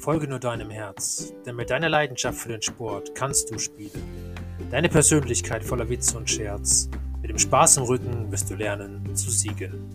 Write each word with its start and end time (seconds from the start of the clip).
Folge 0.00 0.26
nur 0.26 0.38
deinem 0.38 0.70
Herz, 0.70 1.34
denn 1.44 1.56
mit 1.56 1.68
deiner 1.68 1.90
Leidenschaft 1.90 2.38
für 2.38 2.48
den 2.48 2.62
Sport 2.62 3.14
kannst 3.14 3.50
du 3.50 3.58
spielen. 3.58 3.90
Deine 4.70 4.88
Persönlichkeit 4.88 5.62
voller 5.62 5.90
Witz 5.90 6.14
und 6.14 6.30
Scherz. 6.30 6.88
Mit 7.20 7.28
dem 7.28 7.38
Spaß 7.38 7.76
im 7.76 7.82
Rücken 7.82 8.32
wirst 8.32 8.48
du 8.48 8.54
lernen 8.54 9.14
zu 9.14 9.30
siegen. 9.30 9.90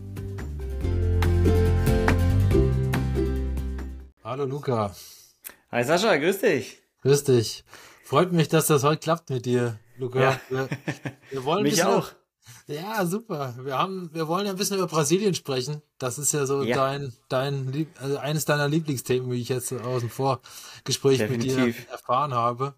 Hallo 4.23 4.45
Luca. 4.45 4.95
Hi 5.71 5.83
Sascha, 5.83 6.15
grüß 6.17 6.39
dich. 6.39 6.83
Grüß 7.01 7.23
dich. 7.23 7.63
Freut 8.03 8.31
mich, 8.31 8.47
dass 8.47 8.67
das 8.67 8.83
heute 8.83 8.99
klappt 8.99 9.31
mit 9.31 9.47
dir, 9.47 9.79
Luca. 9.97 10.19
Ja. 10.19 10.39
Wir, 10.49 10.69
wir 11.31 11.43
wollen 11.45 11.63
mich 11.63 11.83
auch. 11.83 12.11
Ja, 12.67 13.05
super. 13.05 13.55
Wir 13.61 13.77
haben, 13.77 14.09
wir 14.13 14.27
wollen 14.27 14.45
ja 14.45 14.51
ein 14.51 14.57
bisschen 14.57 14.77
über 14.77 14.87
Brasilien 14.87 15.35
sprechen. 15.35 15.81
Das 15.99 16.17
ist 16.17 16.31
ja 16.33 16.45
so 16.45 16.63
ja. 16.63 16.75
dein, 16.75 17.13
dein, 17.29 17.87
also 17.99 18.17
eines 18.17 18.45
deiner 18.45 18.67
Lieblingsthemen, 18.67 19.31
wie 19.31 19.41
ich 19.41 19.49
jetzt 19.49 19.71
aus 19.73 20.01
dem 20.01 20.09
Vorgespräch 20.09 21.19
Definitiv. 21.19 21.57
mit 21.57 21.77
dir 21.77 21.89
erfahren 21.91 22.33
habe. 22.33 22.73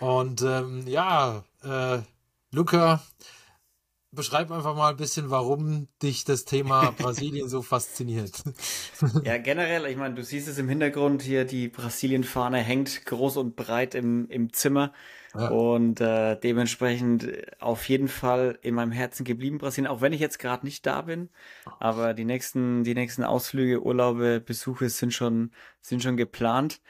Und 0.00 0.42
ähm, 0.42 0.86
ja, 0.86 1.44
äh, 1.64 1.98
Luca, 2.52 3.02
beschreib 4.10 4.50
einfach 4.50 4.74
mal 4.74 4.90
ein 4.90 4.96
bisschen, 4.96 5.30
warum 5.30 5.88
dich 6.02 6.24
das 6.24 6.44
Thema 6.44 6.90
Brasilien 6.98 7.48
so 7.48 7.62
fasziniert. 7.62 8.42
Ja, 9.24 9.38
generell, 9.38 9.86
ich 9.86 9.96
meine, 9.96 10.14
du 10.14 10.24
siehst 10.24 10.48
es 10.48 10.58
im 10.58 10.68
Hintergrund 10.68 11.22
hier, 11.22 11.44
die 11.44 11.68
Brasilien-Fahne 11.68 12.58
hängt 12.58 13.06
groß 13.06 13.36
und 13.36 13.54
breit 13.54 13.94
im, 13.94 14.28
im 14.28 14.52
Zimmer. 14.52 14.92
Und 15.34 16.00
äh, 16.00 16.36
dementsprechend 16.40 17.28
auf 17.60 17.88
jeden 17.88 18.08
Fall 18.08 18.58
in 18.62 18.74
meinem 18.74 18.92
Herzen 18.92 19.24
geblieben 19.24 19.58
Brasilien, 19.58 19.90
auch 19.90 20.00
wenn 20.00 20.12
ich 20.12 20.20
jetzt 20.20 20.38
gerade 20.38 20.66
nicht 20.66 20.84
da 20.86 21.02
bin. 21.02 21.28
Aber 21.78 22.14
die 22.14 22.24
nächsten, 22.24 22.82
die 22.82 22.94
nächsten 22.94 23.22
Ausflüge, 23.22 23.82
Urlaube, 23.82 24.40
Besuche 24.40 24.88
sind 24.88 25.12
schon, 25.12 25.52
sind 25.80 26.02
schon 26.02 26.16
geplant. 26.16 26.80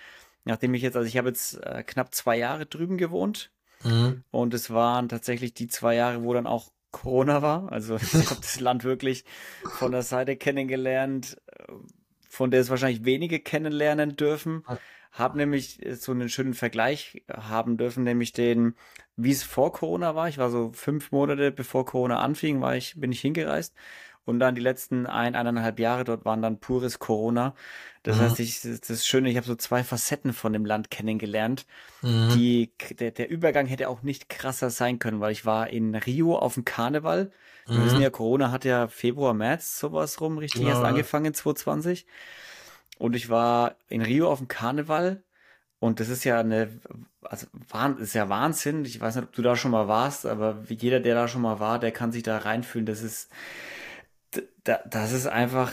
Nachdem 0.44 0.72
ich 0.72 0.82
jetzt, 0.82 0.97
also 0.97 1.06
ich 1.06 1.19
habe 1.19 1.28
jetzt 1.28 1.62
äh, 1.62 1.82
knapp 1.82 2.14
zwei 2.14 2.38
Jahre 2.38 2.64
drüben 2.64 2.97
gewohnt. 2.97 3.50
Mhm. 3.84 4.22
Und 4.30 4.55
es 4.55 4.70
waren 4.70 5.08
tatsächlich 5.08 5.53
die 5.53 5.66
zwei 5.66 5.97
Jahre, 5.97 6.22
wo 6.22 6.32
dann 6.32 6.47
auch 6.47 6.70
Corona 6.91 7.42
war. 7.42 7.70
Also 7.72 7.97
ich 7.97 8.14
habe 8.31 8.41
das 8.41 8.61
Land 8.61 8.84
wirklich 8.84 9.25
von 9.78 9.92
der 9.92 10.03
Seite 10.03 10.36
kennengelernt, 10.36 11.36
äh, 11.47 11.72
von 12.28 12.50
der 12.50 12.61
es 12.61 12.70
wahrscheinlich 12.70 13.05
wenige 13.05 13.41
kennenlernen 13.41 14.17
dürfen 14.17 14.64
habe 15.19 15.39
nämlich 15.39 15.84
äh, 15.84 15.94
so 15.94 16.12
einen 16.12 16.28
schönen 16.28 16.55
Vergleich 16.55 17.22
haben 17.28 17.77
dürfen, 17.77 18.05
nämlich 18.05 18.33
den, 18.33 18.75
wie 19.16 19.33
es 19.33 19.42
vor 19.42 19.72
Corona 19.72 20.14
war. 20.14 20.28
Ich 20.28 20.39
war 20.39 20.50
so 20.50 20.70
fünf 20.72 21.12
Monate 21.12 21.50
bevor 21.50 21.84
Corona 21.84 22.20
anfing, 22.20 22.61
war 22.61 22.77
ich, 22.77 22.98
bin 22.98 23.12
ich 23.12 23.20
hingereist. 23.20 23.75
Und 24.29 24.41
dann 24.41 24.55
die 24.55 24.61
letzten 24.61 25.07
ein, 25.07 25.34
eineinhalb 25.34 25.81
Jahre 25.81 26.05
dort 26.05 26.27
waren 26.27 26.43
dann 26.43 26.61
pures 26.61 26.98
Corona. 26.98 27.55
Das 28.03 28.19
mhm. 28.19 28.21
heißt, 28.21 28.41
ich, 28.41 28.61
das 28.61 28.91
ist 28.91 29.07
schön, 29.07 29.25
ich 29.25 29.39
habe 29.39 29.47
so 29.47 29.55
zwei 29.55 29.83
Facetten 29.83 30.34
von 30.34 30.53
dem 30.53 30.67
Land 30.67 30.91
kennengelernt. 30.91 31.65
Mhm. 32.03 32.34
Die, 32.34 32.71
der, 32.99 33.11
der 33.11 33.31
Übergang 33.31 33.65
hätte 33.65 33.89
auch 33.89 34.03
nicht 34.03 34.29
krasser 34.29 34.69
sein 34.69 34.99
können, 34.99 35.21
weil 35.21 35.33
ich 35.33 35.47
war 35.47 35.71
in 35.71 35.95
Rio 35.95 36.37
auf 36.37 36.53
dem 36.53 36.67
Karneval. 36.67 37.31
Mhm. 37.69 37.75
Wir 37.75 37.84
wissen 37.87 38.01
ja, 38.03 38.11
Corona 38.11 38.51
hat 38.51 38.67
ja 38.67 38.89
Februar, 38.89 39.33
März 39.33 39.79
sowas 39.79 40.21
rum 40.21 40.37
richtig 40.37 40.61
ja. 40.61 40.69
erst 40.69 40.84
angefangen, 40.84 41.33
2020. 41.33 42.05
Und 42.99 43.17
ich 43.17 43.31
war 43.31 43.77
in 43.89 44.03
Rio 44.03 44.31
auf 44.31 44.41
dem 44.41 44.49
Karneval 44.49 45.23
und 45.79 46.01
das 46.01 46.11
ist 46.11 46.25
ja 46.25 46.41
eine, 46.41 46.69
also 47.23 47.47
ist 47.99 48.15
ja 48.15 48.29
Wahnsinn. 48.29 48.84
Ich 48.84 49.01
weiß 49.01 49.17
nicht, 49.17 49.25
ob 49.25 49.33
du 49.33 49.41
da 49.41 49.56
schon 49.56 49.71
mal 49.71 49.89
warst, 49.89 50.27
aber 50.27 50.65
jeder, 50.69 51.01
der 51.01 51.15
da 51.15 51.29
schon 51.29 51.41
mal 51.41 51.61
war, 51.61 51.79
der 51.79 51.93
kann 51.93 52.12
sich 52.12 52.25
da 52.25 52.37
reinfühlen. 52.37 52.84
Das 52.84 53.01
ist, 53.01 53.31
das 54.65 55.12
ist 55.12 55.27
einfach 55.27 55.73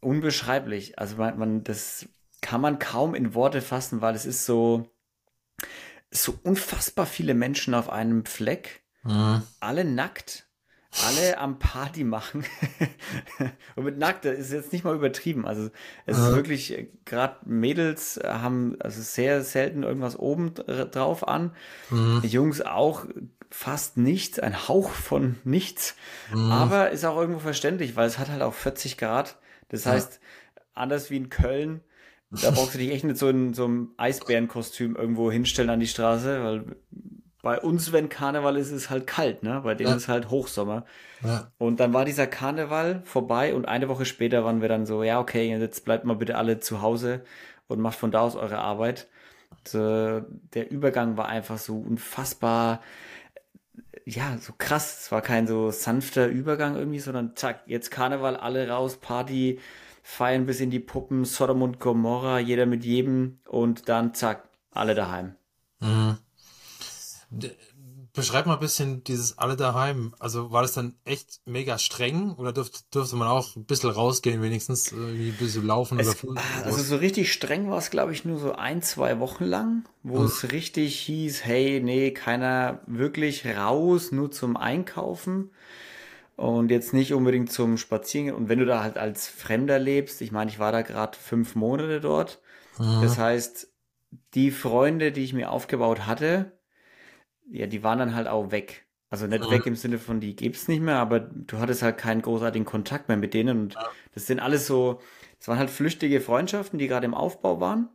unbeschreiblich. 0.00 0.98
Also 0.98 1.16
man, 1.16 1.38
man, 1.38 1.64
das 1.64 2.08
kann 2.40 2.60
man 2.60 2.78
kaum 2.78 3.14
in 3.14 3.34
Worte 3.34 3.60
fassen, 3.60 4.00
weil 4.00 4.14
es 4.14 4.26
ist 4.26 4.46
so, 4.46 4.90
so 6.10 6.38
unfassbar 6.42 7.06
viele 7.06 7.34
Menschen 7.34 7.74
auf 7.74 7.88
einem 7.88 8.24
Fleck, 8.24 8.82
mhm. 9.04 9.42
alle 9.60 9.84
nackt 9.84 10.46
alle 11.06 11.38
am 11.38 11.58
Party 11.58 12.04
machen. 12.04 12.44
und 13.76 13.84
mit 13.84 13.98
nackt, 13.98 14.24
das 14.24 14.38
ist 14.38 14.52
jetzt 14.52 14.72
nicht 14.72 14.84
mal 14.84 14.94
übertrieben. 14.94 15.46
Also 15.46 15.70
es 16.04 16.18
ist 16.18 16.34
wirklich, 16.34 16.76
äh, 16.76 16.88
gerade 17.04 17.36
Mädels 17.46 18.20
haben 18.22 18.76
also 18.78 19.00
sehr 19.00 19.42
selten 19.42 19.84
irgendwas 19.84 20.18
oben 20.18 20.54
drauf 20.54 21.26
an. 21.26 21.56
Mhm. 21.90 22.20
Jungs 22.24 22.60
auch 22.60 23.06
fast 23.52 23.96
nichts, 23.96 24.38
ein 24.38 24.66
Hauch 24.68 24.90
von 24.90 25.38
nichts. 25.44 25.94
Mhm. 26.32 26.50
Aber 26.50 26.90
ist 26.90 27.04
auch 27.04 27.16
irgendwo 27.16 27.40
verständlich, 27.40 27.96
weil 27.96 28.06
es 28.06 28.18
hat 28.18 28.30
halt 28.30 28.42
auch 28.42 28.54
40 28.54 28.96
Grad. 28.96 29.36
Das 29.68 29.86
heißt, 29.86 30.20
ja. 30.56 30.62
anders 30.74 31.10
wie 31.10 31.18
in 31.18 31.28
Köln, 31.28 31.80
da 32.30 32.50
brauchst 32.54 32.74
du 32.74 32.78
dich 32.78 32.90
echt 32.90 33.04
nicht 33.04 33.18
so 33.18 33.28
in 33.28 33.54
so 33.54 33.64
einem 33.64 33.92
Eisbärenkostüm 33.96 34.96
irgendwo 34.96 35.30
hinstellen 35.30 35.70
an 35.70 35.80
die 35.80 35.86
Straße, 35.86 36.42
weil 36.42 36.64
bei 37.42 37.60
uns, 37.60 37.92
wenn 37.92 38.08
Karneval 38.08 38.56
ist, 38.56 38.68
ist 38.68 38.84
es 38.84 38.90
halt 38.90 39.06
kalt, 39.06 39.42
ne? 39.42 39.60
Bei 39.64 39.74
denen 39.74 39.90
ja. 39.90 39.96
ist 39.96 40.06
halt 40.06 40.30
Hochsommer. 40.30 40.84
Ja. 41.24 41.50
Und 41.58 41.80
dann 41.80 41.92
war 41.92 42.04
dieser 42.04 42.28
Karneval 42.28 43.02
vorbei 43.04 43.52
und 43.52 43.66
eine 43.66 43.88
Woche 43.88 44.04
später 44.04 44.44
waren 44.44 44.62
wir 44.62 44.68
dann 44.68 44.86
so, 44.86 45.02
ja, 45.02 45.18
okay, 45.18 45.48
jetzt 45.48 45.84
bleibt 45.84 46.04
mal 46.04 46.14
bitte 46.14 46.38
alle 46.38 46.60
zu 46.60 46.82
Hause 46.82 47.24
und 47.66 47.80
macht 47.80 47.98
von 47.98 48.12
da 48.12 48.20
aus 48.20 48.36
eure 48.36 48.58
Arbeit. 48.58 49.08
Und, 49.50 49.74
äh, 49.74 50.22
der 50.54 50.70
Übergang 50.70 51.16
war 51.16 51.26
einfach 51.28 51.58
so 51.58 51.76
unfassbar, 51.76 52.80
ja, 54.04 54.38
so 54.38 54.52
krass. 54.56 55.00
Es 55.02 55.12
war 55.12 55.22
kein 55.22 55.46
so 55.46 55.70
sanfter 55.70 56.26
Übergang 56.26 56.76
irgendwie, 56.76 57.00
sondern 57.00 57.36
zack, 57.36 57.62
jetzt 57.66 57.90
Karneval, 57.90 58.36
alle 58.36 58.68
raus, 58.68 58.96
Party, 58.96 59.60
feiern 60.02 60.46
bis 60.46 60.60
in 60.60 60.70
die 60.70 60.80
Puppen, 60.80 61.24
Sodom 61.24 61.62
und 61.62 61.80
Gomorra, 61.80 62.38
jeder 62.38 62.66
mit 62.66 62.84
jedem 62.84 63.40
und 63.46 63.88
dann 63.88 64.14
zack, 64.14 64.48
alle 64.70 64.94
daheim. 64.94 65.36
Mhm. 65.80 66.18
Beschreib 68.14 68.44
mal 68.44 68.54
ein 68.54 68.60
bisschen 68.60 69.02
dieses 69.04 69.38
alle 69.38 69.56
daheim. 69.56 70.14
Also 70.18 70.52
war 70.52 70.60
das 70.60 70.72
dann 70.72 70.94
echt 71.06 71.40
mega 71.46 71.78
streng 71.78 72.32
oder 72.34 72.52
dürfte, 72.52 72.80
dürfte 72.92 73.16
man 73.16 73.26
auch 73.26 73.56
ein 73.56 73.64
bisschen 73.64 73.88
rausgehen, 73.88 74.42
wenigstens 74.42 74.92
irgendwie 74.92 75.30
ein 75.30 75.36
bisschen 75.38 75.66
laufen 75.66 75.98
es, 75.98 76.08
oder 76.08 76.16
Fuß? 76.16 76.38
Also 76.64 76.82
so 76.82 76.96
richtig 76.96 77.32
streng 77.32 77.70
war 77.70 77.78
es, 77.78 77.88
glaube 77.88 78.12
ich, 78.12 78.26
nur 78.26 78.38
so 78.38 78.52
ein, 78.52 78.82
zwei 78.82 79.18
Wochen 79.18 79.44
lang, 79.44 79.84
wo 80.02 80.18
hm. 80.18 80.26
es 80.26 80.52
richtig 80.52 80.98
hieß, 81.00 81.44
hey, 81.46 81.80
nee, 81.82 82.10
keiner 82.10 82.80
wirklich 82.86 83.46
raus, 83.46 84.12
nur 84.12 84.30
zum 84.30 84.58
Einkaufen 84.58 85.50
und 86.36 86.70
jetzt 86.70 86.92
nicht 86.92 87.14
unbedingt 87.14 87.50
zum 87.50 87.78
Spazieren. 87.78 88.34
Und 88.34 88.48
wenn 88.48 88.58
du 88.58 88.66
da 88.66 88.82
halt 88.82 88.98
als 88.98 89.28
Fremder 89.28 89.78
lebst, 89.78 90.20
ich 90.20 90.32
meine, 90.32 90.50
ich 90.50 90.58
war 90.58 90.72
da 90.72 90.82
gerade 90.82 91.16
fünf 91.16 91.54
Monate 91.54 92.00
dort. 92.00 92.40
Mhm. 92.78 93.00
Das 93.02 93.16
heißt, 93.16 93.68
die 94.34 94.50
Freunde, 94.50 95.12
die 95.12 95.24
ich 95.24 95.32
mir 95.32 95.50
aufgebaut 95.50 96.06
hatte, 96.06 96.52
ja, 97.50 97.66
die 97.66 97.82
waren 97.82 97.98
dann 97.98 98.14
halt 98.14 98.28
auch 98.28 98.50
weg. 98.50 98.86
Also 99.10 99.26
nicht 99.26 99.44
mhm. 99.44 99.50
weg 99.50 99.66
im 99.66 99.76
Sinne 99.76 99.98
von, 99.98 100.20
die 100.20 100.34
gibt's 100.34 100.68
nicht 100.68 100.80
mehr, 100.80 100.96
aber 100.96 101.20
du 101.20 101.58
hattest 101.58 101.82
halt 101.82 101.98
keinen 101.98 102.22
großartigen 102.22 102.64
Kontakt 102.64 103.08
mehr 103.08 103.18
mit 103.18 103.34
denen. 103.34 103.60
Und 103.60 103.74
ja. 103.74 103.90
das 104.14 104.26
sind 104.26 104.40
alles 104.40 104.66
so, 104.66 105.00
das 105.38 105.48
waren 105.48 105.58
halt 105.58 105.68
flüchtige 105.68 106.20
Freundschaften, 106.20 106.78
die 106.78 106.88
gerade 106.88 107.04
im 107.04 107.14
Aufbau 107.14 107.60
waren. 107.60 107.90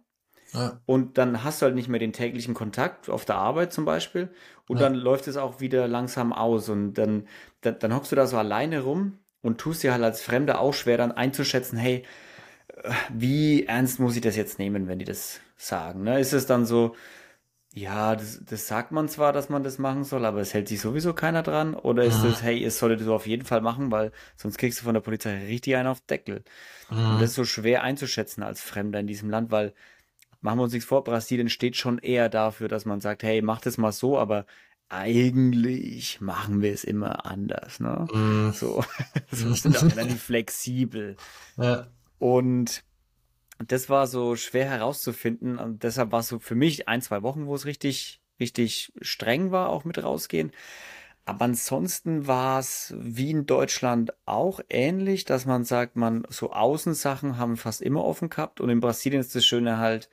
Ja. 0.53 0.80
Und 0.86 1.18
dann 1.18 1.44
hast 1.44 1.62
du 1.62 1.66
halt 1.66 1.75
nicht 1.75 1.90
mehr 1.90 2.00
den 2.00 2.13
täglichen 2.13 2.53
Kontakt 2.53 3.09
auf 3.09 3.25
der 3.25 3.36
Arbeit 3.36 3.74
zum 3.74 3.84
Beispiel. 3.84 4.30
Und 4.68 4.78
ja. 4.78 4.84
dann 4.84 4.94
läuft 4.96 5.28
es 5.28 5.38
auch 5.38 5.59
wieder 5.59 5.88
langsam 5.88 6.34
aus. 6.34 6.69
Und 6.69 6.94
dann, 6.94 7.28
dann, 7.62 7.80
dann 7.80 7.96
hockst 7.96 8.12
du 8.12 8.16
da 8.16 8.28
so 8.28 8.38
alleine 8.38 8.81
rum 8.81 9.18
und 9.41 9.57
tust 9.59 9.81
dir 9.81 9.94
halt 9.94 10.03
als 10.03 10.22
Fremder 10.22 10.59
auch 10.62 10.74
schwer 10.74 10.97
dann 10.97 11.12
einzuschätzen, 11.12 11.78
hey, 11.78 12.03
äh, 12.84 12.91
wie 13.12 13.66
ernst 13.66 14.00
muss 14.00 14.16
ich 14.16 14.22
das 14.22 14.36
jetzt 14.36 14.59
nehmen, 14.59 14.88
wenn 14.88 15.00
die 15.00 15.06
das 15.06 15.40
sagen? 15.56 16.03
Ne? 16.03 16.19
Ist 16.19 16.34
es 16.34 16.46
dann 16.46 16.66
so, 16.66 16.96
ja, 17.77 18.15
das, 18.15 18.41
das 18.43 18.67
sagt 18.67 18.91
man 18.91 19.07
zwar, 19.07 19.33
dass 19.33 19.49
man 19.49 19.63
das 19.63 19.77
machen 19.77 20.03
soll, 20.03 20.25
aber 20.25 20.39
es 20.39 20.53
hält 20.53 20.67
sich 20.67 20.81
sowieso 20.81 21.13
keiner 21.13 21.43
dran. 21.43 21.75
Oder 21.75 22.05
ist 22.05 22.23
es, 22.23 22.41
hey, 22.41 22.63
es 22.63 22.79
solltet 22.79 23.05
du 23.05 23.13
auf 23.13 23.27
jeden 23.27 23.45
Fall 23.45 23.61
machen, 23.61 23.91
weil 23.91 24.11
sonst 24.35 24.57
kriegst 24.57 24.79
du 24.79 24.85
von 24.85 24.95
der 24.95 25.01
Polizei 25.01 25.45
richtig 25.45 25.75
einen 25.75 25.88
auf 25.88 26.01
Deckel. 26.01 26.44
Mhm. 26.89 26.97
Und 26.97 27.21
das 27.21 27.29
ist 27.29 27.35
so 27.35 27.45
schwer 27.45 27.83
einzuschätzen 27.83 28.41
als 28.41 28.62
Fremder 28.62 29.00
in 29.00 29.06
diesem 29.07 29.29
Land, 29.29 29.51
weil 29.51 29.74
machen 30.41 30.57
wir 30.57 30.63
uns 30.63 30.74
nichts 30.74 30.88
vor, 30.88 31.03
Brasilien 31.03 31.50
steht 31.50 31.75
schon 31.75 32.00
eher 32.00 32.29
dafür, 32.29 32.68
dass 32.68 32.85
man 32.85 33.00
sagt, 33.00 33.21
hey, 33.21 33.41
mach 33.44 33.62
das 33.62 33.77
mal 33.77 33.91
so, 33.91 34.18
aber 34.18 34.45
eigentlich 34.89 36.19
machen 36.19 36.62
wir 36.62 36.73
es 36.73 36.83
immer 36.83 37.25
anders, 37.25 37.80
ne? 37.80 38.07
Mhm. 38.12 38.53
So, 38.53 38.83
so 39.31 39.53
sind 39.53 39.77
auch 39.77 39.83
relativ 39.83 40.23
flexibel. 40.23 41.15
Ja. 41.57 41.88
Und 42.18 42.83
das 43.59 43.89
war 43.89 44.07
so 44.07 44.36
schwer 44.36 44.69
herauszufinden 44.69 45.57
und 45.57 45.83
deshalb 45.83 46.12
war 46.12 46.19
es 46.19 46.27
so 46.27 46.39
für 46.39 46.56
mich 46.56 46.88
ein, 46.88 47.01
zwei 47.01 47.24
Wochen, 47.24 47.48
wo 47.48 47.56
es 47.56 47.65
richtig, 47.65 48.21
richtig 48.39 48.94
streng 49.01 49.51
war, 49.51 49.69
auch 49.69 49.83
mit 49.83 50.04
rausgehen. 50.04 50.51
Aber 51.25 51.44
ansonsten 51.45 52.25
war 52.25 52.59
es 52.59 52.94
wie 52.98 53.31
in 53.31 53.45
Deutschland 53.45 54.13
auch 54.25 54.62
ähnlich, 54.69 55.25
dass 55.25 55.45
man 55.45 55.65
sagt, 55.65 55.98
man 55.98 56.25
so 56.30 56.54
Außensachen 56.54 57.38
haben 57.38 57.57
fast 57.57 57.81
immer 57.81 58.06
offen 58.06 58.30
gehabt 58.30 58.62
und 58.62 58.69
in 58.69 58.80
Brasilien 58.80 59.19
ist 59.19 59.36
das 59.36 59.45
Schöne 59.45 59.77
halt, 59.77 60.09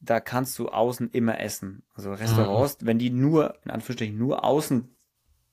da 0.00 0.20
kannst 0.20 0.58
du 0.58 0.68
außen 0.68 1.10
immer 1.10 1.40
essen. 1.40 1.82
Also 1.94 2.12
Restaurants, 2.12 2.80
mhm. 2.80 2.86
wenn 2.86 2.98
die 2.98 3.10
nur, 3.10 3.58
in 3.64 3.70
Anführungsstrichen, 3.70 4.16
nur 4.16 4.44
außen 4.44 4.96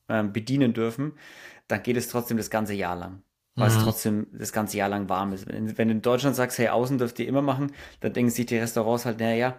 äh, 0.08 0.22
bedienen 0.22 0.72
dürfen, 0.72 1.18
dann 1.68 1.82
geht 1.82 1.96
es 1.96 2.08
trotzdem 2.08 2.36
das 2.36 2.50
ganze 2.50 2.74
Jahr 2.74 2.96
lang. 2.96 3.22
Weil 3.54 3.70
mhm. 3.70 3.76
es 3.76 3.82
trotzdem 3.82 4.26
das 4.32 4.52
ganze 4.52 4.76
Jahr 4.76 4.88
lang 4.88 5.08
warm 5.08 5.32
ist. 5.32 5.46
Wenn, 5.46 5.76
wenn 5.78 5.88
du 5.88 5.94
in 5.94 6.02
Deutschland 6.02 6.36
sagst, 6.36 6.58
hey, 6.58 6.68
außen 6.68 6.98
dürft 6.98 7.18
ihr 7.18 7.28
immer 7.28 7.42
machen, 7.42 7.72
dann 8.00 8.12
denken 8.12 8.30
sich 8.30 8.46
die 8.46 8.58
Restaurants 8.58 9.04
halt, 9.04 9.20
naja, 9.20 9.56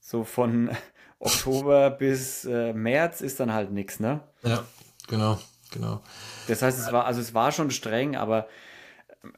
so 0.00 0.24
von 0.24 0.70
Oktober 1.18 1.90
bis 1.90 2.44
äh, 2.44 2.72
März 2.72 3.20
ist 3.20 3.40
dann 3.40 3.52
halt 3.52 3.70
nichts, 3.70 4.00
ne? 4.00 4.20
Ja, 4.42 4.64
genau, 5.08 5.38
genau. 5.70 6.02
Das 6.48 6.60
heißt, 6.62 6.78
es 6.78 6.92
war, 6.92 7.06
also 7.06 7.20
es 7.20 7.32
war 7.32 7.52
schon 7.52 7.70
streng, 7.70 8.16
aber 8.16 8.46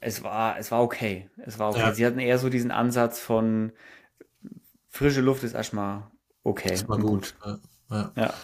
es 0.00 0.24
war, 0.24 0.58
es 0.58 0.72
war 0.72 0.82
okay. 0.82 1.30
Es 1.44 1.58
war 1.58 1.70
okay. 1.70 1.80
Ja. 1.80 1.94
Sie 1.94 2.04
hatten 2.04 2.18
eher 2.18 2.38
so 2.38 2.48
diesen 2.48 2.72
Ansatz 2.72 3.20
von 3.20 3.72
frische 4.88 5.20
Luft 5.20 5.44
ist 5.44 5.54
erstmal 5.54 6.10
okay. 6.42 6.70
Erstmal 6.70 6.98
gut. 6.98 7.36
gut. 7.40 7.60
Ja. 7.90 8.12
ja. 8.16 8.34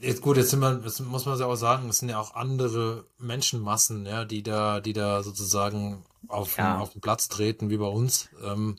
Jetzt 0.00 0.22
gut, 0.22 0.36
jetzt 0.36 0.50
sind 0.50 0.60
wir, 0.60 0.80
jetzt 0.84 1.00
muss 1.00 1.26
man 1.26 1.38
ja 1.38 1.46
auch 1.46 1.56
sagen, 1.56 1.88
es 1.88 1.98
sind 1.98 2.08
ja 2.08 2.18
auch 2.18 2.34
andere 2.34 3.04
Menschenmassen, 3.18 4.06
ja, 4.06 4.24
die 4.24 4.42
da, 4.42 4.80
die 4.80 4.94
da 4.94 5.22
sozusagen 5.22 6.04
auf, 6.28 6.56
ja. 6.56 6.78
auf 6.78 6.90
den 6.90 7.00
Platz 7.00 7.28
treten, 7.28 7.68
wie 7.68 7.76
bei 7.76 7.86
uns. 7.86 8.28
Ähm, 8.42 8.78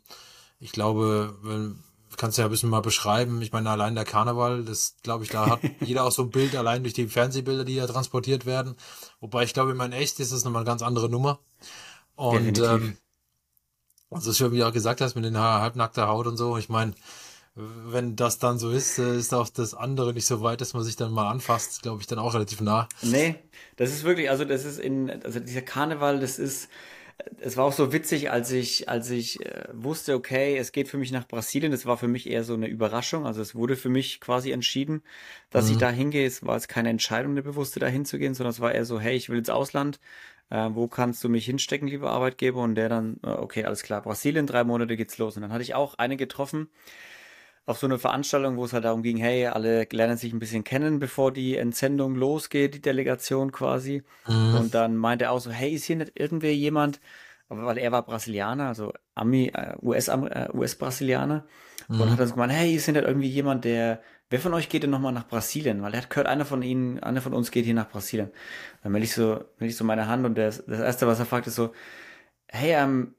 ich 0.59 0.71
glaube, 0.71 1.37
wenn, 1.43 1.83
kannst 2.15 2.37
du 2.37 2.41
ja 2.41 2.47
ein 2.47 2.51
bisschen 2.51 2.69
mal 2.69 2.81
beschreiben. 2.81 3.41
Ich 3.41 3.51
meine, 3.51 3.69
allein 3.69 3.93
der 3.93 4.05
Karneval, 4.05 4.63
das 4.63 4.95
glaube 5.03 5.23
ich, 5.23 5.29
da 5.29 5.51
hat 5.51 5.59
jeder 5.81 6.03
auch 6.03 6.11
so 6.11 6.23
ein 6.23 6.31
Bild 6.31 6.55
allein 6.55 6.83
durch 6.83 6.95
die 6.95 7.07
Fernsehbilder, 7.07 7.63
die 7.63 7.75
da 7.75 7.85
transportiert 7.85 8.45
werden. 8.45 8.75
Wobei 9.19 9.43
ich 9.43 9.53
glaube, 9.53 9.71
in 9.71 9.77
mein 9.77 9.93
echt 9.93 10.19
ist 10.19 10.31
es 10.31 10.43
nochmal 10.43 10.61
eine 10.61 10.69
ganz 10.69 10.81
andere 10.81 11.09
Nummer. 11.09 11.39
Und 12.15 12.57
ähm, 12.59 12.97
also 14.09 14.33
schon 14.33 14.51
wie 14.51 14.59
du 14.59 14.67
auch 14.67 14.73
gesagt 14.73 15.01
hast, 15.01 15.15
mit 15.15 15.25
den 15.25 15.37
halbnackter 15.37 16.07
Haut 16.07 16.25
und 16.25 16.37
so, 16.37 16.57
ich 16.57 16.69
meine, 16.69 16.93
wenn 17.57 18.15
das 18.15 18.37
dann 18.37 18.59
so 18.59 18.69
ist, 18.69 18.99
äh, 18.99 19.17
ist 19.17 19.33
auch 19.33 19.49
das 19.49 19.73
andere 19.73 20.13
nicht 20.13 20.25
so 20.25 20.41
weit, 20.41 20.61
dass 20.61 20.73
man 20.73 20.83
sich 20.83 20.95
dann 20.95 21.11
mal 21.11 21.29
anfasst, 21.29 21.81
glaube 21.81 22.01
ich, 22.01 22.07
dann 22.07 22.19
auch 22.19 22.33
relativ 22.33 22.61
nah. 22.61 22.87
Nee, 23.01 23.35
das 23.75 23.91
ist 23.91 24.03
wirklich, 24.03 24.29
also 24.29 24.45
das 24.45 24.63
ist 24.63 24.79
in, 24.79 25.09
also 25.23 25.39
dieser 25.39 25.61
Karneval, 25.61 26.19
das 26.19 26.37
ist, 26.37 26.69
es 27.39 27.57
war 27.57 27.65
auch 27.65 27.73
so 27.73 27.91
witzig, 27.91 28.29
als 28.31 28.51
ich, 28.51 28.89
als 28.89 29.09
ich 29.09 29.43
äh, 29.45 29.65
wusste, 29.73 30.13
okay, 30.13 30.57
es 30.57 30.71
geht 30.71 30.87
für 30.87 30.97
mich 30.97 31.11
nach 31.11 31.27
Brasilien. 31.27 31.71
Das 31.71 31.85
war 31.85 31.97
für 31.97 32.07
mich 32.07 32.29
eher 32.29 32.43
so 32.43 32.53
eine 32.53 32.67
Überraschung. 32.67 33.25
Also 33.25 33.41
es 33.41 33.55
wurde 33.55 33.75
für 33.75 33.89
mich 33.89 34.21
quasi 34.21 34.51
entschieden, 34.51 35.01
dass 35.49 35.65
mhm. 35.65 35.71
ich 35.71 35.77
da 35.77 35.89
hingehe. 35.89 36.27
Es 36.27 36.45
war 36.45 36.55
jetzt 36.55 36.69
keine 36.69 36.89
Entscheidung, 36.89 37.31
eine 37.31 37.41
bewusste 37.41 37.79
da 37.79 37.87
hinzugehen, 37.87 38.35
sondern 38.35 38.51
es 38.51 38.59
war 38.59 38.73
eher 38.73 38.85
so, 38.85 38.99
hey, 38.99 39.15
ich 39.15 39.29
will 39.29 39.39
ins 39.39 39.49
Ausland. 39.49 39.99
Äh, 40.49 40.69
wo 40.73 40.87
kannst 40.87 41.23
du 41.23 41.29
mich 41.29 41.45
hinstecken, 41.45 41.87
lieber 41.87 42.11
Arbeitgeber? 42.11 42.61
Und 42.61 42.75
der 42.75 42.87
dann, 42.87 43.19
äh, 43.23 43.29
okay, 43.29 43.65
alles 43.65 43.81
klar, 43.81 44.01
Brasilien, 44.01 44.45
drei 44.45 44.63
Monate 44.63 44.95
geht's 44.95 45.17
los. 45.17 45.35
Und 45.35 45.41
dann 45.41 45.51
hatte 45.51 45.63
ich 45.63 45.73
auch 45.73 45.95
eine 45.95 46.17
getroffen, 46.17 46.69
auf 47.67 47.77
so 47.77 47.85
eine 47.85 47.99
Veranstaltung, 47.99 48.55
wo 48.55 48.63
es 48.63 48.71
halt 48.71 48.85
darum 48.85 49.03
ging, 49.03 49.17
hey, 49.17 49.45
alle 49.45 49.85
lernen 49.91 50.17
sich 50.17 50.31
ein 50.31 50.39
bisschen 50.39 50.63
kennen, 50.63 50.99
bevor 50.99 51.33
die 51.33 51.57
Entsendung 51.57 52.15
losgeht, 52.15 52.73
die 52.73 52.81
Delegation 52.81 53.51
quasi. 53.51 54.03
Mhm. 54.25 54.55
Und 54.55 54.73
dann 54.73 54.95
meinte 54.95 55.25
er 55.25 55.31
auch 55.33 55.41
so, 55.41 55.51
hey, 55.51 55.73
ist 55.73 55.83
hier 55.83 55.97
nicht 55.97 56.17
irgendwer 56.17 56.55
jemand, 56.55 57.01
weil 57.49 57.77
er 57.77 57.91
war 57.91 58.03
Brasilianer, 58.03 58.69
also 58.69 58.93
Ami, 59.15 59.51
äh, 59.53 59.75
US, 59.81 60.07
äh, 60.07 60.47
US-Brasilianer. 60.53 61.45
Mhm. 61.89 62.01
Und 62.01 62.09
hat 62.11 62.19
dann 62.19 62.27
so 62.27 62.35
gemeint, 62.35 62.53
hey, 62.53 62.73
ist 62.73 62.85
hier 62.85 62.93
nicht 62.93 63.05
irgendwie 63.05 63.27
jemand, 63.27 63.65
der, 63.65 64.01
wer 64.29 64.39
von 64.39 64.53
euch 64.53 64.69
geht 64.69 64.83
denn 64.83 64.89
nochmal 64.89 65.11
nach 65.11 65.27
Brasilien? 65.27 65.81
Weil 65.81 65.93
er 65.93 66.03
hat 66.03 66.09
gehört, 66.09 66.27
einer 66.27 66.45
von 66.45 66.61
ihnen, 66.61 67.03
einer 67.03 67.21
von 67.21 67.33
uns 67.33 67.51
geht 67.51 67.65
hier 67.65 67.73
nach 67.73 67.89
Brasilien. 67.89 68.31
Dann 68.81 68.93
melde 68.93 69.03
ich 69.03 69.13
so, 69.13 69.43
melde 69.59 69.71
ich 69.71 69.75
so 69.75 69.83
meine 69.83 70.07
Hand 70.07 70.25
und 70.25 70.35
der, 70.35 70.47
das 70.47 70.65
erste, 70.67 71.05
was 71.05 71.19
er 71.19 71.25
fragt, 71.25 71.47
ist 71.47 71.55
so, 71.55 71.73
hey, 72.47 72.81
ähm, 72.81 73.13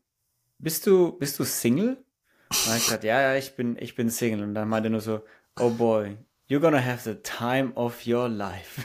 bist 0.58 0.86
du, 0.86 1.12
bist 1.18 1.38
du 1.38 1.44
Single? 1.44 2.02
Und 2.50 2.76
ich 2.76 2.84
gesagt, 2.84 3.04
ja, 3.04 3.20
ja, 3.20 3.34
ich 3.36 3.56
bin, 3.56 3.76
ich 3.78 3.94
bin 3.94 4.10
Single. 4.10 4.42
Und 4.42 4.54
dann 4.54 4.68
meinte 4.68 4.88
er 4.88 4.92
nur 4.92 5.00
so, 5.00 5.22
oh 5.58 5.70
boy, 5.70 6.16
you're 6.48 6.60
gonna 6.60 6.84
have 6.84 7.02
the 7.02 7.16
time 7.22 7.72
of 7.74 8.06
your 8.06 8.28
life. 8.28 8.82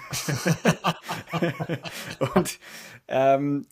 und 2.36 2.60
ähm, 3.08 3.66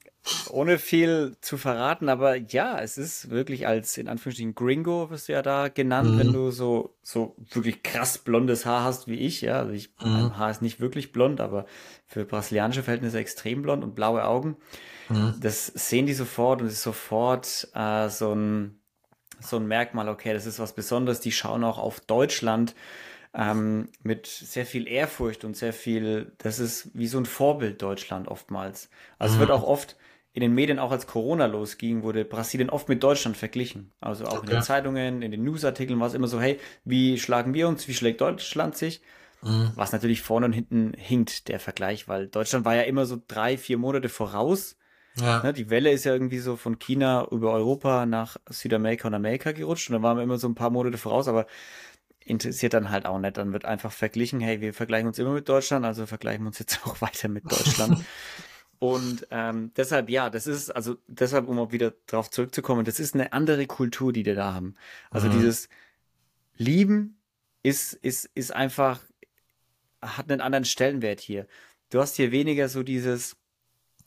ohne 0.49 0.77
viel 0.77 1.35
zu 1.41 1.57
verraten, 1.57 2.07
aber 2.07 2.35
ja, 2.35 2.79
es 2.79 2.97
ist 2.97 3.31
wirklich 3.31 3.67
als 3.67 3.97
in 3.97 4.07
Anführungsstrichen 4.07 4.53
Gringo 4.53 5.09
wirst 5.09 5.27
du 5.27 5.33
ja 5.33 5.41
da 5.41 5.67
genannt, 5.67 6.11
mhm. 6.11 6.19
wenn 6.19 6.33
du 6.33 6.51
so 6.51 6.95
so 7.01 7.35
wirklich 7.51 7.81
krass 7.81 8.19
blondes 8.19 8.65
Haar 8.65 8.83
hast 8.83 9.07
wie 9.07 9.15
ich, 9.15 9.41
ja, 9.41 9.59
also 9.59 9.71
ich 9.71 9.89
mhm. 9.99 10.11
mein 10.11 10.37
Haar 10.37 10.51
ist 10.51 10.61
nicht 10.61 10.79
wirklich 10.79 11.11
blond, 11.11 11.41
aber 11.41 11.65
für 12.05 12.23
brasilianische 12.23 12.83
Verhältnisse 12.83 13.17
extrem 13.17 13.63
blond 13.63 13.83
und 13.83 13.95
blaue 13.95 14.23
Augen. 14.23 14.57
Mhm. 15.09 15.35
Das 15.41 15.65
sehen 15.67 16.05
die 16.05 16.13
sofort 16.13 16.61
und 16.61 16.67
es 16.67 16.73
ist 16.73 16.83
sofort 16.83 17.67
äh, 17.73 18.07
so 18.09 18.33
ein 18.33 18.80
so 19.41 19.57
ein 19.57 19.67
Merkmal, 19.67 20.09
okay, 20.09 20.33
das 20.33 20.45
ist 20.45 20.59
was 20.59 20.73
Besonderes. 20.73 21.19
Die 21.19 21.31
schauen 21.31 21.63
auch 21.63 21.77
auf 21.77 21.99
Deutschland 21.99 22.75
ähm, 23.33 23.89
mit 24.03 24.27
sehr 24.27 24.65
viel 24.65 24.87
Ehrfurcht 24.87 25.43
und 25.43 25.55
sehr 25.55 25.73
viel, 25.73 26.33
das 26.37 26.59
ist 26.59 26.89
wie 26.93 27.07
so 27.07 27.17
ein 27.17 27.25
Vorbild 27.25 27.81
Deutschland 27.81 28.27
oftmals. 28.27 28.89
Also 29.19 29.35
mhm. 29.35 29.41
es 29.41 29.47
wird 29.47 29.57
auch 29.57 29.63
oft 29.63 29.95
in 30.33 30.41
den 30.41 30.53
Medien, 30.53 30.79
auch 30.79 30.91
als 30.91 31.07
Corona 31.07 31.45
losging, 31.45 32.03
wurde 32.03 32.23
Brasilien 32.23 32.69
oft 32.69 32.87
mit 32.87 33.03
Deutschland 33.03 33.35
verglichen. 33.35 33.91
Also 33.99 34.25
auch 34.25 34.39
okay. 34.39 34.45
in 34.45 34.51
den 34.51 34.61
Zeitungen, 34.61 35.21
in 35.21 35.31
den 35.31 35.43
Newsartikeln 35.43 35.99
war 35.99 36.07
es 36.07 36.13
immer 36.13 36.27
so, 36.27 36.39
hey, 36.39 36.59
wie 36.85 37.17
schlagen 37.17 37.53
wir 37.53 37.67
uns, 37.67 37.87
wie 37.87 37.93
schlägt 37.93 38.21
Deutschland 38.21 38.77
sich? 38.77 39.01
Mhm. 39.41 39.71
Was 39.75 39.91
natürlich 39.91 40.21
vorne 40.21 40.45
und 40.45 40.53
hinten 40.53 40.93
hinkt, 40.97 41.47
der 41.47 41.59
Vergleich, 41.59 42.07
weil 42.07 42.27
Deutschland 42.27 42.63
war 42.63 42.75
ja 42.75 42.83
immer 42.83 43.05
so 43.05 43.21
drei, 43.27 43.57
vier 43.57 43.77
Monate 43.77 44.07
voraus 44.07 44.77
ja. 45.15 45.43
Ne, 45.43 45.53
die 45.53 45.69
Welle 45.69 45.91
ist 45.91 46.05
ja 46.05 46.13
irgendwie 46.13 46.39
so 46.39 46.55
von 46.55 46.79
China 46.79 47.27
über 47.31 47.51
Europa 47.51 48.05
nach 48.05 48.37
Südamerika 48.49 49.07
und 49.07 49.13
Amerika 49.13 49.51
gerutscht 49.51 49.89
und 49.89 49.93
dann 49.93 50.03
waren 50.03 50.17
wir 50.17 50.23
immer 50.23 50.37
so 50.37 50.47
ein 50.47 50.55
paar 50.55 50.69
Monate 50.69 50.97
voraus, 50.97 51.27
aber 51.27 51.47
interessiert 52.25 52.73
dann 52.73 52.89
halt 52.89 53.05
auch 53.05 53.19
nicht. 53.19 53.37
Dann 53.37 53.53
wird 53.53 53.65
einfach 53.65 53.91
verglichen, 53.91 54.39
hey, 54.39 54.61
wir 54.61 54.73
vergleichen 54.73 55.07
uns 55.07 55.19
immer 55.19 55.33
mit 55.33 55.49
Deutschland, 55.49 55.85
also 55.85 56.05
vergleichen 56.05 56.43
wir 56.43 56.47
uns 56.47 56.59
jetzt 56.59 56.79
auch 56.85 57.01
weiter 57.01 57.27
mit 57.27 57.51
Deutschland. 57.51 58.03
und 58.79 59.27
ähm, 59.31 59.71
deshalb, 59.75 60.09
ja, 60.09 60.29
das 60.29 60.47
ist, 60.47 60.69
also 60.69 60.97
deshalb, 61.07 61.47
um 61.47 61.59
auch 61.59 61.71
wieder 61.71 61.93
drauf 62.07 62.29
zurückzukommen, 62.29 62.85
das 62.85 62.99
ist 62.99 63.15
eine 63.15 63.33
andere 63.33 63.65
Kultur, 63.67 64.13
die 64.13 64.25
wir 64.25 64.35
da 64.35 64.53
haben. 64.53 64.75
Also 65.09 65.27
mhm. 65.27 65.33
dieses 65.33 65.67
Lieben 66.55 67.19
ist, 67.63 67.93
ist, 67.93 68.29
ist 68.33 68.53
einfach, 68.53 69.01
hat 70.01 70.31
einen 70.31 70.41
anderen 70.41 70.65
Stellenwert 70.65 71.19
hier. 71.19 71.47
Du 71.89 71.99
hast 71.99 72.15
hier 72.15 72.31
weniger 72.31 72.69
so 72.69 72.83
dieses, 72.83 73.35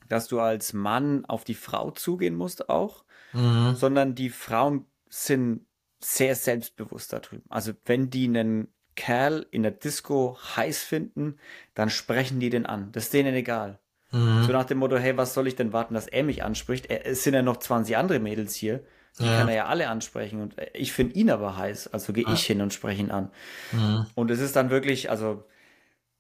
dass 0.08 0.28
du 0.28 0.40
als 0.40 0.72
Mann 0.72 1.24
auf 1.24 1.44
die 1.44 1.54
Frau 1.54 1.90
zugehen 1.90 2.34
musst 2.34 2.68
auch, 2.68 3.04
mhm. 3.32 3.74
sondern 3.74 4.14
die 4.14 4.30
Frauen 4.30 4.86
sind 5.08 5.66
sehr 6.00 6.34
selbstbewusst 6.34 7.12
da 7.12 7.20
drüben. 7.20 7.44
Also 7.48 7.72
wenn 7.86 8.10
die 8.10 8.26
einen 8.26 8.68
Kerl 8.94 9.46
in 9.50 9.62
der 9.62 9.72
Disco 9.72 10.38
heiß 10.56 10.82
finden, 10.82 11.36
dann 11.74 11.90
sprechen 11.90 12.40
die 12.40 12.50
den 12.50 12.66
an. 12.66 12.92
Das 12.92 13.04
ist 13.04 13.14
denen 13.14 13.34
egal. 13.34 13.78
Mhm. 14.12 14.44
So 14.44 14.52
nach 14.52 14.64
dem 14.64 14.78
Motto, 14.78 14.96
hey, 14.96 15.16
was 15.16 15.34
soll 15.34 15.48
ich 15.48 15.56
denn 15.56 15.72
warten, 15.72 15.94
dass 15.94 16.06
er 16.06 16.22
mich 16.22 16.44
anspricht? 16.44 16.90
Es 16.90 17.24
sind 17.24 17.34
ja 17.34 17.42
noch 17.42 17.56
20 17.56 17.96
andere 17.96 18.20
Mädels 18.20 18.54
hier. 18.54 18.84
Die 19.18 19.26
ja. 19.26 19.38
kann 19.38 19.48
er 19.48 19.54
ja 19.54 19.66
alle 19.66 19.88
ansprechen. 19.88 20.40
Und 20.40 20.56
ich 20.72 20.92
finde 20.92 21.14
ihn 21.14 21.30
aber 21.30 21.56
heiß. 21.56 21.92
Also 21.92 22.12
gehe 22.12 22.26
ich 22.32 22.44
hin 22.44 22.60
und 22.60 22.72
spreche 22.72 23.00
ihn 23.00 23.10
an. 23.10 23.30
Mhm. 23.72 24.06
Und 24.14 24.30
es 24.30 24.40
ist 24.40 24.56
dann 24.56 24.70
wirklich, 24.70 25.10
also 25.10 25.44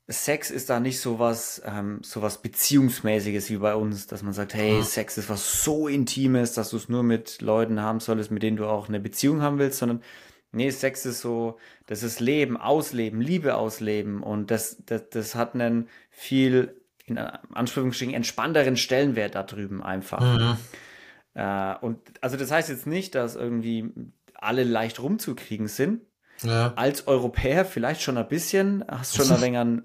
Sex 0.06 0.50
ist 0.50 0.68
da 0.68 0.80
nicht 0.80 1.00
so 1.00 1.18
was, 1.18 1.62
ähm, 1.64 2.00
so 2.02 2.20
was 2.20 2.42
Beziehungsmäßiges 2.42 3.48
wie 3.48 3.56
bei 3.56 3.74
uns, 3.74 4.06
dass 4.06 4.22
man 4.22 4.34
sagt, 4.34 4.52
hey, 4.52 4.82
Sex 4.82 5.16
ist 5.16 5.30
was 5.30 5.62
so 5.64 5.88
Intimes, 5.88 6.52
dass 6.52 6.70
du 6.70 6.76
es 6.76 6.90
nur 6.90 7.02
mit 7.02 7.40
Leuten 7.40 7.80
haben 7.80 8.00
solltest, 8.00 8.30
mit 8.30 8.42
denen 8.42 8.58
du 8.58 8.66
auch 8.66 8.88
eine 8.88 9.00
Beziehung 9.00 9.40
haben 9.40 9.58
willst, 9.58 9.78
sondern 9.78 10.02
nee, 10.52 10.70
Sex 10.70 11.06
ist 11.06 11.20
so, 11.20 11.58
das 11.86 12.02
ist 12.02 12.20
Leben, 12.20 12.58
Ausleben, 12.58 13.22
Liebe 13.22 13.54
ausleben 13.54 14.22
und 14.22 14.50
das, 14.50 14.76
das, 14.84 15.08
das 15.08 15.34
hat 15.34 15.54
einen 15.54 15.88
viel, 16.10 16.80
in 17.06 17.16
Anführungsstrichen, 17.16 18.14
entspannteren 18.14 18.76
Stellenwert 18.76 19.34
da 19.34 19.42
drüben 19.42 19.82
einfach. 19.82 20.20
Mhm. 20.20 20.56
Äh, 21.32 21.76
und 21.80 21.98
also 22.20 22.36
das 22.36 22.50
heißt 22.50 22.68
jetzt 22.68 22.86
nicht, 22.86 23.14
dass 23.14 23.36
irgendwie 23.36 23.90
alle 24.34 24.64
leicht 24.64 25.00
rumzukriegen 25.00 25.66
sind, 25.66 26.02
ja. 26.42 26.72
Als 26.76 27.06
Europäer 27.06 27.64
vielleicht 27.64 28.02
schon 28.02 28.18
ein 28.18 28.28
bisschen, 28.28 28.84
hast 28.88 29.16
schon 29.16 29.30
ein 29.30 29.40
wenig 29.42 29.58
an, 29.58 29.82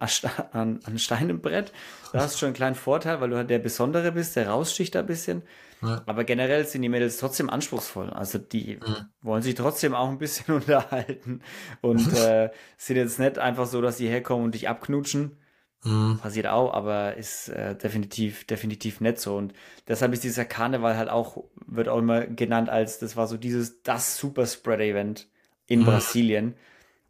an, 0.52 0.80
an 0.84 1.00
Stein 1.00 1.30
im 1.30 1.42
Brett. 1.42 1.72
Da 2.12 2.22
hast 2.22 2.36
du 2.36 2.40
schon 2.40 2.48
einen 2.48 2.56
kleinen 2.56 2.76
Vorteil, 2.76 3.22
weil 3.22 3.30
du 3.30 3.38
halt 3.38 3.50
der 3.50 3.60
Besondere 3.60 4.12
bist, 4.12 4.36
der 4.36 4.50
raussticht 4.50 4.96
ein 4.96 5.06
bisschen. 5.06 5.44
Ja. 5.82 6.02
Aber 6.06 6.24
generell 6.24 6.66
sind 6.66 6.82
die 6.82 6.90
Mädels 6.90 7.18
trotzdem 7.18 7.50
anspruchsvoll. 7.50 8.10
Also 8.10 8.38
die 8.38 8.80
ja. 8.86 9.10
wollen 9.22 9.42
sich 9.42 9.56
trotzdem 9.56 9.96
auch 9.96 10.10
ein 10.10 10.18
bisschen 10.18 10.56
unterhalten 10.56 11.42
und 11.82 12.14
äh, 12.18 12.50
sind 12.78 12.98
jetzt 12.98 13.20
nicht 13.20 13.38
einfach 13.38 13.66
so, 13.66 13.82
dass 13.82 13.98
sie 13.98 14.10
herkommen 14.10 14.46
und 14.46 14.56
dich 14.56 14.68
abknutschen. 14.68 15.38
Mhm. 15.84 16.20
Passiert 16.22 16.48
auch, 16.48 16.74
aber 16.74 17.16
ist 17.16 17.48
äh, 17.48 17.74
definitiv, 17.74 18.46
definitiv 18.46 19.00
nicht 19.00 19.20
so. 19.20 19.38
Und 19.38 19.54
deshalb 19.88 20.12
ist 20.12 20.26
dieser 20.26 20.44
Karneval 20.44 20.98
halt 20.98 21.10
auch, 21.10 21.46
wird 21.66 21.88
auch 21.88 22.00
immer 22.00 22.26
genannt 22.26 22.70
als, 22.70 23.00
das 23.00 23.16
war 23.16 23.28
so 23.28 23.38
dieses, 23.38 23.82
das 23.82 24.18
Super 24.18 24.46
Spread-Event 24.46 25.30
in 25.70 25.82
mhm. 25.82 25.86
Brasilien, 25.86 26.56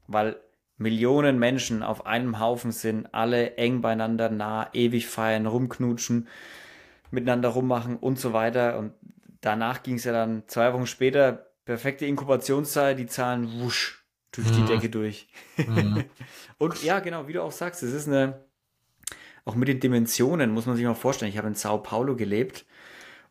weil 0.08 0.40
Millionen 0.78 1.40
Menschen 1.40 1.82
auf 1.82 2.06
einem 2.06 2.40
Haufen 2.40 2.72
sind, 2.72 3.14
alle 3.14 3.56
eng 3.56 3.82
beieinander, 3.82 4.30
nah, 4.30 4.70
ewig 4.74 5.08
feiern, 5.08 5.46
rumknutschen, 5.46 6.28
miteinander 7.12 7.50
rummachen 7.50 7.98
und 7.98 8.20
so 8.20 8.32
weiter. 8.32 8.78
Und 8.78 8.94
danach 9.42 9.84
ging 9.84 9.96
es 9.96 10.04
ja 10.04 10.14
dann 10.14 10.44
zwei 10.48 10.72
Wochen 10.74 10.86
später, 10.86 11.48
perfekte 11.66 12.06
Inkubationszeit, 12.06 12.98
die 12.98 13.08
Zahlen 13.08 13.60
wusch 13.60 14.06
durch 14.32 14.48
mhm. 14.52 14.56
die 14.56 14.66
Decke 14.66 14.90
durch. 14.90 15.28
Mhm. 15.58 16.06
und 16.58 16.82
ja, 16.84 17.00
genau, 17.00 17.28
wie 17.28 17.34
du 17.34 17.44
auch 17.44 17.52
sagst, 17.52 17.84
es 17.84 17.94
ist 17.94 18.08
eine, 18.08 18.46
auch 19.44 19.56
mit 19.56 19.68
den 19.68 19.80
Dimensionen, 19.80 20.52
muss 20.52 20.66
man 20.66 20.76
sich 20.76 20.86
mal 20.86 20.94
vorstellen. 20.94 21.32
Ich 21.32 21.38
habe 21.38 21.48
in 21.48 21.56
Sao 21.56 21.80
Paulo 21.80 22.16
gelebt 22.16 22.66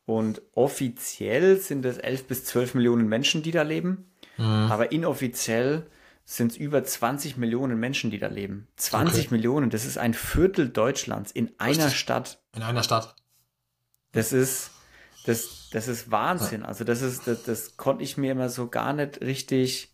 und 0.04 0.42
offiziell 0.54 1.56
sind 1.58 1.84
es 1.84 1.98
11 1.98 2.26
bis 2.26 2.44
12 2.44 2.74
Millionen 2.74 3.08
Menschen, 3.08 3.42
die 3.42 3.52
da 3.52 3.62
leben. 3.62 4.10
Mhm. 4.38 4.70
Aber 4.70 4.92
inoffiziell 4.92 5.86
sind 6.24 6.52
es 6.52 6.58
über 6.58 6.84
20 6.84 7.36
Millionen 7.36 7.78
Menschen, 7.78 8.10
die 8.10 8.18
da 8.18 8.28
leben. 8.28 8.68
20 8.76 9.26
okay. 9.26 9.34
Millionen, 9.34 9.70
das 9.70 9.84
ist 9.84 9.98
ein 9.98 10.14
Viertel 10.14 10.68
Deutschlands 10.68 11.32
in 11.32 11.52
einer 11.58 11.86
Richtig. 11.86 11.98
Stadt. 11.98 12.42
In 12.54 12.62
einer 12.62 12.82
Stadt. 12.82 13.16
Das 14.12 14.32
ist, 14.32 14.70
das, 15.24 15.68
das 15.70 15.88
ist 15.88 16.10
Wahnsinn. 16.10 16.64
Also 16.64 16.84
das 16.84 17.02
ist, 17.02 17.26
das, 17.26 17.44
das 17.44 17.76
konnte 17.76 18.04
ich 18.04 18.16
mir 18.16 18.32
immer 18.32 18.48
so 18.48 18.68
gar 18.68 18.92
nicht 18.92 19.20
richtig, 19.20 19.92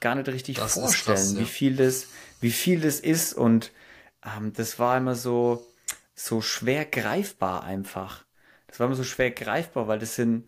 gar 0.00 0.14
nicht 0.14 0.28
richtig 0.28 0.56
das 0.56 0.74
vorstellen, 0.74 1.16
krass, 1.16 1.32
ja. 1.34 1.40
wie 1.40 1.44
viel 1.44 1.76
das, 1.76 2.06
wie 2.40 2.50
viel 2.52 2.80
das 2.80 3.00
ist. 3.00 3.34
Und 3.34 3.72
ähm, 4.24 4.52
das 4.52 4.78
war 4.78 4.96
immer 4.96 5.14
so, 5.14 5.66
so 6.14 6.40
schwer 6.40 6.84
greifbar 6.84 7.64
einfach. 7.64 8.24
Das 8.68 8.78
war 8.78 8.86
immer 8.86 8.96
so 8.96 9.04
schwer 9.04 9.30
greifbar, 9.30 9.88
weil 9.88 9.98
das 9.98 10.14
sind 10.14 10.44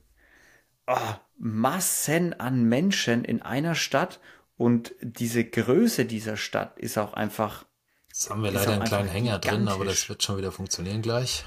oh, 0.89 1.15
Massen 1.39 2.39
an 2.41 2.65
Menschen 2.65 3.25
in 3.25 3.43
einer 3.43 3.75
Stadt 3.75 4.21
und 4.57 4.95
diese 5.01 5.45
Größe 5.45 6.05
dieser 6.05 6.37
Stadt 6.37 6.79
ist 6.79 6.99
auch 6.99 7.15
einfach. 7.15 7.65
Jetzt 8.09 8.31
haben 8.31 8.43
wir 8.43 8.51
leider 8.51 8.73
einen 8.73 8.85
kleinen 8.85 9.09
Hänger 9.09 9.39
gigantisch. 9.39 9.51
drin, 9.51 9.69
aber 9.69 9.85
das 9.85 10.09
wird 10.09 10.23
schon 10.23 10.39
wieder 10.39 10.51
funktionieren 10.51 11.03
gleich. 11.03 11.45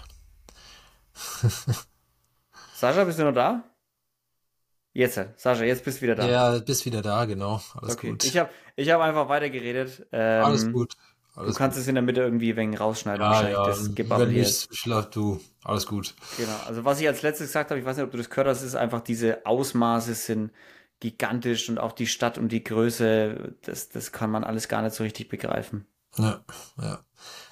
Sascha, 2.75 3.03
bist 3.03 3.19
du 3.19 3.23
noch 3.25 3.33
da? 3.33 3.63
Jetzt, 4.93 5.19
Sascha, 5.37 5.63
jetzt 5.63 5.83
bist 5.83 5.99
du 5.99 6.03
wieder 6.03 6.15
da. 6.15 6.27
Ja, 6.27 6.59
bist 6.59 6.85
wieder 6.85 7.01
da, 7.01 7.25
genau. 7.25 7.61
Alles 7.75 7.95
okay. 7.95 8.11
gut. 8.11 8.23
Ich 8.23 8.37
habe 8.37 8.49
ich 8.75 8.89
hab 8.89 9.01
einfach 9.01 9.27
weitergeredet. 9.29 10.07
Ähm, 10.11 10.45
Alles 10.45 10.71
gut. 10.71 10.95
Alles 11.35 11.53
du 11.53 11.57
kannst 11.57 11.75
gut. 11.75 11.83
es 11.83 11.87
in 11.87 11.95
der 11.95 12.01
Mitte 12.01 12.21
irgendwie 12.21 12.55
wegen 12.55 12.75
rausschneiden. 12.75 13.21
Ja, 13.21 13.49
ja. 13.49 13.65
Das 13.65 13.95
Gebabbel 13.95 14.29
Wenn 14.29 14.35
ich 14.35 14.67
schlaf, 14.71 15.09
du. 15.09 15.39
Alles 15.63 15.85
gut. 15.85 16.13
Genau. 16.37 16.55
Also 16.67 16.83
was 16.83 16.99
ich 16.99 17.07
als 17.07 17.21
letztes 17.21 17.47
gesagt 17.47 17.69
habe, 17.69 17.79
ich 17.79 17.85
weiß 17.85 17.97
nicht, 17.97 18.05
ob 18.05 18.11
du 18.11 18.17
das 18.17 18.29
gehört 18.29 18.47
hast, 18.47 18.63
ist 18.63 18.75
einfach 18.75 19.01
diese 19.01 19.45
Ausmaße 19.45 20.13
sind 20.13 20.51
gigantisch 20.99 21.69
und 21.69 21.79
auch 21.79 21.93
die 21.93 22.07
Stadt 22.07 22.37
und 22.37 22.49
die 22.49 22.63
Größe, 22.63 23.55
das, 23.63 23.89
das 23.89 24.11
kann 24.11 24.29
man 24.29 24.43
alles 24.43 24.67
gar 24.67 24.81
nicht 24.81 24.95
so 24.95 25.03
richtig 25.03 25.29
begreifen. 25.29 25.85
Ja, 26.17 26.41
ja. 26.79 26.99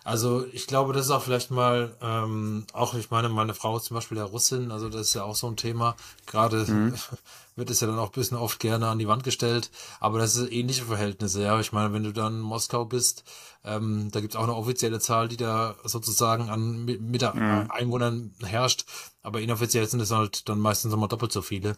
Also 0.03 0.45
ich 0.53 0.67
glaube, 0.67 0.93
das 0.93 1.05
ist 1.05 1.11
auch 1.11 1.23
vielleicht 1.23 1.51
mal, 1.51 1.95
ähm, 2.01 2.65
auch 2.73 2.93
ich 2.93 3.11
meine, 3.11 3.29
meine 3.29 3.53
Frau 3.53 3.77
ist 3.77 3.85
zum 3.85 3.95
Beispiel 3.95 4.15
der 4.15 4.25
Russin, 4.25 4.71
also 4.71 4.89
das 4.89 5.01
ist 5.01 5.13
ja 5.13 5.23
auch 5.23 5.35
so 5.35 5.47
ein 5.47 5.55
Thema. 5.55 5.95
Gerade 6.25 6.65
mhm. 6.67 6.95
wird 7.59 7.69
es 7.69 7.81
ja 7.81 7.87
dann 7.87 7.99
auch 7.99 8.07
ein 8.07 8.13
bisschen 8.13 8.37
oft 8.37 8.59
gerne 8.59 8.87
an 8.87 8.99
die 8.99 9.07
Wand 9.07 9.23
gestellt, 9.23 9.69
aber 9.99 10.17
das 10.17 10.35
ist 10.35 10.51
ähnliche 10.51 10.85
Verhältnisse, 10.85 11.43
ja. 11.43 11.59
Ich 11.59 11.71
meine, 11.71 11.93
wenn 11.93 12.03
du 12.03 12.11
dann 12.11 12.37
in 12.37 12.39
Moskau 12.39 12.85
bist, 12.85 13.23
ähm, 13.63 14.09
da 14.11 14.21
gibt 14.21 14.33
es 14.33 14.39
auch 14.39 14.43
eine 14.43 14.55
offizielle 14.55 14.99
Zahl, 14.99 15.27
die 15.27 15.37
da 15.37 15.75
sozusagen 15.83 16.49
an 16.49 16.85
mit 16.85 17.21
der 17.21 17.35
mhm. 17.35 17.69
Einwohnern 17.69 18.33
herrscht, 18.43 18.85
aber 19.21 19.41
inoffiziell 19.41 19.87
sind 19.87 19.99
es 19.99 20.11
halt 20.11 20.49
dann 20.49 20.59
meistens 20.59 20.93
immer 20.93 21.07
doppelt 21.07 21.31
so 21.31 21.41
viele. 21.41 21.77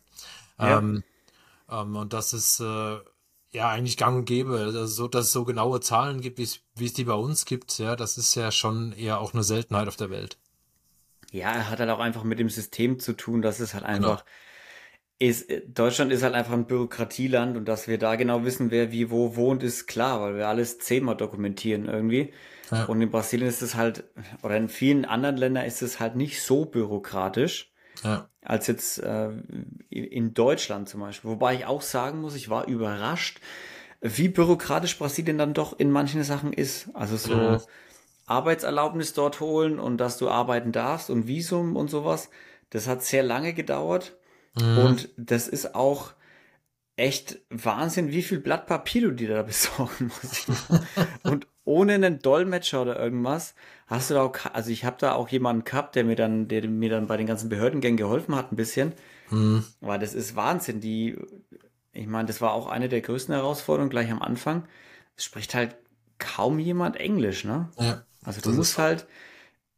Ja. 0.60 0.78
Ähm, 0.78 1.04
ähm, 1.70 1.96
und 1.96 2.14
das 2.14 2.34
ist 2.34 2.60
äh, 2.60 2.98
ja 3.52 3.70
eigentlich 3.70 3.98
gang 3.98 4.18
und 4.18 4.26
gäbe. 4.26 4.60
Also 4.60 4.86
so, 4.86 5.08
dass 5.08 5.26
es 5.26 5.32
so 5.32 5.46
genaue 5.46 5.80
Zahlen 5.80 6.22
gibt, 6.22 6.38
wie 6.38 6.86
es 6.86 6.94
die 6.94 7.04
bei 7.04 7.14
uns 7.14 7.46
gibt, 7.46 7.78
ja, 7.80 7.96
das 7.96 8.18
ist 8.18 8.36
ja 8.36 8.52
schon 8.52 8.94
eher 8.94 9.20
auch 9.20 9.34
eine 9.34 9.44
Seltenheit 9.44 9.88
auf 9.88 9.96
der 9.96 10.10
Welt. 10.10 10.38
Ja, 11.32 11.52
er 11.52 11.70
hat 11.70 11.80
halt 11.80 11.90
auch 11.90 12.00
einfach 12.00 12.24
mit 12.24 12.40
dem 12.40 12.50
System 12.50 13.00
zu 13.00 13.14
tun, 13.14 13.42
dass 13.42 13.60
es 13.60 13.74
halt 13.74 13.86
genau. 13.86 13.96
einfach 13.96 14.26
genau. 14.26 14.32
Ist, 15.22 15.51
Deutschland 15.68 16.12
ist 16.12 16.24
halt 16.24 16.34
einfach 16.34 16.54
ein 16.54 16.66
Bürokratieland 16.66 17.56
und 17.56 17.66
dass 17.66 17.88
wir 17.88 18.00
da 18.00 18.16
genau 18.16 18.44
wissen, 18.44 18.72
wer 18.72 18.92
wie 18.92 19.12
wo 19.12 19.36
wohnt, 19.36 19.62
ist 19.62 19.86
klar, 19.86 20.20
weil 20.20 20.36
wir 20.36 20.48
alles 20.48 20.80
zehnmal 20.80 21.16
dokumentieren 21.16 21.86
irgendwie. 21.86 22.34
Ja. 22.72 22.86
Und 22.86 23.01
in 23.01 23.12
Brasilien 23.12 23.48
ist 23.48 23.62
es 23.62 23.75
halt, 23.75 24.04
oder 24.42 24.58
in 24.58 24.68
vielen 24.68 25.06
anderen 25.06 25.38
Ländern 25.38 25.66
ist 25.66 25.84
es 25.84 26.00
halt 26.00 26.16
nicht 26.16 26.42
so 26.42 26.66
bürokratisch. 26.66 27.72
Ja. 28.04 28.30
Als 28.44 28.66
jetzt 28.66 28.98
äh, 28.98 29.30
in 29.90 30.34
Deutschland 30.34 30.90
zum 30.90 31.01
Beispiel. 31.01 31.30
Wobei 31.30 31.54
ich 31.54 31.66
auch 31.66 31.84
sagen 31.84 32.22
muss, 32.22 32.34
ich 32.34 32.50
war 32.50 32.66
überrascht, 32.68 33.40
wie 34.00 34.30
bürokratisch 34.30 34.98
Brasilien 34.98 35.38
dann 35.38 35.54
doch 35.54 35.78
in 35.78 35.92
manchen 35.92 36.24
Sachen 36.24 36.51
ist. 36.51 36.90
Also 36.96 37.18
so 37.18 37.34
ja. 37.34 37.62
Arbeitserlaubnis 38.25 39.13
dort 39.13 39.40
holen 39.40 39.78
und 39.78 39.98
dass 39.98 40.18
du 40.18 40.30
arbeiten 40.30 40.72
darfst 40.72 41.12
und 41.12 41.28
Visum 41.28 41.75
und 41.75 41.92
sowas. 41.92 42.32
Das 42.72 42.88
hat 42.88 43.04
sehr 43.04 43.22
lange 43.22 43.54
gedauert. 43.54 44.18
Mhm. 44.55 44.77
Und 44.77 45.10
das 45.17 45.48
ist 45.48 45.75
auch 45.75 46.13
echt 46.96 47.39
Wahnsinn, 47.50 48.12
wie 48.12 48.22
viel 48.22 48.39
Blatt 48.39 48.67
Papier 48.67 49.01
du 49.01 49.12
dir 49.12 49.29
da 49.29 49.41
besorgen 49.43 50.12
musst. 50.22 50.48
und 51.24 51.48
ohne 51.63 51.93
einen 51.93 52.20
Dolmetscher 52.20 52.81
oder 52.81 53.00
irgendwas 53.00 53.55
hast 53.88 54.10
du 54.10 54.15
da 54.15 54.24
auch, 54.24 54.36
also 54.53 54.72
ich 54.72 54.86
habe 54.86 54.98
da 55.00 55.13
auch 55.13 55.29
jemanden 55.29 55.63
gehabt, 55.63 55.96
der 55.96 56.03
mir 56.03 56.15
dann, 56.15 56.48
der 56.48 56.67
mir 56.67 56.89
dann 56.89 57.08
bei 57.08 57.17
den 57.17 57.27
ganzen 57.27 57.50
Behördengängen 57.50 57.98
geholfen 57.98 58.36
hat 58.36 58.51
ein 58.51 58.55
bisschen. 58.55 58.93
Mhm. 59.29 59.63
Weil 59.79 60.00
das 60.00 60.13
ist 60.13 60.36
Wahnsinn. 60.36 60.79
Die, 60.81 61.17
ich 61.91 62.08
meine, 62.08 62.27
das 62.27 62.41
war 62.41 62.53
auch 62.53 62.67
eine 62.67 62.89
der 62.89 63.01
größten 63.01 63.34
Herausforderungen 63.34 63.89
gleich 63.89 64.12
am 64.12 64.22
Anfang. 64.22 64.67
Es 65.17 65.25
spricht 65.25 65.53
halt 65.53 65.75
kaum 66.20 66.60
jemand 66.60 66.98
Englisch, 66.98 67.43
ne? 67.43 67.70
Ja. 67.77 68.05
Also 68.24 68.41
du 68.41 68.51
musst 68.51 68.77
halt, 68.77 69.08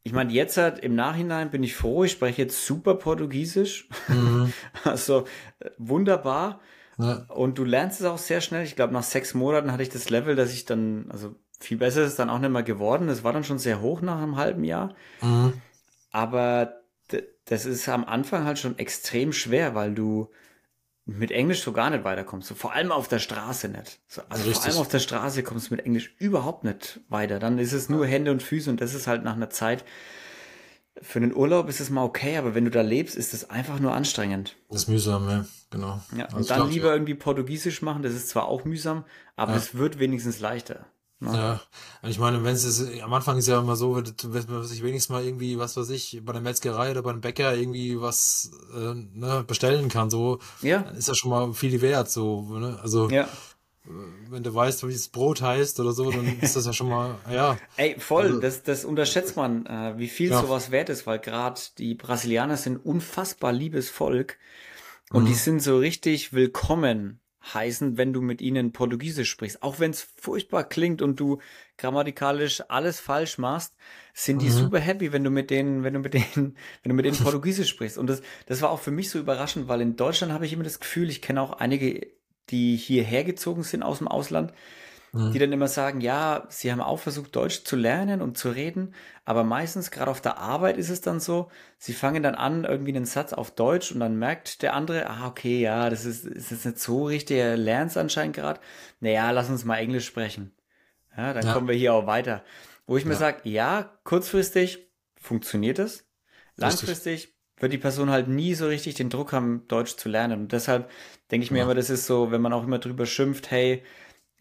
ich 0.04 0.12
meine, 0.12 0.34
jetzt 0.34 0.58
halt 0.58 0.80
im 0.80 0.96
Nachhinein 0.96 1.50
bin 1.50 1.64
ich 1.64 1.76
froh, 1.76 2.04
ich 2.04 2.12
spreche 2.12 2.42
jetzt 2.42 2.66
super 2.66 2.96
Portugiesisch. 2.96 3.88
Mhm. 4.10 4.52
also 4.84 5.26
äh, 5.60 5.70
wunderbar. 5.78 6.60
Ja. 6.98 7.26
Und 7.30 7.58
du 7.58 7.64
lernst 7.64 8.02
es 8.02 8.06
auch 8.06 8.18
sehr 8.18 8.42
schnell. 8.42 8.64
Ich 8.64 8.76
glaube, 8.76 8.94
nach 8.94 9.04
sechs 9.04 9.34
Monaten 9.34 9.72
hatte 9.72 9.84
ich 9.84 9.90
das 9.90 10.10
Level, 10.10 10.36
dass 10.36 10.54
ich 10.54 10.66
dann, 10.66 11.08
also 11.10 11.36
viel 11.60 11.78
besser 11.78 12.02
ist 12.02 12.12
es 12.12 12.16
dann 12.16 12.30
auch 12.30 12.40
nicht 12.40 12.52
mehr 12.52 12.64
geworden. 12.64 13.08
Es 13.08 13.24
war 13.24 13.34
dann 13.34 13.46
schon 13.46 13.60
sehr 13.60 13.82
hoch 13.82 14.02
nach 14.02 14.22
einem 14.22 14.36
halben 14.36 14.66
Jahr. 14.66 14.94
Mhm. 15.22 15.54
Aber 16.12 16.82
das 17.46 17.66
ist 17.66 17.88
am 17.90 18.06
Anfang 18.06 18.46
halt 18.46 18.60
schon 18.60 18.78
extrem 18.78 19.34
schwer, 19.34 19.74
weil 19.74 19.94
du 19.94 20.30
mit 21.06 21.32
Englisch 21.32 21.64
so 21.64 21.74
gar 21.74 21.90
nicht 21.90 22.04
weiterkommst. 22.04 22.48
So, 22.48 22.56
vor 22.56 22.74
allem 22.74 22.92
auf 22.92 23.08
der 23.08 23.20
Straße 23.20 23.68
nicht. 23.68 24.00
So, 24.08 24.22
also 24.30 24.46
Richtig. 24.46 24.56
vor 24.56 24.72
allem 24.72 24.82
auf 24.82 24.88
der 24.88 25.00
Straße 25.00 25.44
kommst 25.44 25.70
du 25.70 25.76
mit 25.76 25.86
Englisch 25.86 26.16
überhaupt 26.18 26.64
nicht 26.64 27.02
weiter. 27.10 27.40
Dann 27.40 27.60
ist 27.60 27.74
es 27.74 27.90
nur 27.90 28.06
Hände 28.06 28.32
und 28.32 28.42
Füße 28.42 28.70
und 28.70 28.80
das 28.80 28.94
ist 28.94 29.08
halt 29.08 29.24
nach 29.24 29.36
einer 29.36 29.50
Zeit. 29.50 29.84
Für 31.02 31.20
einen 31.20 31.36
Urlaub 31.36 31.68
ist 31.70 31.80
es 31.80 31.90
mal 31.90 32.04
okay, 32.04 32.38
aber 32.38 32.56
wenn 32.56 32.66
du 32.66 32.72
da 32.72 32.82
lebst, 32.82 33.16
ist 33.16 33.34
es 33.34 33.50
einfach 33.50 33.80
nur 33.80 33.94
anstrengend. 33.94 34.56
Das 34.70 34.84
ist 34.84 34.88
mühsam, 34.90 35.28
ja, 35.28 35.46
genau. 35.72 36.00
Ja, 36.16 36.34
und 36.34 36.50
dann 36.50 36.70
lieber 36.70 36.90
ja. 36.90 36.94
irgendwie 36.94 37.16
Portugiesisch 37.16 37.82
machen, 37.82 38.04
das 38.04 38.14
ist 38.14 38.30
zwar 38.30 38.46
auch 38.46 38.64
mühsam, 38.64 39.04
aber 39.36 39.54
ja. 39.54 39.58
es 39.58 39.76
wird 39.76 40.00
wenigstens 40.00 40.40
leichter. 40.40 40.86
Ja, 41.32 41.62
und 42.02 42.10
ich 42.10 42.20
meine, 42.20 42.44
wenn 42.44 42.54
es 42.54 42.86
am 43.02 43.14
Anfang 43.14 43.38
ist 43.38 43.48
ja 43.48 43.60
immer 43.60 43.76
so, 43.76 43.96
wenn 43.96 44.46
man 44.48 44.64
sich 44.64 44.84
wenigstens 44.84 45.10
mal 45.14 45.24
irgendwie, 45.24 45.58
was 45.58 45.78
weiß 45.78 45.90
ich, 45.92 46.22
bei 46.24 46.34
der 46.34 46.42
Metzgerei 46.42 46.92
oder 46.92 47.02
beim 47.02 47.22
Bäcker 47.22 47.56
irgendwie 47.56 48.00
was 48.02 48.52
äh, 48.76 48.94
ne, 48.94 49.44
bestellen 49.48 49.90
kann, 49.90 50.10
so, 50.10 50.40
ja. 50.62 50.80
dann 50.80 50.96
ist 50.96 51.08
ja 51.08 51.16
schon 51.16 51.32
mal 51.32 51.54
viel 51.54 51.82
wert, 51.82 52.10
so, 52.10 52.42
ne? 52.60 52.80
Also 52.82 53.10
ja. 53.10 53.30
wenn 54.30 54.44
du 54.44 54.54
weißt, 54.54 54.86
wie 54.88 54.92
das 54.92 55.08
Brot 55.08 55.42
heißt 55.42 55.80
oder 55.80 55.94
so, 55.94 56.12
dann 56.12 56.40
ist 56.42 56.56
das 56.56 56.66
ja 56.66 56.74
schon 56.74 56.90
mal, 56.90 57.16
ja. 57.32 57.58
Ey, 57.78 57.98
voll, 58.00 58.26
also, 58.26 58.40
das, 58.40 58.64
das 58.64 58.84
unterschätzt 58.84 59.38
man, 59.38 59.66
äh, 59.66 59.94
wie 59.98 60.10
viel 60.10 60.32
ja. 60.32 60.42
sowas 60.42 60.72
wert 60.72 60.90
ist, 60.90 61.08
weil 61.08 61.20
gerade 61.20 61.62
die 61.78 61.96
Brasilianer 61.96 62.58
sind 62.58 62.78
unfassbar 62.78 63.54
liebes 63.54 63.90
Volk 63.90 64.38
und 65.12 65.24
mhm. 65.24 65.28
die 65.28 65.36
sind 65.36 65.62
so 65.62 65.78
richtig 65.78 66.34
willkommen 66.34 67.22
heißen, 67.54 67.98
wenn 67.98 68.14
du 68.14 68.22
mit 68.22 68.42
ihnen 68.42 68.72
Portugiesisch 68.72 69.30
sprichst. 69.30 69.64
Auch 69.64 69.80
wenn 69.80 69.92
es 69.92 70.02
furchtbar 70.02 70.64
klingt 70.64 71.02
und 71.02 71.20
du 71.20 71.40
grammatikalisch 71.78 72.64
alles 72.70 73.00
falsch 73.00 73.38
machst, 73.38 73.76
sind 74.14 74.42
die 74.42 74.48
mhm. 74.48 74.52
super 74.52 74.80
happy, 74.80 75.12
wenn 75.12 75.24
du 75.24 75.30
mit 75.30 75.50
denen, 75.50 75.84
wenn 75.84 75.94
du 75.94 76.00
mit 76.00 76.14
denen, 76.14 76.56
wenn 76.84 76.90
du 76.90 76.94
mit 76.94 77.06
denen 77.06 77.18
Portugiesisch 77.24 77.70
sprichst. 77.70 77.98
Und 77.98 78.08
das, 78.08 78.22
das 78.46 78.62
war 78.62 78.70
auch 78.70 78.80
für 78.80 78.92
mich 78.92 79.10
so 79.10 79.20
überraschend, 79.20 79.68
weil 79.68 79.82
in 79.82 79.96
Deutschland 79.96 80.32
habe 80.32 80.46
ich 80.46 80.54
immer 80.54 80.64
das 80.64 80.80
Gefühl, 80.80 81.10
ich 81.10 81.22
kenne 81.22 81.42
auch 81.42 81.54
einige, 81.54 82.08
die 82.50 82.76
hierher 82.76 83.24
gezogen 83.24 83.64
sind 83.64 83.84
aus 83.84 84.00
dem 84.00 84.08
Ausland, 84.08 84.54
Mhm. 85.16 85.32
die 85.32 85.38
dann 85.38 85.54
immer 85.54 85.68
sagen, 85.68 86.02
ja, 86.02 86.48
sie 86.50 86.72
haben 86.72 86.82
auch 86.82 86.98
versucht, 86.98 87.36
Deutsch 87.36 87.64
zu 87.66 87.76
lernen 87.76 88.20
und 88.20 88.36
zu 88.36 88.50
reden, 88.50 88.96
aber 89.26 89.44
meistens, 89.44 89.92
gerade 89.92 90.10
auf 90.10 90.22
der 90.22 90.40
Arbeit 90.40 90.76
ist 90.76 90.90
es 90.90 91.02
dann 91.02 91.20
so, 91.20 91.52
sie 91.78 91.94
fangen 91.94 92.24
dann 92.24 92.34
an, 92.34 92.66
irgendwie 92.66 92.96
einen 92.96 93.06
Satz 93.06 93.32
auf 93.32 93.52
Deutsch 93.52 93.92
und 93.92 94.00
dann 94.00 94.18
merkt 94.18 94.64
der 94.64 94.74
andere, 94.74 95.08
ah, 95.08 95.28
okay, 95.28 95.62
ja, 95.62 95.92
das 95.92 96.06
ist, 96.06 96.26
ist 96.26 96.50
jetzt 96.50 96.66
nicht 96.66 96.80
so 96.80 97.06
richtig, 97.06 97.38
er 97.38 97.58
lernt 97.58 97.92
es 97.92 97.98
anscheinend 97.98 98.36
gerade. 98.36 98.60
Naja, 99.02 99.30
lass 99.30 99.52
uns 99.52 99.66
mal 99.66 99.78
Englisch 99.78 100.08
sprechen. 100.08 100.52
Ja, 101.16 101.34
dann 101.34 101.46
ja. 101.46 101.54
kommen 101.54 101.68
wir 101.68 101.76
hier 101.76 101.94
auch 101.94 102.08
weiter. 102.08 102.44
Wo 102.88 102.98
ich 102.98 103.06
mir 103.06 103.16
sage, 103.16 103.48
ja, 103.48 103.92
kurzfristig 104.04 104.90
funktioniert 105.16 105.78
es. 105.78 106.10
Langfristig 106.56 107.14
richtig. 107.14 107.36
wird 107.60 107.72
die 107.72 107.78
Person 107.78 108.10
halt 108.10 108.28
nie 108.28 108.56
so 108.56 108.66
richtig 108.66 108.96
den 108.96 109.12
Druck 109.12 109.32
haben, 109.32 109.68
Deutsch 109.68 109.96
zu 109.96 110.10
lernen. 110.10 110.42
Und 110.42 110.52
deshalb 110.54 110.90
denke 111.30 111.46
ich 111.46 111.52
mir 111.52 111.60
ja. 111.60 111.64
immer, 111.66 111.76
das 111.76 111.92
ist 111.92 112.08
so, 112.08 112.32
wenn 112.32 112.42
man 112.42 112.52
auch 112.52 112.64
immer 112.64 112.80
drüber 112.80 113.06
schimpft, 113.06 113.52
hey, 113.52 113.84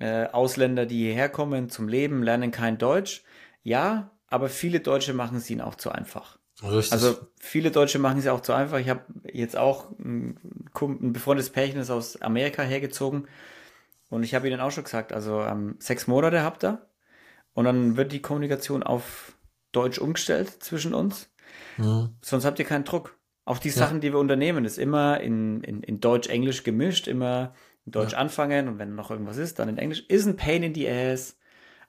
äh, 0.02 0.26
Ausländer, 0.32 0.85
die 0.85 1.04
hierher 1.04 1.28
kommen 1.28 1.71
zum 1.71 1.87
Leben, 1.87 2.25
lernen 2.25 2.50
kein 2.50 2.76
Deutsch. 2.76 3.23
Ja, 3.62 4.11
aber 4.26 4.49
viele 4.49 4.80
Deutsche 4.80 5.14
machen 5.14 5.37
es 5.37 5.49
ihnen 5.49 5.61
auch 5.61 5.76
zu 5.76 5.92
einfach. 5.92 6.38
Richtig. 6.61 6.92
Also 6.92 7.16
viele 7.38 7.71
Deutsche 7.71 8.00
machen 8.00 8.18
es 8.18 8.26
auch 8.26 8.40
zu 8.40 8.52
einfach. 8.52 8.78
Ich 8.78 8.88
habe 8.88 9.04
jetzt 9.32 9.56
auch 9.56 9.90
ein, 10.00 10.40
ein 10.75 11.12
befreundetes 11.12 11.50
Pärchen 11.50 11.80
ist 11.80 11.90
aus 11.90 12.21
Amerika 12.21 12.62
hergezogen 12.62 13.28
und 14.11 14.25
ich 14.25 14.35
habe 14.35 14.49
ihnen 14.49 14.61
auch 14.61 14.73
schon 14.73 14.82
gesagt, 14.82 15.12
also 15.12 15.40
ähm, 15.40 15.76
sechs 15.78 16.09
Monate 16.09 16.42
habt 16.42 16.64
ihr 16.64 16.85
und 17.54 17.64
dann 17.64 17.97
wird 17.97 18.11
die 18.11 18.23
Kommunikation 18.23 18.82
auf 18.82 19.37
Deutsch 19.71 19.99
umgestellt 19.99 20.50
zwischen 20.64 20.94
uns. 20.94 21.30
Mhm. 21.76 22.11
Sonst 22.23 22.44
habt 22.44 22.59
ihr 22.59 22.64
keinen 22.64 22.85
Druck. 22.85 23.16
Auch 23.44 23.59
die 23.59 23.71
Sachen, 23.71 24.00
die 24.00 24.12
wir 24.12 24.18
unternehmen, 24.18 24.64
ist 24.64 24.78
immer 24.78 25.21
in, 25.21 25.62
in, 25.62 25.82
in 25.82 26.00
Deutsch-Englisch 26.00 26.62
gemischt, 26.64 27.09
immer 27.09 27.54
in 27.86 27.92
Deutsch 27.92 28.12
ja. 28.12 28.18
anfangen 28.18 28.68
und 28.68 28.78
wenn 28.78 28.94
noch 28.94 29.10
irgendwas 29.10 29.36
ist, 29.36 29.58
dann 29.58 29.68
in 29.68 29.78
Englisch. 29.78 30.04
Ist 30.08 30.26
ein 30.26 30.36
Pain 30.36 30.62
in 30.62 30.74
the 30.74 30.88
Ass. 30.88 31.36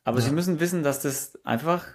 Aber 0.04 0.20
ja. 0.20 0.26
sie 0.26 0.32
müssen 0.32 0.60
wissen, 0.60 0.84
dass 0.84 1.02
das 1.02 1.40
einfach, 1.44 1.86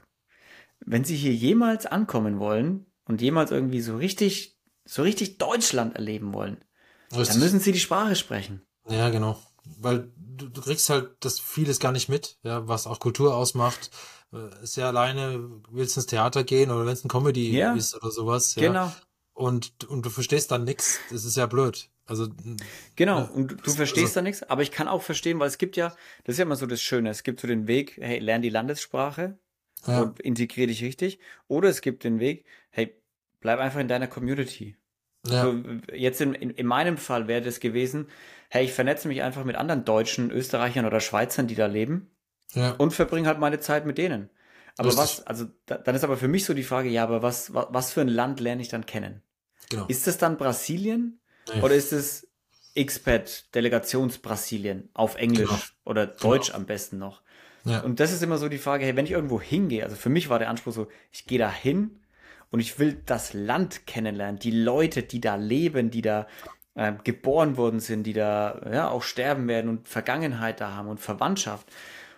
wenn 0.81 1.05
sie 1.05 1.17
hier 1.17 1.35
jemals 1.35 1.87
ankommen 1.87 2.39
wollen 2.39 2.87
und 3.05 3.21
jemals 3.21 3.51
irgendwie 3.51 3.81
so 3.81 3.97
richtig, 3.97 4.59
so 4.85 5.03
richtig 5.03 5.39
Deutschland 5.39 5.95
erleben 5.95 6.33
wollen, 6.33 6.59
Richtig. 7.11 7.29
dann 7.29 7.41
müssen 7.41 7.61
sie 7.61 7.73
die 7.73 7.81
Sprache 7.81 8.17
sprechen. 8.17 8.63
Ja, 8.89 9.11
genau. 9.11 9.43
Weil 9.79 10.11
du, 10.17 10.49
du 10.49 10.61
kriegst 10.61 10.89
halt 10.91 11.11
das 11.21 11.41
vieles 11.41 11.79
gar 11.79 11.93
nicht 11.93 12.09
mit, 12.09 12.39
ja, 12.43 12.67
was 12.69 12.87
auch 12.87 13.01
Kultur 13.01 13.35
ausmacht. 13.35 13.91
Äh, 14.33 14.63
ist 14.63 14.77
ja 14.77 14.89
alleine, 14.89 15.51
willst 15.71 15.97
ins 15.97 16.07
Theater 16.07 16.45
gehen 16.45 16.71
oder 16.71 16.87
wenn 16.87 16.93
es 16.93 17.05
ein 17.05 17.09
Comedy 17.09 17.57
ja. 17.57 17.75
ist 17.75 17.95
oder 17.95 18.11
sowas. 18.11 18.55
Ja. 18.55 18.69
Genau. 18.69 18.93
Und, 19.35 19.85
und 19.85 20.05
du 20.05 20.11
verstehst 20.11 20.51
dann 20.51 20.65
nichts. 20.65 20.99
Das 21.11 21.25
ist 21.25 21.37
ja 21.37 21.47
blöd. 21.47 21.91
Also 22.09 22.29
genau, 22.97 23.29
und 23.35 23.67
du 23.67 23.71
verstehst 23.71 24.07
also, 24.07 24.15
da 24.15 24.23
nichts, 24.23 24.43
aber 24.43 24.63
ich 24.63 24.71
kann 24.71 24.89
auch 24.89 25.03
verstehen, 25.03 25.39
weil 25.39 25.49
es 25.49 25.59
gibt 25.59 25.77
ja, 25.77 25.95
das 26.25 26.35
ist 26.35 26.39
ja 26.39 26.47
immer 26.47 26.57
so 26.57 26.65
das 26.65 26.81
Schöne, 26.81 27.11
es 27.11 27.23
gibt 27.23 27.39
so 27.39 27.47
den 27.47 27.67
Weg, 27.67 27.99
hey, 28.01 28.19
lern 28.19 28.41
die 28.41 28.49
Landessprache 28.49 29.39
ja. 29.87 30.01
und 30.01 30.19
integriere 30.19 30.69
dich 30.69 30.83
richtig, 30.83 31.19
oder 31.49 31.69
es 31.69 31.83
gibt 31.83 32.05
den 32.05 32.19
Weg, 32.19 32.47
hey, 32.71 32.99
bleib 33.41 33.59
einfach 33.59 33.79
in 33.79 33.89
deiner 33.89 34.07
Community. 34.07 34.77
Ja. 35.27 35.43
So, 35.43 35.63
jetzt 35.93 36.23
in, 36.23 36.33
in, 36.33 36.49
in 36.49 36.67
meinem 36.67 36.97
Fall 36.97 37.29
wäre 37.29 37.43
das 37.43 37.61
gewesen, 37.61 38.09
hey, 38.49 38.65
ich 38.65 38.73
vernetze 38.73 39.07
mich 39.07 39.23
einfach 39.23 39.45
mit 39.45 39.57
anderen 39.57 39.85
Deutschen, 39.85 40.31
Österreichern 40.31 40.87
oder 40.87 41.01
Schweizern, 41.01 41.47
die 41.47 41.57
da 41.57 41.67
leben 41.67 42.11
ja. 42.55 42.71
und 42.73 42.95
verbringe 42.95 43.29
halt 43.29 43.39
meine 43.39 43.61
Zeit 43.61 43.85
mit 43.85 43.99
denen. 43.99 44.31
Aber 44.79 44.87
Lustig. 44.87 45.03
was, 45.03 45.27
also 45.27 45.45
da, 45.67 45.77
dann 45.77 45.95
ist 45.95 46.05
aber 46.05 46.17
für 46.17 46.29
mich 46.29 46.47
so 46.47 46.55
die 46.55 46.63
Frage, 46.63 46.89
ja, 46.89 47.03
aber 47.03 47.21
was, 47.21 47.53
was, 47.53 47.67
was 47.69 47.93
für 47.93 48.01
ein 48.01 48.09
Land 48.09 48.41
lerne 48.41 48.63
ich 48.63 48.69
dann 48.69 48.87
kennen? 48.87 49.23
Genau. 49.69 49.85
Ist 49.89 50.07
das 50.07 50.17
dann 50.17 50.39
Brasilien? 50.39 51.21
Nee. 51.55 51.63
Oder 51.63 51.75
ist 51.75 51.93
es 51.93 52.29
Expat 52.75 53.55
Delegationsbrasilien 53.55 54.89
auf 54.95 55.17
Englisch 55.17 55.49
genau. 55.49 55.61
oder 55.85 56.07
Deutsch 56.07 56.49
genau. 56.49 56.59
am 56.59 56.67
besten 56.67 56.99
noch? 56.99 57.23
Ja. 57.65 57.81
Und 57.81 58.01
das 58.01 58.13
ist 58.13 58.23
immer 58.23 58.39
so 58.39 58.49
die 58.49 58.59
Frage, 58.59 58.85
hey, 58.85 58.97
wenn 58.97 59.05
ich 59.05 59.13
irgendwo 59.13 59.41
hingehe, 59.41 59.85
also 59.85 59.97
für 59.97 60.09
mich 60.09 60.31
war 60.31 60.39
der 60.39 60.49
Anspruch 60.49 60.73
so, 60.73 60.89
ich 61.11 61.27
gehe 61.27 61.39
da 61.39 61.51
hin 61.51 62.01
und 62.51 62.61
ich 62.61 62.79
will 62.79 63.03
das 63.05 63.35
Land 63.35 63.87
kennenlernen, 63.87 64.39
die 64.39 64.51
Leute, 64.51 65.03
die 65.03 65.21
da 65.21 65.35
leben, 65.35 65.91
die 65.91 66.03
da 66.03 66.27
äh, 66.75 66.93
geboren 67.05 67.57
worden 67.57 67.81
sind, 67.81 68.05
die 68.05 68.13
da 68.13 68.61
ja 68.73 68.89
auch 68.89 69.03
sterben 69.03 69.49
werden 69.49 69.69
und 69.69 69.89
Vergangenheit 69.89 70.61
da 70.61 70.73
haben 70.73 70.89
und 70.89 71.01
Verwandtschaft. 71.01 71.69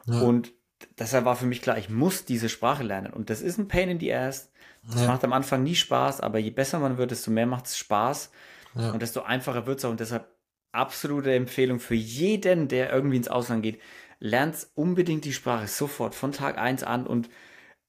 Ja. 0.06 0.20
Und 0.20 0.52
deshalb 0.98 1.24
war 1.24 1.36
für 1.36 1.46
mich 1.46 1.62
klar, 1.62 1.78
ich 1.78 1.88
muss 1.88 2.24
diese 2.24 2.48
Sprache 2.48 2.82
lernen. 2.82 3.12
Und 3.12 3.30
das 3.30 3.40
ist 3.40 3.58
ein 3.58 3.68
Pain 3.68 3.88
in 3.88 4.00
the 4.00 4.12
Ass. 4.12 4.50
Das 4.82 5.02
ja. 5.02 5.08
macht 5.08 5.24
am 5.24 5.32
Anfang 5.32 5.62
nie 5.62 5.74
Spaß, 5.74 6.20
aber 6.20 6.38
je 6.38 6.50
besser 6.50 6.78
man 6.78 6.96
wird, 6.96 7.10
desto 7.10 7.30
mehr 7.30 7.46
macht 7.46 7.66
es 7.66 7.76
Spaß. 7.76 8.30
Ja. 8.74 8.90
Und 8.92 9.02
desto 9.02 9.22
einfacher 9.22 9.66
wird 9.66 9.78
es 9.78 9.84
auch. 9.84 9.90
Und 9.90 10.00
deshalb 10.00 10.28
absolute 10.72 11.34
Empfehlung 11.34 11.80
für 11.80 11.94
jeden, 11.94 12.68
der 12.68 12.92
irgendwie 12.92 13.16
ins 13.16 13.28
Ausland 13.28 13.62
geht. 13.62 13.80
Lernt 14.18 14.68
unbedingt 14.74 15.24
die 15.24 15.32
Sprache 15.32 15.66
sofort, 15.66 16.14
von 16.14 16.32
Tag 16.32 16.58
1 16.58 16.82
an. 16.82 17.06
Und 17.06 17.28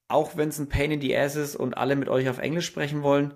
auch 0.08 0.38
wenn 0.38 0.50
es 0.50 0.60
ein 0.60 0.70
Pain 0.70 0.92
in 0.92 1.02
the 1.02 1.16
Ass 1.16 1.36
ist 1.36 1.56
und 1.56 1.76
alle 1.76 1.96
mit 1.96 2.10
euch 2.10 2.30
auf 2.30 2.40
Englisch 2.40 2.66
sprechen 2.66 3.04
wollen, 3.04 3.34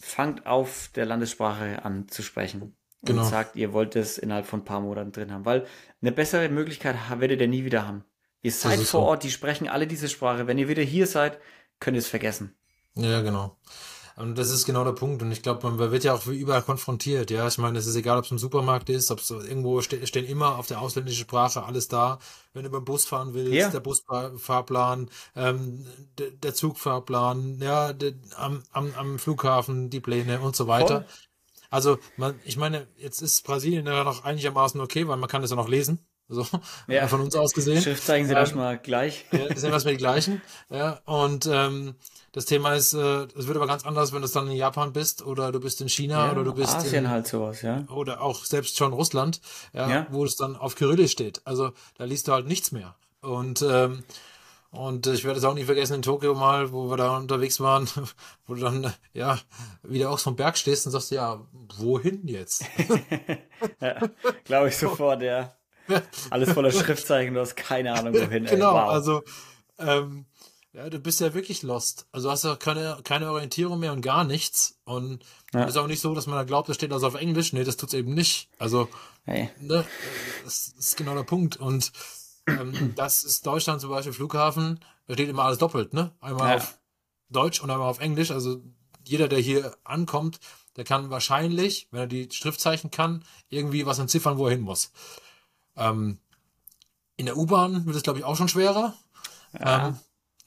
fangt 0.00 0.46
auf 0.46 0.90
der 0.94 1.06
Landessprache 1.06 1.84
an 1.84 2.08
zu 2.08 2.22
sprechen. 2.22 2.76
Genau. 3.02 3.22
Und 3.22 3.28
sagt, 3.28 3.56
ihr 3.56 3.72
wollt 3.72 3.94
es 3.94 4.18
innerhalb 4.18 4.46
von 4.46 4.60
ein 4.60 4.64
paar 4.64 4.80
Monaten 4.80 5.12
drin 5.12 5.32
haben. 5.32 5.44
Weil 5.44 5.66
eine 6.00 6.12
bessere 6.12 6.48
Möglichkeit 6.48 6.96
werdet 7.18 7.40
ihr 7.40 7.48
nie 7.48 7.64
wieder 7.64 7.86
haben. 7.86 8.04
Ihr 8.42 8.52
seid 8.52 8.76
vor 8.78 8.84
so. 8.84 8.98
Ort, 9.00 9.22
die 9.24 9.30
sprechen 9.30 9.68
alle 9.68 9.86
diese 9.86 10.08
Sprache. 10.08 10.46
Wenn 10.46 10.58
ihr 10.58 10.68
wieder 10.68 10.82
hier 10.82 11.06
seid, 11.06 11.38
könnt 11.80 11.96
ihr 11.96 12.00
es 12.00 12.08
vergessen. 12.08 12.56
Ja, 12.94 13.20
genau. 13.20 13.56
Und 14.18 14.36
das 14.36 14.50
ist 14.50 14.66
genau 14.66 14.82
der 14.82 14.92
Punkt. 14.92 15.22
Und 15.22 15.30
ich 15.30 15.42
glaube, 15.42 15.70
man 15.70 15.78
wird 15.78 16.02
ja 16.02 16.12
auch 16.12 16.26
überall 16.26 16.62
konfrontiert. 16.62 17.30
Ja, 17.30 17.46
ich 17.46 17.56
meine, 17.58 17.78
es 17.78 17.86
ist 17.86 17.94
egal, 17.94 18.18
ob 18.18 18.24
es 18.24 18.30
im 18.32 18.38
Supermarkt 18.38 18.90
ist, 18.90 19.12
ob 19.12 19.20
es 19.20 19.30
irgendwo 19.30 19.80
ste 19.80 20.04
stehen 20.08 20.26
immer 20.26 20.58
auf 20.58 20.66
der 20.66 20.80
ausländischen 20.80 21.20
Sprache 21.20 21.62
alles 21.62 21.86
da. 21.86 22.18
Wenn 22.52 22.64
du 22.64 22.70
beim 22.70 22.84
Bus 22.84 23.04
fahren 23.04 23.32
willst, 23.34 23.52
ja. 23.52 23.68
der 23.68 23.78
Busfahrplan, 23.78 25.08
ähm, 25.36 25.86
der 26.42 26.52
Zugfahrplan, 26.52 27.60
ja, 27.62 27.92
der, 27.92 28.14
am, 28.36 28.64
am, 28.72 28.92
am 28.96 29.18
Flughafen 29.20 29.88
die 29.88 30.00
Pläne 30.00 30.40
und 30.40 30.56
so 30.56 30.66
weiter. 30.66 31.02
Voll. 31.02 31.06
Also, 31.70 31.98
man, 32.16 32.34
ich 32.44 32.56
meine, 32.56 32.88
jetzt 32.96 33.22
ist 33.22 33.44
Brasilien 33.44 33.86
ja 33.86 34.02
noch 34.02 34.24
einigermaßen 34.24 34.80
okay, 34.80 35.06
weil 35.06 35.18
man 35.18 35.28
kann 35.28 35.44
es 35.44 35.50
ja 35.50 35.56
noch 35.56 35.68
lesen. 35.68 36.00
So, 36.28 36.44
ja. 36.88 37.06
von 37.08 37.20
uns 37.20 37.36
aus 37.36 37.52
gesehen. 37.52 37.80
Schriftzeichen 37.80 38.26
sind 38.26 38.36
ähm, 38.36 38.40
erstmal 38.40 38.78
gleich. 38.78 39.26
Ja, 39.30 39.54
sind 39.54 39.72
erstmal 39.72 39.94
die 39.94 39.98
gleichen. 39.98 40.42
Ja, 40.70 41.00
und 41.04 41.46
ähm, 41.46 41.94
das 42.32 42.44
Thema 42.44 42.74
ist, 42.74 42.94
äh, 42.94 43.26
es 43.36 43.46
wird 43.46 43.56
aber 43.56 43.66
ganz 43.66 43.84
anders, 43.86 44.12
wenn 44.12 44.22
du 44.22 44.28
dann 44.28 44.48
in 44.48 44.56
Japan 44.56 44.92
bist 44.92 45.24
oder 45.24 45.50
du 45.52 45.60
bist 45.60 45.80
in 45.80 45.88
China 45.88 46.26
ja, 46.26 46.32
oder 46.32 46.44
du 46.44 46.54
bist 46.54 46.74
Asien 46.76 47.04
in, 47.04 47.10
halt 47.10 47.26
sowas, 47.26 47.62
ja. 47.62 47.84
Oder 47.88 48.20
auch 48.22 48.44
selbst 48.44 48.76
schon 48.76 48.92
Russland, 48.92 49.40
ja, 49.72 49.88
ja. 49.88 50.06
wo 50.10 50.24
es 50.24 50.36
dann 50.36 50.56
auf 50.56 50.74
Kyrillisch 50.74 51.12
steht. 51.12 51.40
Also 51.44 51.72
da 51.96 52.04
liest 52.04 52.28
du 52.28 52.32
halt 52.32 52.46
nichts 52.46 52.72
mehr. 52.72 52.94
Und 53.20 53.62
ähm, 53.62 54.04
und 54.70 55.06
ich 55.06 55.24
werde 55.24 55.38
es 55.38 55.44
auch 55.44 55.54
nie 55.54 55.64
vergessen 55.64 55.94
in 55.94 56.02
Tokio 56.02 56.34
mal, 56.34 56.72
wo 56.72 56.90
wir 56.90 56.98
da 56.98 57.16
unterwegs 57.16 57.58
waren, 57.60 57.88
wo 58.46 58.54
du 58.54 58.60
dann 58.60 58.92
ja 59.14 59.38
wieder 59.82 60.10
auch 60.10 60.18
so 60.18 60.30
einem 60.30 60.36
Berg 60.36 60.58
stehst 60.58 60.84
und 60.86 60.92
sagst, 60.92 61.10
ja, 61.10 61.40
wohin 61.78 62.26
jetzt? 62.28 62.64
ja, 63.80 63.98
Glaube 64.44 64.68
ich 64.68 64.76
sofort, 64.76 65.22
ja. 65.22 65.54
Alles 66.30 66.52
voller 66.52 66.70
Schriftzeichen, 66.70 67.32
du 67.32 67.40
hast 67.40 67.56
keine 67.56 67.94
Ahnung 67.94 68.12
wohin. 68.12 68.44
Genau, 68.44 68.74
wow. 68.74 68.90
also 68.90 69.22
ähm, 69.78 70.26
ja, 70.72 70.90
du 70.90 70.98
bist 70.98 71.20
ja 71.20 71.34
wirklich 71.34 71.62
lost. 71.62 72.06
Also 72.12 72.30
hast 72.30 72.44
du 72.44 72.56
keine, 72.56 72.98
keine 73.02 73.30
Orientierung 73.30 73.80
mehr 73.80 73.92
und 73.92 74.02
gar 74.02 74.24
nichts. 74.24 74.78
Und 74.84 75.24
ja. 75.54 75.64
ist 75.64 75.76
auch 75.76 75.86
nicht 75.86 76.00
so, 76.00 76.14
dass 76.14 76.26
man 76.26 76.36
da 76.36 76.44
glaubt, 76.44 76.68
das 76.68 76.76
steht 76.76 76.92
also 76.92 77.06
auf 77.06 77.14
Englisch. 77.14 77.52
Nee, 77.52 77.64
das 77.64 77.76
tut's 77.76 77.94
eben 77.94 78.14
nicht. 78.14 78.50
Also, 78.58 78.88
hey. 79.24 79.50
ne, 79.60 79.84
das 80.44 80.68
ist 80.78 80.96
genau 80.96 81.14
der 81.14 81.22
Punkt. 81.22 81.56
Und 81.56 81.92
ähm, 82.46 82.92
das 82.96 83.24
ist 83.24 83.46
Deutschland 83.46 83.80
zum 83.80 83.90
Beispiel 83.90 84.12
Flughafen, 84.12 84.80
da 85.06 85.14
steht 85.14 85.28
immer 85.28 85.44
alles 85.44 85.58
doppelt, 85.58 85.94
ne? 85.94 86.12
Einmal 86.20 86.50
ja. 86.50 86.56
auf 86.56 86.78
Deutsch 87.30 87.60
und 87.62 87.70
einmal 87.70 87.88
auf 87.88 88.00
Englisch. 88.00 88.30
Also 88.30 88.62
jeder, 89.04 89.28
der 89.28 89.38
hier 89.38 89.74
ankommt, 89.84 90.38
der 90.76 90.84
kann 90.84 91.10
wahrscheinlich, 91.10 91.88
wenn 91.90 92.00
er 92.00 92.06
die 92.06 92.28
Schriftzeichen 92.30 92.90
kann, 92.90 93.24
irgendwie 93.48 93.86
was 93.86 93.98
entziffern, 93.98 94.36
wo 94.36 94.46
er 94.46 94.52
hin 94.52 94.60
muss. 94.60 94.92
Ähm, 95.76 96.18
in 97.16 97.26
der 97.26 97.36
U-Bahn 97.36 97.86
wird 97.86 97.96
es, 97.96 98.02
glaube 98.02 98.18
ich, 98.18 98.24
auch 98.24 98.36
schon 98.36 98.48
schwerer. 98.48 98.94
Ja. 99.58 99.88
Ähm, 99.88 99.98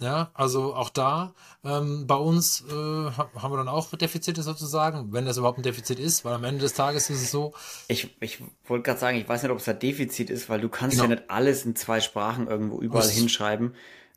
ja, 0.02 0.32
also 0.34 0.74
auch 0.74 0.90
da 0.90 1.34
ähm, 1.64 2.08
bei 2.08 2.16
uns 2.16 2.64
äh, 2.68 2.72
haben 2.72 3.54
wir 3.54 3.58
dann 3.58 3.68
auch 3.68 3.92
Defizite 3.92 4.42
sozusagen, 4.42 5.14
wenn 5.14 5.26
das 5.26 5.38
überhaupt 5.38 5.60
ein 5.60 5.64
Defizit 5.64 6.00
ist, 6.00 6.26
weil 6.26 6.34
am 6.34 6.44
Ende 6.44 6.62
des 6.62 6.74
Tages 6.74 7.12
ist 7.12 7.22
es 7.22 7.30
so. 7.30 7.54
Ich, 7.88 8.18
ich 8.20 8.44
wollte 8.66 8.84
gerade 8.84 9.00
sagen, 9.00 9.18
ich 9.18 9.30
weiß 9.30 9.44
nicht, 9.44 9.52
ob 9.52 9.60
es 9.60 9.70
ein 9.70 9.78
Defizit 9.78 10.32
ist, 10.32 10.50
weil 10.50 10.60
du 10.60 10.70
kannst 10.70 10.98
genau. 10.98 11.10
ja 11.10 11.16
nicht 11.16 11.30
alles 11.30 11.66
in 11.66 11.76
zwei 11.76 12.00
Sprachen 12.00 12.48
irgendwo 12.48 12.82
überall 12.82 13.04
Richtig. 13.04 13.20
hinschreiben. 13.20 13.76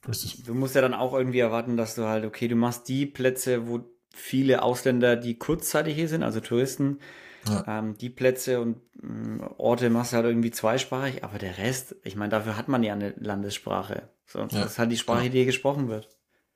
Richtig. 0.09 0.45
Du 0.45 0.55
musst 0.55 0.75
ja 0.75 0.81
dann 0.81 0.95
auch 0.95 1.13
irgendwie 1.13 1.41
erwarten, 1.41 1.77
dass 1.77 1.95
du 1.95 2.05
halt, 2.05 2.25
okay, 2.25 2.49
du 2.49 2.57
machst 2.57 2.89
die 2.89 3.05
Plätze, 3.05 3.69
wo 3.69 3.81
viele 4.15 4.63
Ausländer, 4.63 5.17
die 5.17 5.39
kurzzeitig 5.39 5.95
hier 5.97 6.09
sind, 6.09 6.23
also 6.23 6.41
Touristen, 6.41 6.99
ja. 7.47 7.65
ähm, 7.67 7.99
die 7.99 8.09
Plätze 8.09 8.61
und 8.61 8.77
äh, 9.03 9.45
Orte 9.59 9.91
machst 9.91 10.13
du 10.13 10.17
halt 10.17 10.27
irgendwie 10.27 10.51
zweisprachig, 10.51 11.25
aber 11.25 11.37
der 11.39 11.59
Rest, 11.59 11.97
ich 12.05 12.17
meine, 12.17 12.31
dafür 12.31 12.57
hat 12.57 12.69
man 12.69 12.83
ja 12.83 12.95
eine 12.95 13.13
Landessprache. 13.19 14.09
So, 14.27 14.41
ja, 14.41 14.47
das 14.47 14.73
ist 14.73 14.79
halt 14.79 14.93
die 14.93 14.97
Sprache, 14.97 15.21
genau. 15.23 15.33
die 15.33 15.39
hier 15.39 15.47
gesprochen 15.47 15.89
wird. 15.89 16.09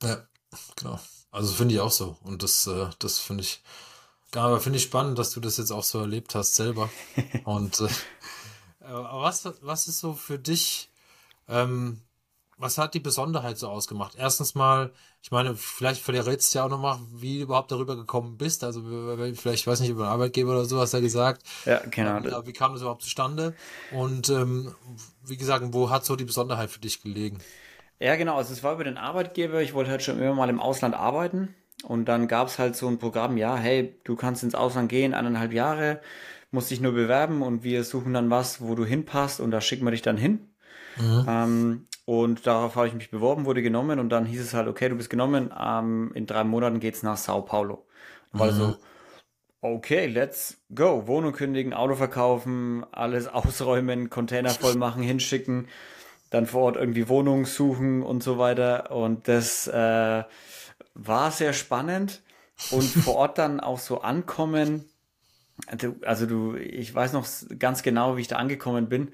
Ja, 0.02 0.26
genau. 0.76 0.98
Also 1.30 1.52
finde 1.52 1.74
ich 1.74 1.80
auch 1.80 1.90
so. 1.90 2.16
Und 2.22 2.42
das, 2.42 2.66
äh, 2.66 2.88
das 2.98 3.18
finde 3.18 3.42
ich, 3.42 3.62
aber 4.34 4.60
finde 4.60 4.78
ich 4.78 4.84
spannend, 4.84 5.18
dass 5.18 5.30
du 5.30 5.40
das 5.40 5.56
jetzt 5.56 5.70
auch 5.70 5.84
so 5.84 6.00
erlebt 6.00 6.34
hast 6.34 6.54
selber. 6.54 6.90
Und 7.44 7.80
äh, 7.80 7.88
was, 8.80 9.48
was 9.60 9.88
ist 9.88 10.00
so 10.00 10.14
für 10.14 10.38
dich 10.38 10.90
ähm, 11.48 12.00
was 12.58 12.76
hat 12.76 12.94
die 12.94 13.00
Besonderheit 13.00 13.56
so 13.56 13.68
ausgemacht? 13.68 14.16
Erstens 14.18 14.54
mal, 14.54 14.90
ich 15.22 15.30
meine, 15.30 15.54
vielleicht 15.54 16.02
verrätst 16.02 16.52
du 16.52 16.58
ja 16.58 16.64
auch 16.64 16.68
nochmal, 16.68 16.98
wie 17.14 17.38
du 17.38 17.44
überhaupt 17.44 17.70
darüber 17.70 17.94
gekommen 17.94 18.36
bist. 18.36 18.64
Also 18.64 18.82
vielleicht, 19.34 19.60
ich 19.60 19.66
weiß 19.66 19.80
nicht, 19.80 19.90
über 19.90 20.04
einen 20.04 20.12
Arbeitgeber 20.12 20.50
oder 20.50 20.64
so 20.64 20.80
hast 20.80 20.92
du 20.92 20.98
ja 20.98 21.02
gesagt. 21.02 21.42
Ja, 21.64 21.80
genau. 21.88 22.24
Wie, 22.24 22.48
wie 22.48 22.52
kam 22.52 22.72
das 22.72 22.82
überhaupt 22.82 23.02
zustande? 23.02 23.54
Und 23.92 24.28
ähm, 24.28 24.74
wie 25.24 25.36
gesagt, 25.36 25.64
wo 25.70 25.88
hat 25.88 26.04
so 26.04 26.16
die 26.16 26.24
Besonderheit 26.24 26.70
für 26.70 26.80
dich 26.80 27.00
gelegen? 27.02 27.38
Ja, 28.00 28.16
genau. 28.16 28.36
Also 28.36 28.52
es 28.52 28.62
war 28.62 28.74
über 28.74 28.84
den 28.84 28.98
Arbeitgeber. 28.98 29.62
Ich 29.62 29.72
wollte 29.72 29.90
halt 29.90 30.02
schon 30.02 30.18
immer 30.20 30.34
mal 30.34 30.50
im 30.50 30.60
Ausland 30.60 30.94
arbeiten. 30.94 31.54
Und 31.84 32.06
dann 32.06 32.26
gab 32.26 32.48
es 32.48 32.58
halt 32.58 32.74
so 32.74 32.88
ein 32.88 32.98
Programm, 32.98 33.36
ja, 33.36 33.56
hey, 33.56 33.94
du 34.02 34.16
kannst 34.16 34.42
ins 34.42 34.56
Ausland 34.56 34.88
gehen, 34.88 35.14
eineinhalb 35.14 35.52
Jahre, 35.52 36.00
musst 36.50 36.72
dich 36.72 36.80
nur 36.80 36.92
bewerben 36.92 37.42
und 37.42 37.62
wir 37.62 37.84
suchen 37.84 38.14
dann 38.14 38.30
was, 38.30 38.60
wo 38.60 38.74
du 38.74 38.84
hinpasst 38.84 39.38
und 39.38 39.52
da 39.52 39.60
schicken 39.60 39.84
wir 39.84 39.92
dich 39.92 40.02
dann 40.02 40.16
hin. 40.16 40.48
Mhm. 40.96 41.24
Ähm, 41.28 41.87
und 42.08 42.46
darauf 42.46 42.74
habe 42.74 42.88
ich 42.88 42.94
mich 42.94 43.10
beworben, 43.10 43.44
wurde 43.44 43.60
genommen 43.60 43.98
und 43.98 44.08
dann 44.08 44.24
hieß 44.24 44.40
es 44.40 44.54
halt, 44.54 44.66
okay, 44.66 44.88
du 44.88 44.94
bist 44.94 45.10
genommen, 45.10 45.52
ähm, 45.62 46.10
in 46.14 46.24
drei 46.24 46.42
Monaten 46.42 46.80
geht's 46.80 47.02
nach 47.02 47.18
Sao 47.18 47.42
Paulo. 47.42 47.84
War 48.32 48.50
mhm. 48.50 48.56
so, 48.56 48.76
okay, 49.60 50.06
let's 50.06 50.56
go. 50.74 51.06
Wohnung 51.06 51.34
kündigen, 51.34 51.74
Auto 51.74 51.96
verkaufen, 51.96 52.86
alles 52.92 53.28
ausräumen, 53.34 54.08
Container 54.08 54.48
voll 54.48 54.76
machen, 54.76 55.02
hinschicken. 55.02 55.68
dann 56.30 56.46
vor 56.46 56.62
Ort 56.62 56.76
irgendwie 56.76 57.10
Wohnungen 57.10 57.44
suchen 57.44 58.02
und 58.02 58.22
so 58.22 58.38
weiter. 58.38 58.90
Und 58.90 59.28
das 59.28 59.66
äh, 59.66 60.22
war 60.94 61.30
sehr 61.30 61.52
spannend. 61.52 62.22
Und 62.70 62.84
vor 62.84 63.16
Ort 63.16 63.36
dann 63.36 63.60
auch 63.60 63.80
so 63.80 64.00
ankommen. 64.00 64.86
Also 66.06 66.24
du, 66.24 66.56
ich 66.56 66.94
weiß 66.94 67.12
noch 67.12 67.26
ganz 67.58 67.82
genau, 67.82 68.16
wie 68.16 68.22
ich 68.22 68.28
da 68.28 68.36
angekommen 68.36 68.88
bin. 68.88 69.12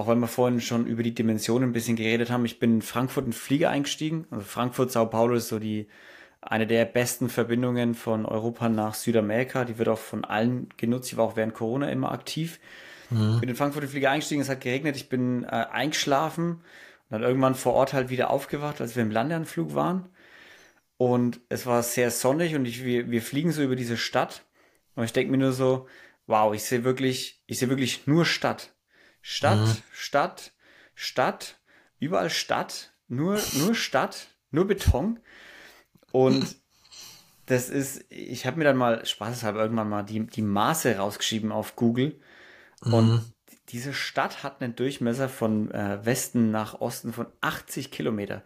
Auch 0.00 0.06
weil 0.06 0.16
wir 0.16 0.28
vorhin 0.28 0.62
schon 0.62 0.86
über 0.86 1.02
die 1.02 1.12
Dimensionen 1.12 1.68
ein 1.68 1.72
bisschen 1.74 1.94
geredet 1.94 2.30
haben. 2.30 2.46
Ich 2.46 2.58
bin 2.58 2.76
in 2.76 2.80
Frankfurt 2.80 3.26
in 3.26 3.34
Flieger 3.34 3.68
eingestiegen. 3.68 4.26
Also 4.30 4.46
Frankfurt, 4.46 4.90
Sao 4.90 5.04
Paulo 5.04 5.34
ist 5.34 5.48
so 5.48 5.58
die 5.58 5.88
eine 6.40 6.66
der 6.66 6.86
besten 6.86 7.28
Verbindungen 7.28 7.94
von 7.94 8.24
Europa 8.24 8.70
nach 8.70 8.94
Südamerika. 8.94 9.66
Die 9.66 9.76
wird 9.76 9.90
auch 9.90 9.98
von 9.98 10.24
allen 10.24 10.70
genutzt. 10.78 11.12
Ich 11.12 11.18
war 11.18 11.26
auch 11.26 11.36
während 11.36 11.52
Corona 11.52 11.90
immer 11.90 12.12
aktiv. 12.12 12.60
Mhm. 13.10 13.40
Bin 13.40 13.50
in 13.50 13.56
Frankfurt 13.56 13.82
in 13.82 13.90
Flieger 13.90 14.10
eingestiegen, 14.10 14.40
es 14.40 14.48
hat 14.48 14.62
geregnet, 14.62 14.96
ich 14.96 15.10
bin 15.10 15.44
äh, 15.44 15.48
eingeschlafen 15.48 16.52
und 16.52 16.62
dann 17.10 17.22
irgendwann 17.22 17.54
vor 17.54 17.74
Ort 17.74 17.92
halt 17.92 18.08
wieder 18.08 18.30
aufgewacht, 18.30 18.80
als 18.80 18.96
wir 18.96 19.02
im 19.02 19.10
Landeanflug 19.10 19.74
waren. 19.74 20.08
Und 20.96 21.42
es 21.50 21.66
war 21.66 21.82
sehr 21.82 22.10
sonnig 22.10 22.54
und 22.54 22.64
ich, 22.64 22.86
wir, 22.86 23.10
wir 23.10 23.20
fliegen 23.20 23.52
so 23.52 23.60
über 23.60 23.76
diese 23.76 23.98
Stadt. 23.98 24.46
Und 24.94 25.04
ich 25.04 25.12
denke 25.12 25.30
mir 25.30 25.36
nur 25.36 25.52
so, 25.52 25.88
wow, 26.26 26.54
ich 26.54 26.62
sehe 26.62 26.84
wirklich, 26.84 27.42
ich 27.44 27.58
sehe 27.58 27.68
wirklich 27.68 28.06
nur 28.06 28.24
Stadt. 28.24 28.72
Stadt, 29.22 29.58
mhm. 29.58 29.76
Stadt, 29.92 30.52
Stadt, 30.94 31.60
überall 31.98 32.30
Stadt, 32.30 32.92
nur, 33.08 33.40
nur 33.58 33.74
Stadt, 33.74 34.28
nur 34.50 34.66
Beton. 34.66 35.18
Und 36.12 36.56
das 37.46 37.68
ist, 37.68 38.04
ich 38.08 38.46
habe 38.46 38.58
mir 38.58 38.64
dann 38.64 38.76
mal 38.76 39.04
spaßeshalber 39.04 39.60
irgendwann 39.60 39.88
mal 39.88 40.02
die, 40.02 40.26
die 40.26 40.42
Maße 40.42 40.96
rausgeschrieben 40.96 41.52
auf 41.52 41.76
Google. 41.76 42.20
Mhm. 42.82 42.94
Und 42.94 43.34
diese 43.70 43.92
Stadt 43.92 44.42
hat 44.42 44.60
einen 44.60 44.76
Durchmesser 44.76 45.28
von 45.28 45.70
äh, 45.70 46.04
Westen 46.04 46.50
nach 46.50 46.80
Osten 46.80 47.12
von 47.12 47.26
80 47.40 47.90
Kilometer. 47.90 48.42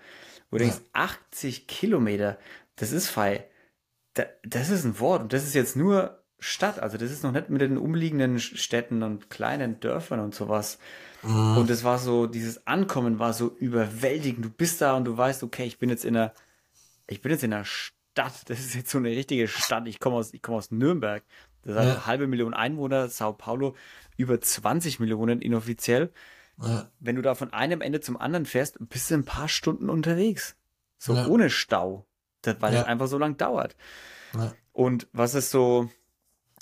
Wo 0.51 0.59
du 0.59 0.65
denkst, 0.65 0.81
80 0.93 1.67
Kilometer, 1.67 2.39
das 2.77 2.93
ist 2.93 3.09
frei. 3.09 3.49
Da, 4.15 4.25
das 4.43 4.71
ist 4.71 4.85
ein 4.85 5.01
Wort. 5.01 5.23
Und 5.23 5.33
das 5.33 5.45
ist 5.45 5.55
jetzt 5.55 5.77
nur 5.77 6.24
Stadt. 6.45 6.79
Also 6.79 6.99
das 6.99 7.11
ist 7.11 7.23
noch 7.25 7.33
nicht 7.33 7.51
mit 7.51 7.61
den 7.61 7.79
umliegenden 7.79 8.39
Städten 8.39 9.03
und 9.03 9.31
kleinen 9.31 9.81
Dörfern 9.81 10.21
und 10.21 10.35
sowas. 10.35 10.79
Mhm. 11.23 11.59
Und 11.59 11.71
es 11.71 11.85
war 11.85 11.99
so, 11.99 12.27
dieses 12.27 12.67
Ankommen 12.67 13.19
war 13.19 13.33
so 13.33 13.55
überwältigend. 13.59 14.45
Du 14.45 14.51
bist 14.51 14.81
da 14.81 14.97
und 14.97 15.05
du 15.05 15.17
weißt, 15.17 15.43
okay, 15.43 15.65
ich 15.65 15.79
bin 15.79 15.91
jetzt 15.91 16.05
in 16.05 16.17
einer 16.17 16.33
ich 17.07 17.21
bin 17.21 17.33
jetzt 17.33 17.45
in 17.45 17.53
einer 17.53 17.65
Stadt, 17.65 18.49
das 18.49 18.61
ist 18.61 18.75
jetzt 18.75 18.91
so 18.91 18.99
eine 18.99 19.11
richtige 19.11 19.49
Stadt. 19.49 19.87
Ich 19.87 20.01
komme 20.01 20.17
aus, 20.17 20.33
ich 20.33 20.43
komme 20.43 20.59
aus 20.59 20.71
Nürnberg. 20.71 21.23
Das 21.63 21.77
hat 21.77 21.85
ja. 21.85 21.93
eine 21.93 22.07
halbe 22.07 22.27
Million 22.27 22.55
Einwohner, 22.55 23.09
Sao 23.09 23.33
Paulo 23.33 23.75
über 24.17 24.41
20 24.41 25.01
Millionen 25.01 25.41
inoffiziell. 25.41 26.13
Ja. 26.63 26.91
Wenn 27.01 27.17
du 27.17 27.23
da 27.23 27.35
von 27.35 27.53
einem 27.53 27.81
Ende 27.81 28.01
zum 28.01 28.17
anderen 28.17 28.47
fährst, 28.47 28.77
bist 28.89 29.11
du 29.11 29.15
ein 29.15 29.25
paar 29.25 29.49
Stunden 29.49 29.91
unterwegs. 29.91 30.57
So 30.99 31.15
ja. 31.15 31.27
ohne 31.27 31.51
Stau. 31.51 32.07
Das, 32.43 32.61
weil 32.61 32.75
es 32.75 32.85
einfach 32.85 33.07
so 33.07 33.17
lang 33.17 33.39
dauert. 33.39 33.75
Und 34.73 35.09
was 35.13 35.35
ist 35.35 35.51
so, 35.51 35.91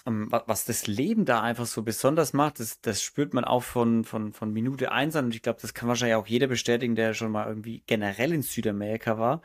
was 0.04 0.64
das 0.64 0.86
Leben 0.86 1.24
da 1.24 1.42
einfach 1.42 1.66
so 1.66 1.82
besonders 1.82 2.32
macht, 2.32 2.60
das, 2.60 2.80
das 2.80 3.02
spürt 3.02 3.34
man 3.34 3.44
auch 3.44 3.62
von, 3.62 4.04
von, 4.04 4.32
von 4.32 4.52
Minute 4.52 4.90
eins 4.92 5.14
an. 5.16 5.26
Und 5.26 5.34
ich 5.34 5.42
glaube, 5.42 5.60
das 5.60 5.74
kann 5.74 5.88
wahrscheinlich 5.88 6.16
auch 6.16 6.26
jeder 6.26 6.48
bestätigen, 6.48 6.94
der 6.94 7.14
schon 7.14 7.30
mal 7.30 7.46
irgendwie 7.46 7.82
generell 7.86 8.32
in 8.32 8.42
Südamerika 8.42 9.18
war 9.18 9.42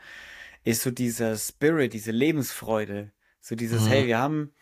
ist 0.68 0.82
so 0.82 0.90
dieser 0.90 1.36
Spirit, 1.36 1.94
diese 1.94 2.10
Lebensfreude. 2.10 3.10
So 3.40 3.54
dieses, 3.54 3.84
mhm. 3.84 3.88
hey, 3.88 4.06
wir 4.06 4.18
haben 4.18 4.52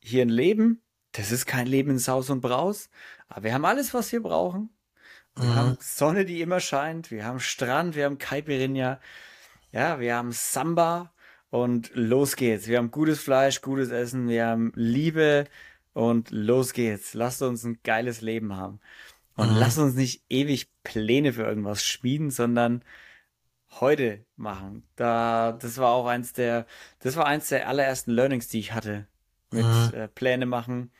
hier 0.00 0.22
ein 0.22 0.28
Leben, 0.28 0.82
das 1.12 1.30
ist 1.30 1.46
kein 1.46 1.66
Leben 1.66 1.90
in 1.90 1.98
Saus 1.98 2.28
und 2.28 2.40
Braus, 2.40 2.90
aber 3.28 3.44
wir 3.44 3.54
haben 3.54 3.64
alles, 3.64 3.94
was 3.94 4.10
wir 4.10 4.20
brauchen. 4.20 4.70
Wir 5.36 5.44
mhm. 5.44 5.54
haben 5.54 5.78
Sonne, 5.80 6.24
die 6.24 6.40
immer 6.40 6.60
scheint, 6.60 7.10
wir 7.10 7.24
haben 7.24 7.40
Strand, 7.40 7.94
wir 7.94 8.04
haben 8.04 8.18
Caipirinha, 8.18 9.00
ja, 9.70 10.00
wir 10.00 10.16
haben 10.16 10.32
Samba 10.32 11.12
und 11.54 11.92
los 11.94 12.34
geht's. 12.34 12.66
Wir 12.66 12.78
haben 12.78 12.90
gutes 12.90 13.20
Fleisch, 13.20 13.60
gutes 13.60 13.90
Essen, 13.90 14.28
wir 14.28 14.44
haben 14.44 14.72
Liebe 14.74 15.44
und 15.92 16.32
los 16.32 16.72
geht's. 16.72 17.14
Lasst 17.14 17.42
uns 17.42 17.62
ein 17.62 17.78
geiles 17.84 18.22
Leben 18.22 18.56
haben. 18.56 18.80
Und 19.36 19.52
mhm. 19.52 19.58
lasst 19.58 19.78
uns 19.78 19.94
nicht 19.94 20.24
ewig 20.28 20.66
Pläne 20.82 21.32
für 21.32 21.44
irgendwas 21.44 21.84
schmieden, 21.84 22.32
sondern 22.32 22.82
heute 23.78 24.24
machen. 24.34 24.82
Da, 24.96 25.52
das 25.52 25.78
war 25.78 25.92
auch 25.92 26.06
eins 26.06 26.32
der, 26.32 26.66
das 26.98 27.14
war 27.14 27.26
eins 27.26 27.50
der 27.50 27.68
allerersten 27.68 28.10
Learnings, 28.10 28.48
die 28.48 28.58
ich 28.58 28.72
hatte. 28.72 29.06
Mit 29.52 29.64
mhm. 29.64 29.90
äh, 29.94 30.08
Pläne 30.08 30.46
machen. 30.46 30.90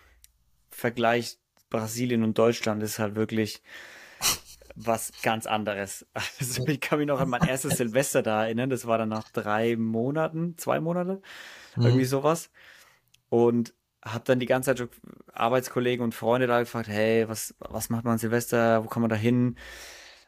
Vergleich 0.71 1.37
Brasilien 1.69 2.23
und 2.23 2.39
Deutschland 2.39 2.81
ist 2.85 3.01
halt 3.01 3.17
wirklich 3.17 3.61
was 4.75 5.13
ganz 5.23 5.47
anderes. 5.47 6.07
Also 6.41 6.67
ich 6.67 6.81
kann 6.81 6.99
mich 6.99 7.09
noch 7.09 7.21
an 7.21 7.29
mein 7.29 7.47
erstes 7.47 7.77
Silvester 7.79 8.23
da 8.23 8.45
erinnern. 8.45 8.71
Das 8.71 8.87
war 8.87 8.99
dann 8.99 9.09
nach 9.09 9.31
drei 9.31 9.77
Monaten, 9.77 10.57
zwei 10.59 10.81
Monate, 10.81 11.23
mhm. 11.77 11.85
irgendwie 11.85 12.05
sowas. 12.05 12.51
Und 13.29 13.75
habe 14.05 14.25
dann 14.25 14.39
die 14.41 14.47
ganze 14.47 14.75
Zeit 14.75 14.89
Arbeitskollegen 15.33 16.05
und 16.05 16.15
Freunde 16.15 16.47
da 16.47 16.61
gefragt, 16.61 16.89
hey, 16.89 17.29
was, 17.29 17.55
was 17.59 17.89
macht 17.89 18.05
man 18.05 18.19
Silvester? 18.19 18.85
Wo 18.85 18.89
kann 18.89 19.01
man 19.01 19.11
da 19.11 19.17
hin? 19.17 19.57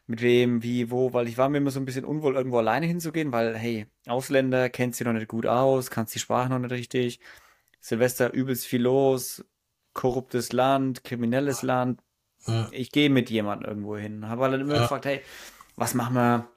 mit 0.06 0.22
wem, 0.22 0.62
wie, 0.62 0.90
wo, 0.90 1.12
weil 1.12 1.28
ich 1.28 1.36
war 1.36 1.48
mir 1.48 1.58
immer 1.58 1.70
so 1.70 1.80
ein 1.80 1.84
bisschen 1.84 2.04
unwohl, 2.04 2.36
irgendwo 2.36 2.58
alleine 2.58 2.86
hinzugehen, 2.86 3.32
weil, 3.32 3.56
hey, 3.56 3.86
Ausländer, 4.06 4.70
kennst 4.70 4.98
sie 4.98 5.04
noch 5.04 5.12
nicht 5.12 5.28
gut 5.28 5.46
aus, 5.46 5.90
kannst 5.90 6.14
die 6.14 6.20
Sprache 6.20 6.48
noch 6.48 6.58
nicht 6.58 6.70
richtig, 6.70 7.20
Silvester 7.80 8.32
übelst 8.32 8.66
viel 8.66 8.82
los, 8.82 9.44
korruptes 9.92 10.52
Land, 10.52 11.04
kriminelles 11.04 11.62
Land. 11.62 12.00
Ja. 12.46 12.68
Ich 12.70 12.92
gehe 12.92 13.10
mit 13.10 13.30
jemandem 13.30 13.68
irgendwo 13.68 13.96
hin. 13.96 14.28
Habe 14.28 14.44
halt 14.44 14.60
immer 14.60 14.74
ja. 14.74 14.82
gefragt, 14.82 15.06
hey, 15.06 15.20
was 15.76 15.94
machen 15.94 16.14
wir? 16.14 16.48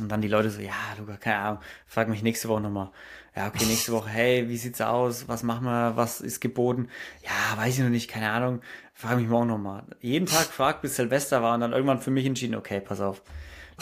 Und 0.00 0.08
dann 0.08 0.22
die 0.22 0.28
Leute 0.28 0.50
so, 0.50 0.60
ja, 0.60 0.72
Luca, 0.98 1.16
keine 1.18 1.36
Ahnung, 1.36 1.62
frag 1.86 2.08
mich 2.08 2.22
nächste 2.22 2.48
Woche 2.48 2.62
nochmal. 2.62 2.90
Ja, 3.36 3.48
okay, 3.48 3.66
nächste 3.66 3.92
Woche, 3.92 4.08
hey, 4.08 4.48
wie 4.48 4.56
sieht's 4.56 4.80
aus? 4.80 5.28
Was 5.28 5.42
machen 5.42 5.64
wir? 5.64 5.96
Was 5.96 6.22
ist 6.22 6.40
geboten? 6.40 6.88
Ja, 7.22 7.58
weiß 7.58 7.74
ich 7.74 7.84
noch 7.84 7.90
nicht, 7.90 8.08
keine 8.08 8.30
Ahnung. 8.30 8.62
Frag 8.94 9.18
mich 9.18 9.28
morgen 9.28 9.48
nochmal. 9.48 9.84
Jeden 10.00 10.26
Tag 10.26 10.46
fragt, 10.46 10.80
bis 10.80 10.96
Silvester 10.96 11.42
war 11.42 11.54
und 11.54 11.60
dann 11.60 11.72
irgendwann 11.72 12.00
für 12.00 12.10
mich 12.10 12.24
entschieden, 12.24 12.54
okay, 12.54 12.80
pass 12.80 13.00
auf. 13.00 13.22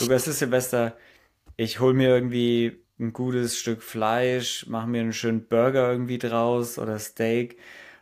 Luca, 0.01 0.15
es 0.15 0.27
ist 0.27 0.41
Silvester. 0.41 0.97
Ich 1.57 1.79
hol 1.79 1.95
mir 1.95 2.09
irgendwie 2.09 2.83
ein 2.99 3.13
gutes 3.13 3.59
Stück 3.59 3.83
Fleisch, 3.83 4.67
mach 4.69 4.87
mir 4.87 5.01
einen 5.01 5.13
schönen 5.13 5.47
Burger 5.47 5.91
irgendwie 5.91 6.19
draus 6.19 6.79
oder 6.79 6.99
Steak, 6.99 7.59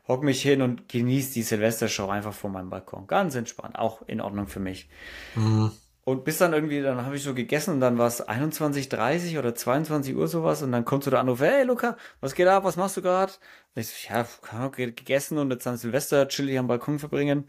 hock 0.09 0.25
mich 0.25 0.43
hin 0.43 0.63
und 0.63 0.89
genieß 0.89 1.33
die 1.33 1.43
Silvestershow 1.43 2.09
einfach 2.09 2.33
vor 2.33 2.51
meinem 2.51 2.71
Balkon. 2.71 3.07
Ganz 3.07 3.35
entspannt. 3.35 3.79
Auch 3.79 4.03
in 4.09 4.21
Ordnung 4.21 4.49
für 4.49 4.61
mich. 4.61 4.89
Mhm. 5.37 5.71
Und 6.09 6.25
bis 6.25 6.39
dann 6.39 6.55
irgendwie, 6.55 6.81
dann 6.81 7.05
habe 7.05 7.17
ich 7.17 7.23
so 7.23 7.35
gegessen 7.35 7.75
und 7.75 7.81
dann 7.81 7.99
war 7.99 8.07
es 8.07 8.27
21.30 8.27 9.39
oder 9.39 9.55
22 9.55 10.17
Uhr 10.17 10.27
sowas 10.27 10.63
und 10.63 10.73
dann 10.73 10.87
kommt 10.87 11.05
so 11.05 11.11
der 11.11 11.21
Anruf, 11.21 11.41
hey 11.41 11.65
Luca, 11.65 11.99
was 12.23 12.35
geht 12.35 12.49
ab, 12.49 12.65
was 12.65 12.79
machst 12.79 12.97
du 12.97 13.03
gerade? 13.03 13.35
Ich 13.75 13.89
so, 13.89 14.15
ja, 14.15 14.27
okay, 14.65 14.91
gegessen 14.91 15.37
und 15.37 15.51
jetzt 15.51 15.67
dann 15.67 15.77
Silvester 15.77 16.27
chillig 16.27 16.59
am 16.59 16.67
Balkon 16.67 16.99
verbringen. 16.99 17.41
Und 17.41 17.49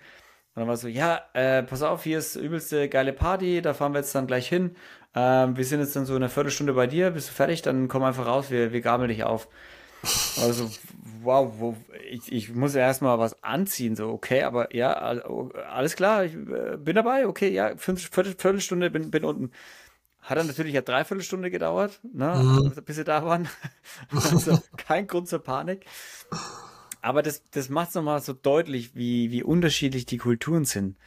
dann 0.56 0.68
war 0.68 0.76
so, 0.76 0.90
ja, 0.90 1.22
äh, 1.32 1.64
pass 1.64 1.84
auf, 1.84 2.04
hier 2.04 2.18
ist 2.18 2.36
übelste 2.36 2.90
geile 2.90 3.14
Party, 3.14 3.62
da 3.62 3.74
fahren 3.74 3.94
wir 3.94 4.00
jetzt 4.00 4.14
dann 4.14 4.28
gleich 4.28 4.50
hin. 4.50 4.76
Ähm, 5.16 5.56
wir 5.56 5.64
sind 5.64 5.80
jetzt 5.80 5.96
dann 5.96 6.06
so 6.06 6.18
in 6.18 6.22
einer 6.22 6.30
Viertelstunde 6.30 6.74
bei 6.74 6.86
dir, 6.86 7.12
bist 7.12 7.30
du 7.30 7.34
fertig, 7.34 7.62
dann 7.62 7.88
komm 7.88 8.04
einfach 8.04 8.26
raus, 8.26 8.52
wir, 8.52 8.74
wir 8.74 8.82
gabeln 8.82 9.08
dich 9.08 9.24
auf. 9.24 9.48
Also, 10.42 10.70
wow, 11.22 11.54
wo, 11.58 11.76
ich, 12.10 12.32
ich 12.32 12.54
muss 12.54 12.74
ja 12.74 12.82
erstmal 12.82 13.20
was 13.20 13.44
anziehen, 13.44 13.96
so, 13.96 14.10
okay, 14.10 14.44
aber 14.44 14.74
ja, 14.76 14.94
alles 14.94 15.96
klar, 15.96 16.24
ich 16.24 16.34
äh, 16.34 16.78
bin 16.78 16.96
dabei, 16.96 17.28
okay, 17.28 17.50
ja, 17.50 17.76
fünf, 17.76 18.10
Viertel, 18.10 18.36
Viertelstunde 18.38 18.90
bin, 18.90 19.12
bin 19.12 19.26
unten. 19.26 19.52
Hat 20.22 20.38
dann 20.38 20.48
natürlich 20.48 20.74
ja 20.74 20.82
dreiviertel 20.82 21.24
Stunde 21.24 21.50
gedauert, 21.50 22.00
ne, 22.14 22.36
mhm. 22.36 22.84
bis 22.84 22.98
sie 22.98 23.04
da 23.04 23.26
waren. 23.26 23.48
also 24.12 24.60
kein 24.78 25.08
Grund 25.08 25.28
zur 25.28 25.40
Panik. 25.40 25.86
Aber 27.02 27.24
das, 27.24 27.44
das 27.52 27.70
macht 27.70 27.90
es 27.90 27.96
nochmal 27.96 28.22
so 28.22 28.34
deutlich, 28.34 28.96
wie, 28.96 29.32
wie 29.32 29.44
unterschiedlich 29.44 30.06
die 30.06 30.18
Kulturen 30.18 30.66
sind. 30.66 30.98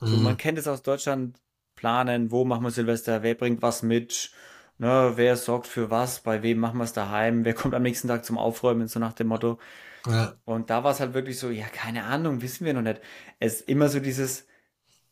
Mhm. 0.00 0.06
So, 0.06 0.16
man 0.16 0.36
kennt 0.36 0.58
es 0.58 0.66
aus 0.66 0.82
Deutschland, 0.82 1.38
planen, 1.76 2.30
wo 2.30 2.44
machen 2.44 2.64
wir 2.64 2.70
Silvester, 2.70 3.22
wer 3.22 3.34
bringt 3.34 3.62
was 3.62 3.82
mit, 3.82 4.30
ne, 4.78 5.12
wer 5.16 5.36
sorgt 5.36 5.66
für 5.66 5.90
was, 5.90 6.20
bei 6.20 6.42
wem 6.42 6.58
machen 6.58 6.78
wir 6.78 6.84
es 6.84 6.92
daheim, 6.92 7.44
wer 7.44 7.54
kommt 7.54 7.74
am 7.74 7.82
nächsten 7.82 8.08
Tag 8.08 8.24
zum 8.24 8.38
Aufräumen, 8.38 8.88
so 8.88 8.98
nach 8.98 9.12
dem 9.12 9.28
Motto. 9.28 9.58
Ja. 10.06 10.34
Und 10.44 10.70
da 10.70 10.84
war 10.84 10.92
es 10.92 11.00
halt 11.00 11.14
wirklich 11.14 11.38
so, 11.38 11.50
ja, 11.50 11.66
keine 11.66 12.04
Ahnung, 12.04 12.42
wissen 12.42 12.66
wir 12.66 12.74
noch 12.74 12.82
nicht. 12.82 13.00
Es 13.40 13.60
ist 13.60 13.68
immer 13.68 13.88
so 13.88 14.00
dieses, 14.00 14.46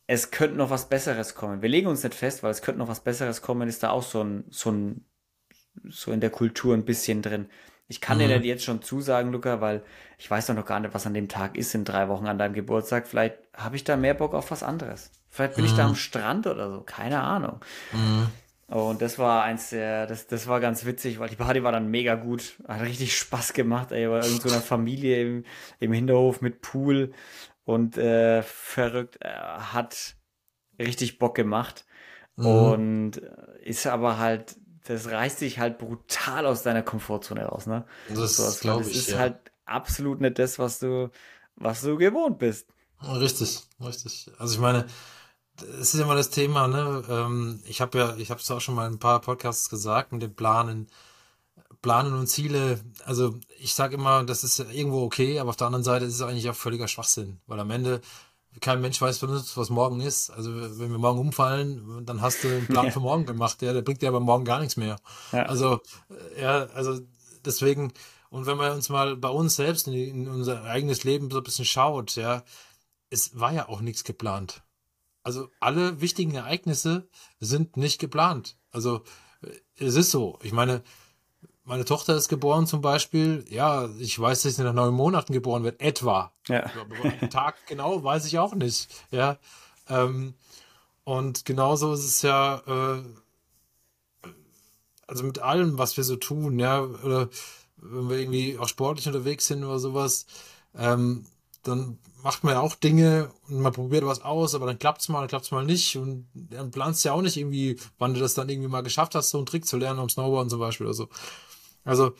es 0.07 0.31
könnte 0.31 0.57
noch 0.57 0.69
was 0.69 0.89
Besseres 0.89 1.35
kommen. 1.35 1.61
Wir 1.61 1.69
legen 1.69 1.87
uns 1.87 2.03
nicht 2.03 2.15
fest, 2.15 2.43
weil 2.43 2.51
es 2.51 2.61
könnte 2.61 2.79
noch 2.79 2.87
was 2.87 2.99
Besseres 2.99 3.41
kommen, 3.41 3.67
ist 3.67 3.83
da 3.83 3.89
auch 3.89 4.03
so 4.03 4.23
ein, 4.23 4.45
so 4.49 4.71
ein, 4.71 5.05
so 5.89 6.11
in 6.11 6.19
der 6.19 6.29
Kultur 6.29 6.75
ein 6.75 6.85
bisschen 6.85 7.21
drin. 7.21 7.49
Ich 7.87 8.01
kann 8.01 8.17
mhm. 8.17 8.27
dir 8.27 8.39
jetzt 8.39 8.63
schon 8.63 8.81
zusagen, 8.81 9.31
Luca, 9.31 9.61
weil 9.61 9.83
ich 10.17 10.29
weiß 10.29 10.47
doch 10.47 10.55
noch 10.55 10.65
gar 10.65 10.79
nicht, 10.79 10.93
was 10.93 11.05
an 11.05 11.13
dem 11.13 11.27
Tag 11.27 11.57
ist 11.57 11.75
in 11.75 11.85
drei 11.85 12.07
Wochen 12.07 12.27
an 12.27 12.37
deinem 12.37 12.53
Geburtstag. 12.53 13.07
Vielleicht 13.07 13.37
habe 13.53 13.75
ich 13.75 13.83
da 13.83 13.97
mehr 13.97 14.13
Bock 14.13 14.33
auf 14.33 14.51
was 14.51 14.63
anderes. 14.63 15.11
Vielleicht 15.29 15.55
bin 15.55 15.65
mhm. 15.65 15.71
ich 15.71 15.75
da 15.75 15.83
mhm. 15.83 15.89
am 15.89 15.95
Strand 15.95 16.47
oder 16.47 16.69
so, 16.69 16.81
keine 16.81 17.21
Ahnung. 17.21 17.59
Mhm. 17.91 18.27
Und 18.73 19.03
das 19.03 19.19
war 19.19 19.43
eins 19.43 19.69
der, 19.69 20.07
das, 20.07 20.25
das 20.25 20.47
war 20.47 20.59
ganz 20.59 20.83
witzig, 20.83 21.19
weil 21.19 21.29
die 21.29 21.35
Party 21.35 21.63
war 21.63 21.71
dann 21.71 21.91
mega 21.91 22.15
gut. 22.15 22.55
Hat 22.67 22.81
richtig 22.81 23.15
Spaß 23.15 23.53
gemacht, 23.53 23.91
ey. 23.91 24.09
War 24.09 24.25
irgend 24.25 24.41
so 24.41 24.49
eine 24.49 24.61
Familie 24.61 25.21
im, 25.21 25.43
im 25.79 25.93
Hinterhof 25.93 26.41
mit 26.41 26.61
Pool 26.61 27.13
und 27.65 27.99
äh, 27.99 28.41
verrückt, 28.41 29.17
äh, 29.21 29.29
hat 29.29 30.15
richtig 30.79 31.19
Bock 31.19 31.35
gemacht. 31.35 31.85
Mhm. 32.35 32.45
Und 32.45 33.17
äh, 33.21 33.63
ist 33.63 33.85
aber 33.85 34.17
halt, 34.17 34.55
das 34.85 35.07
reißt 35.07 35.37
sich 35.37 35.59
halt 35.59 35.77
brutal 35.77 36.47
aus 36.47 36.63
deiner 36.63 36.81
Komfortzone 36.81 37.45
raus, 37.45 37.67
ne? 37.67 37.85
Das, 38.09 38.37
so, 38.37 38.59
glaube 38.59 38.81
ich. 38.81 38.87
Das 38.87 38.97
ist 38.97 39.11
ja. 39.11 39.19
halt 39.19 39.37
absolut 39.65 40.19
nicht 40.19 40.39
das, 40.39 40.57
was 40.57 40.79
du, 40.79 41.11
was 41.55 41.83
du 41.83 41.95
gewohnt 41.95 42.39
bist. 42.39 42.67
Richtig, 43.03 43.61
richtig. 43.79 44.31
Also 44.39 44.55
ich 44.55 44.59
meine, 44.59 44.87
es 45.61 45.93
ist 45.93 45.99
immer 45.99 46.15
das 46.15 46.29
Thema, 46.29 46.67
ne? 46.67 47.03
Ähm, 47.09 47.61
ich 47.65 47.81
habe 47.81 47.97
ja, 47.97 48.15
ich 48.17 48.31
habe 48.31 48.41
es 48.41 48.49
auch 48.51 48.61
schon 48.61 48.75
mal 48.75 48.87
in 48.87 48.93
ein 48.93 48.99
paar 48.99 49.21
Podcasts 49.21 49.69
gesagt, 49.69 50.11
mit 50.11 50.21
dem 50.21 50.35
Planen, 50.35 50.87
Planen 51.81 52.13
und 52.13 52.27
Ziele. 52.27 52.79
Also 53.05 53.35
ich 53.59 53.73
sage 53.73 53.95
immer, 53.95 54.23
das 54.23 54.43
ist 54.43 54.59
irgendwo 54.59 55.03
okay, 55.03 55.39
aber 55.39 55.49
auf 55.51 55.55
der 55.55 55.67
anderen 55.67 55.83
Seite 55.83 56.05
ist 56.05 56.15
es 56.15 56.21
eigentlich 56.21 56.49
auch 56.49 56.55
völliger 56.55 56.87
Schwachsinn, 56.87 57.39
weil 57.47 57.59
am 57.59 57.69
Ende 57.71 58.01
kein 58.61 58.81
Mensch 58.81 59.01
weiß 59.01 59.17
von 59.17 59.29
uns, 59.29 59.57
was 59.57 59.69
morgen 59.69 59.99
ist. 59.99 60.29
Also 60.29 60.55
wenn 60.55 60.91
wir 60.91 60.97
morgen 60.97 61.19
umfallen, 61.19 62.05
dann 62.05 62.21
hast 62.21 62.43
du 62.43 62.47
einen 62.47 62.67
Plan 62.67 62.85
ja. 62.85 62.91
für 62.91 62.99
morgen 62.99 63.25
gemacht, 63.25 63.61
ja, 63.61 63.73
der 63.73 63.81
bringt 63.81 64.01
dir 64.01 64.09
aber 64.09 64.19
morgen 64.19 64.45
gar 64.45 64.59
nichts 64.59 64.77
mehr. 64.77 64.97
Ja. 65.31 65.43
Also 65.43 65.81
ja, 66.39 66.65
also 66.73 66.99
deswegen 67.45 67.93
und 68.29 68.47
wenn 68.47 68.57
man 68.57 68.71
uns 68.71 68.89
mal 68.89 69.15
bei 69.15 69.29
uns 69.29 69.55
selbst 69.55 69.87
in, 69.87 69.93
in 69.93 70.27
unser 70.27 70.63
eigenes 70.63 71.03
Leben 71.03 71.29
so 71.29 71.37
ein 71.37 71.43
bisschen 71.43 71.65
schaut, 71.65 72.15
ja, 72.15 72.43
es 73.11 73.39
war 73.39 73.53
ja 73.53 73.69
auch 73.69 73.81
nichts 73.81 74.03
geplant. 74.03 74.63
Also 75.23 75.49
alle 75.59 76.01
wichtigen 76.01 76.35
Ereignisse 76.35 77.07
sind 77.39 77.77
nicht 77.77 77.99
geplant. 77.99 78.57
Also 78.71 79.03
es 79.77 79.95
ist 79.95 80.11
so. 80.11 80.37
Ich 80.43 80.51
meine, 80.51 80.83
meine 81.63 81.85
Tochter 81.85 82.15
ist 82.15 82.27
geboren 82.27 82.67
zum 82.67 82.81
Beispiel. 82.81 83.45
Ja, 83.49 83.89
ich 83.99 84.19
weiß, 84.19 84.41
dass 84.41 84.55
sie 84.55 84.63
nach 84.63 84.73
neun 84.73 84.93
Monaten 84.93 85.33
geboren 85.33 85.63
wird, 85.63 85.81
etwa. 85.81 86.33
Ja. 86.47 86.65
Aber 86.65 87.29
Tag 87.29 87.55
genau 87.67 88.03
weiß 88.03 88.25
ich 88.25 88.37
auch 88.39 88.53
nicht. 88.53 88.89
Ja. 89.11 89.37
Ähm, 89.89 90.33
und 91.03 91.45
genauso 91.45 91.93
ist 91.93 92.05
es 92.05 92.21
ja, 92.21 92.61
äh, 92.67 93.03
also 95.07 95.23
mit 95.23 95.39
allem, 95.39 95.77
was 95.77 95.97
wir 95.97 96.03
so 96.03 96.15
tun, 96.15 96.59
ja, 96.59 96.81
oder 96.81 97.29
wenn 97.77 98.09
wir 98.09 98.17
irgendwie 98.17 98.57
auch 98.57 98.67
sportlich 98.67 99.07
unterwegs 99.07 99.47
sind 99.47 99.63
oder 99.63 99.79
sowas, 99.79 100.25
ähm, 100.75 101.25
dann 101.63 101.97
macht 102.21 102.43
man 102.43 102.53
ja 102.53 102.59
auch 102.61 102.75
Dinge 102.75 103.31
und 103.47 103.61
man 103.61 103.73
probiert 103.73 104.05
was 104.05 104.21
aus, 104.21 104.55
aber 104.55 104.65
dann 104.65 104.79
klappt's 104.79 105.09
mal, 105.09 105.19
dann 105.21 105.29
klappt's 105.29 105.51
mal 105.51 105.65
nicht 105.65 105.97
und 105.97 106.27
dann 106.33 106.71
planst 106.71 107.03
ja 107.05 107.13
auch 107.13 107.21
nicht 107.21 107.37
irgendwie, 107.37 107.79
wann 107.97 108.13
du 108.13 108.19
das 108.19 108.33
dann 108.33 108.49
irgendwie 108.49 108.69
mal 108.69 108.83
geschafft 108.83 109.15
hast, 109.15 109.29
so 109.29 109.37
einen 109.37 109.45
Trick 109.45 109.65
zu 109.65 109.77
lernen 109.77 109.99
am 109.99 110.09
Snowboarden 110.09 110.49
zum 110.49 110.59
Beispiel 110.59 110.85
oder 110.85 110.93
so. 110.93 111.09
Also, 111.83 112.13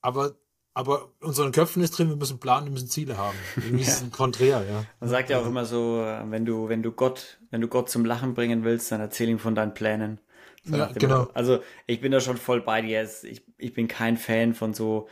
aber 0.00 0.34
aber 0.76 1.10
unseren 1.20 1.52
Köpfen 1.52 1.82
ist 1.82 1.92
drin, 1.92 2.10
wir 2.10 2.16
müssen 2.16 2.38
planen, 2.38 2.66
wir 2.66 2.72
müssen 2.72 2.88
Ziele 2.88 3.16
haben. 3.16 3.38
Irgendwie 3.56 3.82
ja. 3.84 3.88
ist 3.88 4.02
ein 4.02 4.10
konträr, 4.10 4.62
ja. 4.68 4.84
Man 5.00 5.08
sagt 5.08 5.30
ja 5.30 5.40
auch 5.40 5.46
immer 5.46 5.64
so, 5.64 6.04
wenn 6.24 6.44
du, 6.44 6.68
wenn 6.68 6.82
du 6.82 6.92
Gott, 6.92 7.38
wenn 7.50 7.62
du 7.62 7.68
Gott 7.68 7.88
zum 7.88 8.04
Lachen 8.04 8.34
bringen 8.34 8.62
willst, 8.62 8.92
dann 8.92 9.00
erzähl 9.00 9.30
ihm 9.30 9.38
von 9.38 9.54
deinen 9.54 9.72
Plänen. 9.72 10.20
So 10.64 10.76
ja, 10.76 10.90
genau. 10.92 11.28
Also 11.32 11.60
ich 11.86 12.02
bin 12.02 12.12
da 12.12 12.20
schon 12.20 12.36
voll 12.36 12.60
bei 12.60 12.82
dir. 12.82 13.08
Ich, 13.22 13.42
ich 13.56 13.72
bin 13.72 13.88
kein 13.88 14.18
Fan 14.18 14.52
von 14.52 14.74
so 14.74 15.08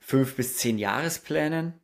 fünf 0.00 0.36
bis 0.36 0.58
zehn 0.58 0.76
Jahresplänen. 0.76 1.80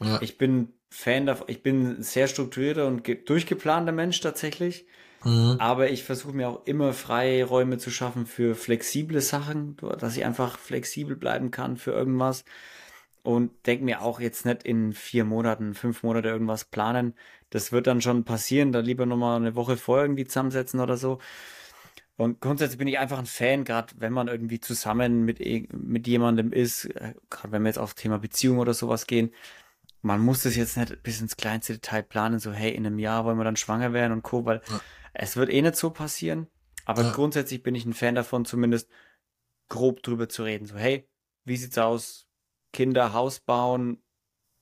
Ja. 0.00 0.20
Ich 0.20 0.38
bin 0.38 0.72
Fan 0.90 1.26
davon, 1.26 1.46
ich 1.48 1.62
bin 1.62 1.98
ein 1.98 2.02
sehr 2.02 2.28
strukturierter 2.28 2.86
und 2.86 3.06
durchgeplanter 3.28 3.92
Mensch 3.92 4.20
tatsächlich. 4.20 4.86
Mhm. 5.24 5.56
Aber 5.58 5.90
ich 5.90 6.04
versuche 6.04 6.34
mir 6.34 6.48
auch 6.48 6.66
immer 6.66 6.92
Freiräume 6.92 7.78
zu 7.78 7.90
schaffen 7.90 8.26
für 8.26 8.54
flexible 8.54 9.20
Sachen, 9.20 9.76
dass 9.98 10.16
ich 10.16 10.24
einfach 10.24 10.58
flexibel 10.58 11.16
bleiben 11.16 11.50
kann 11.50 11.76
für 11.76 11.92
irgendwas. 11.92 12.44
Und 13.22 13.50
denke 13.66 13.84
mir 13.84 14.02
auch 14.02 14.20
jetzt 14.20 14.46
nicht 14.46 14.62
in 14.62 14.92
vier 14.92 15.24
Monaten, 15.24 15.74
fünf 15.74 16.04
Monate 16.04 16.28
irgendwas 16.28 16.64
planen. 16.64 17.14
Das 17.50 17.72
wird 17.72 17.88
dann 17.88 18.00
schon 18.00 18.24
passieren. 18.24 18.70
Da 18.70 18.78
lieber 18.78 19.04
nochmal 19.04 19.36
eine 19.36 19.56
Woche 19.56 19.76
vorher 19.76 20.04
irgendwie 20.04 20.26
zusammensetzen 20.26 20.78
oder 20.78 20.96
so. 20.96 21.18
Und 22.16 22.40
grundsätzlich 22.40 22.78
bin 22.78 22.88
ich 22.88 22.98
einfach 22.98 23.18
ein 23.18 23.26
Fan, 23.26 23.64
gerade 23.64 23.92
wenn 23.98 24.12
man 24.12 24.28
irgendwie 24.28 24.60
zusammen 24.60 25.24
mit, 25.24 25.40
mit 25.72 26.06
jemandem 26.06 26.52
ist, 26.52 26.86
äh, 26.86 27.14
gerade 27.28 27.52
wenn 27.52 27.62
wir 27.62 27.68
jetzt 27.68 27.78
auf 27.78 27.94
Thema 27.94 28.18
Beziehung 28.18 28.58
oder 28.58 28.72
sowas 28.74 29.06
gehen, 29.06 29.32
man 30.06 30.20
muss 30.20 30.44
das 30.44 30.54
jetzt 30.54 30.76
nicht 30.76 31.02
bis 31.02 31.20
ins 31.20 31.36
kleinste 31.36 31.74
Detail 31.74 32.02
planen, 32.02 32.38
so 32.38 32.52
hey, 32.52 32.72
in 32.72 32.86
einem 32.86 33.00
Jahr 33.00 33.24
wollen 33.24 33.38
wir 33.38 33.44
dann 33.44 33.56
schwanger 33.56 33.92
werden 33.92 34.12
und 34.12 34.22
Co., 34.22 34.44
weil 34.44 34.62
ja. 34.70 34.80
es 35.12 35.36
wird 35.36 35.50
eh 35.50 35.60
nicht 35.60 35.76
so 35.76 35.90
passieren. 35.90 36.46
Aber 36.84 37.02
ja. 37.02 37.12
grundsätzlich 37.12 37.64
bin 37.64 37.74
ich 37.74 37.84
ein 37.84 37.92
Fan 37.92 38.14
davon, 38.14 38.44
zumindest 38.44 38.88
grob 39.68 40.04
drüber 40.04 40.28
zu 40.28 40.44
reden. 40.44 40.66
So, 40.66 40.76
hey, 40.76 41.08
wie 41.44 41.56
sieht's 41.56 41.76
aus? 41.76 42.28
Kinder, 42.72 43.12
Haus 43.12 43.40
bauen, 43.40 44.00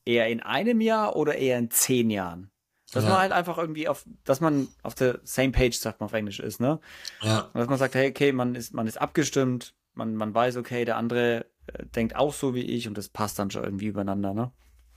eher 0.07 0.29
in 0.29 0.41
einem 0.41 0.81
Jahr 0.81 1.15
oder 1.15 1.35
eher 1.35 1.59
in 1.59 1.71
zehn 1.71 2.11
Jahren? 2.11 2.51
Dass 2.93 3.05
ja. 3.05 3.11
man 3.11 3.19
halt 3.19 3.33
einfach 3.33 3.59
irgendwie 3.59 3.89
auf, 3.89 4.07
dass 4.25 4.41
man 4.41 4.69
auf 4.83 4.95
der 4.95 5.21
same 5.25 5.53
page, 5.53 5.77
sagt 5.77 6.01
man 6.01 6.07
auf 6.07 6.13
Englisch, 6.15 6.41
ist, 6.41 6.61
ne? 6.61 6.81
Ja. 7.21 7.51
Und 7.53 7.57
dass 7.57 7.69
man 7.69 7.79
sagt, 7.79 7.95
hey, 7.95 8.09
okay, 8.09 8.33
man 8.33 8.55
ist, 8.55 8.73
man 8.73 8.87
ist 8.87 8.99
abgestimmt, 8.99 9.75
man, 9.93 10.15
man 10.15 10.33
weiß, 10.33 10.57
okay, 10.57 10.87
der 10.87 10.97
andere 10.97 11.47
äh, 11.67 11.85
denkt 11.87 12.17
auch 12.17 12.33
so 12.33 12.55
wie 12.55 12.63
ich 12.63 12.89
und 12.89 12.97
das 12.97 13.09
passt 13.09 13.39
dann 13.39 13.51
schon 13.51 13.65
irgendwie 13.65 13.87
übereinander, 13.87 14.33
ne? 14.33 14.53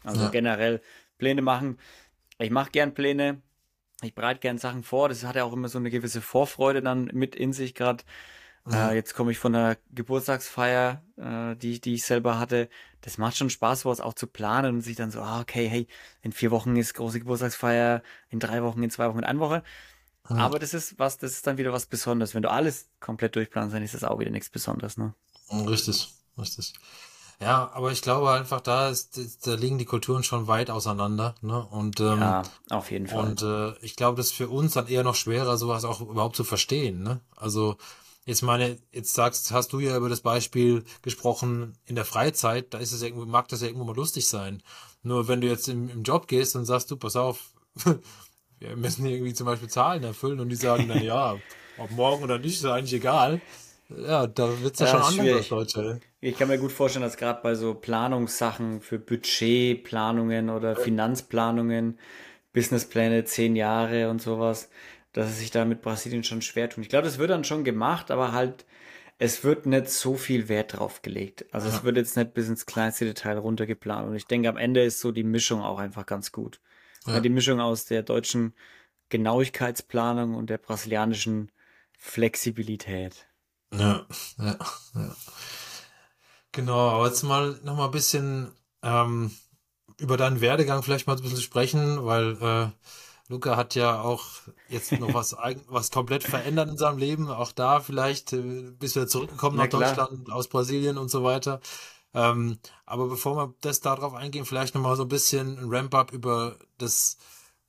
Also 0.08 0.24
ja. 0.24 0.30
generell 0.30 0.82
Pläne 1.18 1.42
machen. 1.42 1.78
Ich 2.40 2.50
mache 2.50 2.72
gern 2.72 2.94
Pläne. 2.94 3.42
Ich 4.02 4.14
bereite 4.14 4.40
gern 4.40 4.58
Sachen 4.58 4.84
vor. 4.84 5.10
Das 5.10 5.24
hat 5.24 5.36
ja 5.36 5.44
auch 5.44 5.54
immer 5.54 5.70
so 5.70 5.80
eine 5.80 5.90
gewisse 5.90 6.22
Vorfreude 6.22 6.82
dann 6.82 7.10
mit 7.14 7.36
in 7.36 7.52
sich 7.52 7.74
gerade. 7.74 8.04
Ja. 8.70 8.92
Äh, 8.92 8.96
jetzt 8.96 9.16
komme 9.16 9.32
ich 9.32 9.40
von 9.40 9.54
der 9.54 9.78
Geburtstagsfeier, 9.92 11.04
äh, 11.18 11.56
die, 11.56 11.80
die 11.80 11.96
ich 11.96 12.04
selber 12.04 12.38
hatte. 12.38 12.70
Das 13.02 13.18
macht 13.18 13.38
schon 13.38 13.50
Spaß, 13.50 13.82
sowas 13.82 14.02
auch 14.02 14.14
zu 14.14 14.28
planen 14.28 14.76
und 14.76 14.82
sich 14.82 14.96
dann 14.96 15.12
so, 15.12 15.22
ah, 15.22 15.42
okay, 15.42 15.68
hey, 15.68 15.88
in 16.22 16.32
vier 16.32 16.52
Wochen 16.52 16.76
ist 16.76 16.94
große 16.94 17.20
Geburtstagsfeier, 17.20 18.04
in 18.30 18.40
drei 18.40 18.64
Wochen, 18.64 18.84
in 18.84 18.90
zwei 18.90 19.08
Wochen, 19.10 19.20
in 19.20 19.24
einer 19.24 19.40
Woche. 19.40 19.64
Ja. 20.30 20.36
Aber 20.38 20.60
das 20.60 20.74
ist 20.74 21.00
was, 21.00 21.18
das 21.18 21.32
ist 21.32 21.48
dann 21.48 21.58
wieder 21.58 21.72
was 21.72 21.86
Besonderes. 21.86 22.36
Wenn 22.36 22.44
du 22.44 22.52
alles 22.52 22.90
komplett 23.00 23.36
durchplanst, 23.36 23.74
dann 23.74 23.84
ist 23.84 23.94
das 23.94 24.04
auch 24.04 24.20
wieder 24.20 24.32
nichts 24.32 24.50
Besonderes, 24.50 24.98
ne? 24.98 25.14
Richtig, 25.50 26.14
richtig. 26.38 26.74
Ja, 27.40 27.70
aber 27.74 27.92
ich 27.92 28.02
glaube 28.02 28.32
einfach, 28.32 28.62
da 28.62 28.90
ist, 28.90 29.46
da 29.46 29.54
liegen 29.54 29.78
die 29.78 29.86
Kulturen 29.86 30.24
schon 30.24 30.48
weit 30.48 30.72
auseinander, 30.72 31.36
ne? 31.42 31.64
Und 31.70 32.00
ähm, 32.00 32.20
ja, 32.20 32.44
auf 32.72 32.90
jeden 32.90 33.06
Fall. 33.06 33.20
Und 33.20 33.44
äh, 33.44 33.74
ich 33.82 33.96
glaube, 33.96 34.18
das 34.18 34.28
ist 34.28 34.36
für 34.36 34.50
uns 34.50 34.74
dann 34.74 34.88
eher 34.88 35.04
noch 35.04 35.14
schwerer, 35.14 35.56
sowas 35.58 35.86
auch 35.86 36.02
überhaupt 36.02 36.36
zu 36.36 36.44
verstehen, 36.44 37.04
ne? 37.04 37.20
Also 37.36 37.78
jetzt 38.26 38.42
meine, 38.42 38.80
jetzt 38.92 39.14
sagst, 39.14 39.52
hast 39.52 39.72
du 39.72 39.80
ja 39.80 39.96
über 39.96 40.10
das 40.10 40.22
Beispiel 40.22 40.84
gesprochen 41.04 41.78
in 41.86 41.96
der 41.96 42.06
Freizeit, 42.06 42.74
da 42.74 42.80
ist 42.80 42.92
es 42.92 43.04
irgendwo, 43.04 43.26
mag 43.26 43.48
das 43.50 43.62
ja 43.62 43.68
irgendwo 43.68 43.86
mal 43.86 43.96
lustig 43.96 44.28
sein. 44.28 44.64
Nur 45.04 45.28
wenn 45.28 45.40
du 45.40 45.48
jetzt 45.48 45.70
im, 45.70 45.90
im 45.90 46.02
Job 46.02 46.28
gehst 46.28 46.56
und 46.56 46.66
sagst, 46.66 46.90
du, 46.90 46.98
pass 46.98 47.16
auf, 47.16 47.52
wir 48.60 48.76
müssen 48.76 49.06
irgendwie 49.06 49.36
zum 49.36 49.46
Beispiel 49.46 49.70
Zahlen 49.70 50.04
erfüllen 50.04 50.40
und 50.40 50.50
die 50.50 50.56
sagen 50.56 50.88
dann, 50.88 51.04
ja, 51.04 51.38
ob 51.78 51.92
morgen 51.92 52.24
oder 52.24 52.40
nicht, 52.40 52.56
ist 52.56 52.66
eigentlich 52.66 52.94
egal. 52.94 53.42
Ja, 53.90 54.28
da 54.28 54.62
wird's 54.62 54.80
ja, 54.80 54.88
ja 54.88 55.04
schon 55.04 55.20
anders 55.20 55.48
Deutsche. 55.48 56.00
Ich 56.20 56.38
kann 56.38 56.50
mir 56.50 56.58
gut 56.58 56.72
vorstellen, 56.72 57.04
dass 57.04 57.18
gerade 57.18 57.42
bei 57.42 57.56
so 57.56 57.74
Planungssachen 57.74 58.82
für 58.82 59.00
Budgetplanungen 59.00 60.50
oder 60.50 60.76
Finanzplanungen, 60.76 61.98
Businesspläne, 62.52 63.24
zehn 63.24 63.56
Jahre 63.56 64.10
und 64.10 64.22
sowas, 64.22 64.70
dass 65.14 65.30
es 65.30 65.40
sich 65.40 65.52
da 65.52 65.64
mit 65.64 65.82
Brasilien 65.82 66.24
schon 66.24 66.42
schwer 66.42 66.70
tun. 66.70 66.84
Ich 66.84 66.90
glaube, 66.90 67.06
das 67.06 67.18
wird 67.18 67.30
dann 67.30 67.44
schon 67.44 67.64
gemacht, 67.64 68.12
aber 68.12 68.34
halt, 68.34 68.66
es 69.20 69.44
wird 69.44 69.66
nicht 69.66 69.90
so 69.90 70.16
viel 70.16 70.50
Wert 70.50 70.78
drauf 70.78 71.02
gelegt. 71.02 71.46
Also 71.52 71.70
ja. 71.70 71.76
es 71.76 71.84
wird 71.84 71.98
jetzt 71.98 72.18
nicht 72.18 72.34
bis 72.34 72.50
ins 72.50 72.66
kleinste 72.66 73.06
Detail 73.06 73.38
runtergeplant. 73.38 74.10
Und 74.10 74.16
ich 74.16 74.26
denke, 74.26 74.50
am 74.50 74.58
Ende 74.58 74.84
ist 74.84 75.00
so 75.00 75.12
die 75.12 75.24
Mischung 75.24 75.62
auch 75.62 75.80
einfach 75.80 76.06
ganz 76.06 76.32
gut. 76.32 76.60
Ja. 77.06 77.20
Die 77.20 77.30
Mischung 77.30 77.60
aus 77.62 77.86
der 77.86 78.04
deutschen 78.04 78.54
Genauigkeitsplanung 79.10 80.36
und 80.36 80.50
der 80.50 80.58
brasilianischen 80.58 81.52
Flexibilität. 81.98 83.28
Ja, 83.74 84.06
ja, 84.38 84.58
ja. 84.96 85.16
Genau, 86.52 86.90
aber 86.90 87.08
jetzt 87.08 87.24
mal 87.24 87.60
noch 87.64 87.76
mal 87.76 87.86
ein 87.86 87.92
bisschen 87.92 88.52
ähm, 88.82 89.32
über 89.98 90.18
deinen 90.18 90.42
Werdegang 90.42 90.84
vielleicht 90.84 91.08
mal 91.08 91.16
ein 91.16 91.22
bisschen 91.22 91.42
sprechen, 91.42 92.06
weil 92.06 92.38
äh, 92.42 92.70
Luca 93.30 93.58
hat 93.58 93.76
ja 93.76 94.02
auch 94.02 94.26
jetzt 94.70 94.92
noch 94.94 95.14
was 95.14 95.36
was 95.68 95.92
komplett 95.92 96.24
verändert 96.24 96.70
in 96.70 96.78
seinem 96.78 96.98
Leben. 96.98 97.30
Auch 97.30 97.52
da 97.52 97.80
vielleicht 97.82 98.34
äh, 98.34 98.72
bist 98.72 98.96
du 98.96 99.02
ja 99.02 99.08
zurückgekommen 99.08 99.58
nach 99.58 99.68
Deutschland, 99.68 100.32
aus 100.32 100.48
Brasilien 100.48 100.98
und 100.98 101.10
so 101.10 101.24
weiter. 101.24 101.60
Ähm, 102.14 102.58
aber 102.86 103.08
bevor 103.08 103.36
wir 103.36 103.54
das 103.62 103.82
darauf 103.82 104.14
eingehen, 104.14 104.46
vielleicht 104.46 104.74
noch 104.76 104.82
mal 104.82 104.96
so 104.96 105.04
ein 105.04 105.10
bisschen 105.10 105.60
ein 105.60 105.70
Ramp-up 105.70 106.14
über 106.14 106.58
das 106.78 107.18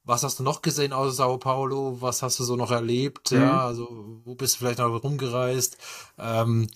was 0.08 0.24
hast 0.24 0.38
du 0.38 0.42
noch 0.42 0.62
gesehen 0.62 0.92
außer 0.92 1.12
Sao 1.12 1.36
Paulo? 1.36 1.98
Was 2.00 2.22
hast 2.22 2.40
du 2.40 2.44
so 2.44 2.56
noch 2.56 2.70
erlebt? 2.70 3.30
Mhm. 3.30 3.42
Ja, 3.42 3.66
also 3.66 4.20
wo 4.24 4.34
bist 4.34 4.54
du 4.54 4.58
vielleicht 4.60 4.78
noch 4.78 5.04
rumgereist? 5.04 5.76
Ähm, 6.18 6.68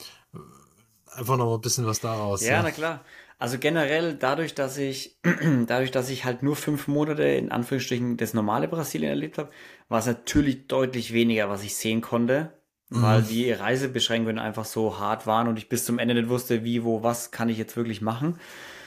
einfach 1.11 1.39
noch 1.39 1.55
ein 1.55 1.61
bisschen 1.63 1.87
was 1.87 2.01
daraus. 2.01 2.43
Ja, 2.43 2.53
ja, 2.53 2.63
na 2.63 2.71
klar. 2.71 3.01
Also 3.39 3.59
generell 3.59 4.15
dadurch, 4.15 4.55
dass 4.55 4.77
ich 4.77 5.17
dadurch, 5.67 5.91
dass 5.91 6.11
ich 6.11 6.27
halt 6.27 6.43
nur 6.43 6.57
fünf 6.57 6.89
Monate 6.89 7.25
in 7.25 7.51
Anführungsstrichen 7.51 8.19
das 8.19 8.35
normale 8.35 8.69
Brasilien 8.69 9.11
erlebt 9.11 9.39
habe, 9.39 9.51
war 9.89 9.99
es 9.99 10.07
natürlich 10.07 10.67
deutlich 10.69 11.15
weniger, 11.15 11.49
was 11.49 11.63
ich 11.65 11.75
sehen 11.75 12.03
konnte, 12.03 12.53
mhm. 12.91 13.03
weil 13.03 13.23
die 13.23 13.51
Reisebeschränkungen 13.51 14.39
einfach 14.39 14.67
so 14.67 14.99
hart 14.99 15.27
waren 15.27 15.49
und 15.49 15.57
ich 15.57 15.71
bis 15.71 15.87
zum 15.87 15.99
Ende 15.99 16.15
nicht 16.15 16.29
wusste, 16.29 16.65
wie, 16.65 16.85
wo, 16.85 17.03
was 17.03 17.31
kann 17.31 17.49
ich 17.49 17.57
jetzt 17.57 17.77
wirklich 17.77 18.03
machen. 18.03 18.39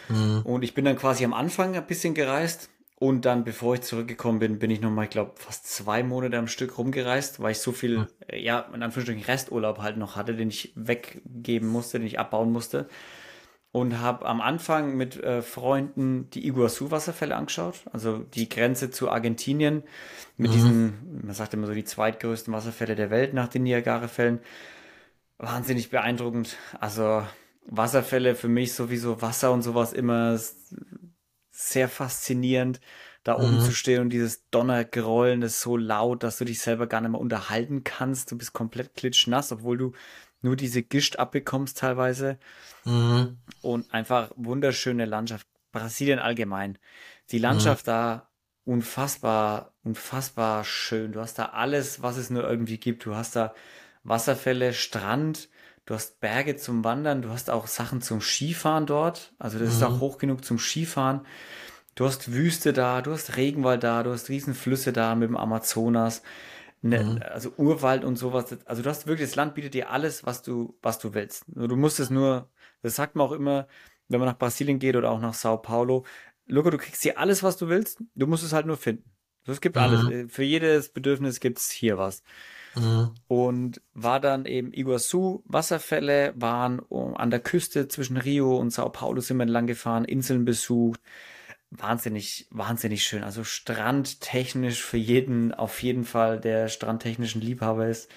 Mhm. 0.07 0.43
Und 0.43 0.63
ich 0.63 0.75
bin 0.75 0.85
dann 0.85 0.97
quasi 0.97 1.25
am 1.25 1.33
Anfang 1.33 1.75
ein 1.75 1.87
bisschen 1.87 2.13
gereist 2.13 2.69
Und 3.05 3.25
dann, 3.25 3.43
bevor 3.43 3.75
ich 3.75 3.81
zurückgekommen 3.81 4.39
bin, 4.39 4.57
bin 4.57 4.71
ich 4.71 4.81
nochmal, 4.81 5.03
ich 5.03 5.11
glaube, 5.11 5.33
fast 5.35 5.67
zwei 5.67 6.01
Monate 6.01 6.39
am 6.39 6.47
Stück 6.47 6.79
rumgereist, 6.79 7.39
weil 7.39 7.51
ich 7.51 7.59
so 7.59 7.71
viel, 7.71 7.99
mhm. 7.99 8.07
ja, 8.33 8.61
in 8.73 8.81
Anführungsstrichen 8.81 9.23
Resturlaub 9.25 9.77
halt 9.77 9.97
noch 9.97 10.15
hatte, 10.15 10.33
den 10.33 10.49
ich 10.49 10.73
weggeben 10.73 11.67
musste, 11.67 11.99
den 11.99 12.07
ich 12.07 12.17
abbauen 12.17 12.51
musste. 12.51 12.89
Und 13.71 13.99
habe 13.99 14.25
am 14.25 14.41
Anfang 14.41 14.97
mit 14.97 15.23
äh, 15.23 15.43
Freunden 15.43 16.31
die 16.31 16.47
Iguazu-Wasserfälle 16.47 17.35
angeschaut, 17.35 17.81
also 17.93 18.17
die 18.17 18.49
Grenze 18.49 18.89
zu 18.89 19.11
Argentinien 19.11 19.83
mit 20.35 20.49
mhm. 20.49 20.55
diesen, 20.55 21.21
man 21.25 21.35
sagt 21.35 21.53
immer 21.53 21.67
so, 21.67 21.75
die 21.75 21.83
zweitgrößten 21.83 22.51
Wasserfälle 22.51 22.95
der 22.95 23.11
Welt 23.11 23.35
nach 23.35 23.49
den 23.49 23.61
Niagara-Fällen. 23.61 24.39
Wahnsinnig 25.37 25.91
beeindruckend. 25.91 26.57
Also 26.79 27.21
Wasserfälle 27.67 28.33
für 28.33 28.47
mich 28.47 28.73
sowieso 28.73 29.21
Wasser 29.21 29.51
und 29.51 29.61
sowas 29.61 29.93
immer 29.93 30.39
sehr 31.55 31.87
faszinierend, 31.87 32.81
da 33.23 33.37
oben 33.37 33.55
mhm. 33.55 33.61
zu 33.61 33.71
stehen 33.71 34.01
und 34.01 34.09
dieses 34.09 34.47
Donnergrollen 34.49 35.41
ist 35.41 35.61
so 35.61 35.77
laut, 35.77 36.21
dass 36.21 36.37
du 36.37 36.45
dich 36.45 36.59
selber 36.59 36.85
gar 36.85 37.01
nicht 37.01 37.11
mehr 37.11 37.19
unterhalten 37.19 37.83
kannst. 37.83 38.31
Du 38.31 38.37
bist 38.37 38.53
komplett 38.53 38.93
klitschnass, 38.93 39.51
obwohl 39.51 39.77
du 39.77 39.93
nur 40.41 40.55
diese 40.55 40.83
Gischt 40.83 41.15
abbekommst 41.17 41.77
teilweise. 41.79 42.37
Mhm. 42.83 43.37
Und 43.61 43.91
einfach 43.93 44.31
wunderschöne 44.35 45.05
Landschaft. 45.05 45.47
Brasilien 45.71 46.19
allgemein. 46.19 46.77
Die 47.31 47.39
Landschaft 47.39 47.87
mhm. 47.87 47.91
da 47.91 48.29
unfassbar, 48.63 49.73
unfassbar 49.83 50.63
schön. 50.63 51.13
Du 51.13 51.19
hast 51.19 51.39
da 51.39 51.47
alles, 51.47 52.01
was 52.01 52.17
es 52.17 52.29
nur 52.29 52.47
irgendwie 52.47 52.77
gibt. 52.77 53.05
Du 53.05 53.15
hast 53.15 53.35
da 53.35 53.53
Wasserfälle, 54.03 54.73
Strand, 54.73 55.49
du 55.85 55.93
hast 55.93 56.19
Berge 56.19 56.55
zum 56.55 56.83
Wandern, 56.83 57.21
du 57.21 57.29
hast 57.29 57.49
auch 57.49 57.67
Sachen 57.67 58.01
zum 58.01 58.21
Skifahren 58.21 58.85
dort. 58.85 59.33
Also 59.39 59.59
das 59.59 59.69
mhm. 59.69 59.75
ist 59.75 59.83
auch 59.83 59.99
hoch 59.99 60.17
genug 60.17 60.43
zum 60.43 60.57
Skifahren. 60.57 61.25
Du 61.95 62.05
hast 62.05 62.33
Wüste 62.33 62.73
da, 62.73 63.01
du 63.01 63.11
hast 63.11 63.37
Regenwald 63.37 63.83
da, 63.83 64.03
du 64.03 64.11
hast 64.11 64.27
Riesenflüsse 64.29 64.91
da 64.91 65.15
mit 65.15 65.29
dem 65.29 65.37
Amazonas, 65.37 66.23
ne, 66.81 67.03
mhm. 67.03 67.21
also 67.23 67.53
Urwald 67.57 68.03
und 68.03 68.17
sowas. 68.17 68.57
Also 68.65 68.81
du 68.81 68.89
hast 68.89 69.07
wirklich, 69.07 69.29
das 69.29 69.37
Land 69.37 69.55
bietet 69.55 69.73
dir 69.73 69.89
alles, 69.89 70.25
was 70.25 70.41
du, 70.41 70.77
was 70.81 70.99
du 70.99 71.13
willst. 71.13 71.45
Du 71.47 71.75
musst 71.77 72.01
es 72.01 72.09
nur, 72.09 72.49
das 72.81 72.95
sagt 72.95 73.15
man 73.15 73.25
auch 73.25 73.31
immer, 73.31 73.67
wenn 74.09 74.19
man 74.19 74.27
nach 74.27 74.37
Brasilien 74.37 74.77
geht 74.77 74.95
oder 74.97 75.09
auch 75.09 75.21
nach 75.21 75.33
Sao 75.33 75.57
Paulo, 75.57 76.05
Luca, 76.47 76.69
du 76.69 76.77
kriegst 76.77 77.01
hier 77.01 77.17
alles, 77.17 77.43
was 77.43 77.57
du 77.57 77.69
willst, 77.69 78.03
du 78.13 78.27
musst 78.27 78.43
es 78.43 78.53
halt 78.53 78.65
nur 78.65 78.77
finden. 78.77 79.09
Es 79.47 79.61
gibt 79.61 79.77
mhm. 79.77 79.81
alles. 79.81 80.33
Für 80.33 80.43
jedes 80.43 80.89
Bedürfnis 80.89 81.39
gibt's 81.39 81.71
hier 81.71 81.97
was. 81.97 82.23
Mhm. 82.75 83.11
Und 83.27 83.81
war 83.93 84.19
dann 84.19 84.45
eben 84.45 84.73
Iguazu, 84.73 85.43
Wasserfälle, 85.45 86.33
waren 86.35 86.81
an 86.89 87.29
der 87.29 87.39
Küste 87.39 87.87
zwischen 87.87 88.17
Rio 88.17 88.57
und 88.57 88.71
Sao 88.71 88.89
Paulo 88.89 89.21
sind 89.21 89.37
wir 89.37 89.43
entlang 89.43 89.67
gefahren, 89.67 90.05
Inseln 90.05 90.45
besucht. 90.45 90.99
Wahnsinnig, 91.71 92.47
wahnsinnig 92.51 93.03
schön. 93.03 93.23
Also 93.23 93.43
strandtechnisch 93.43 94.83
für 94.83 94.97
jeden, 94.97 95.53
auf 95.53 95.81
jeden 95.83 96.05
Fall, 96.05 96.39
der 96.39 96.67
strandtechnischen 96.67 97.41
Liebhaber 97.41 97.87
ist, 97.87 98.09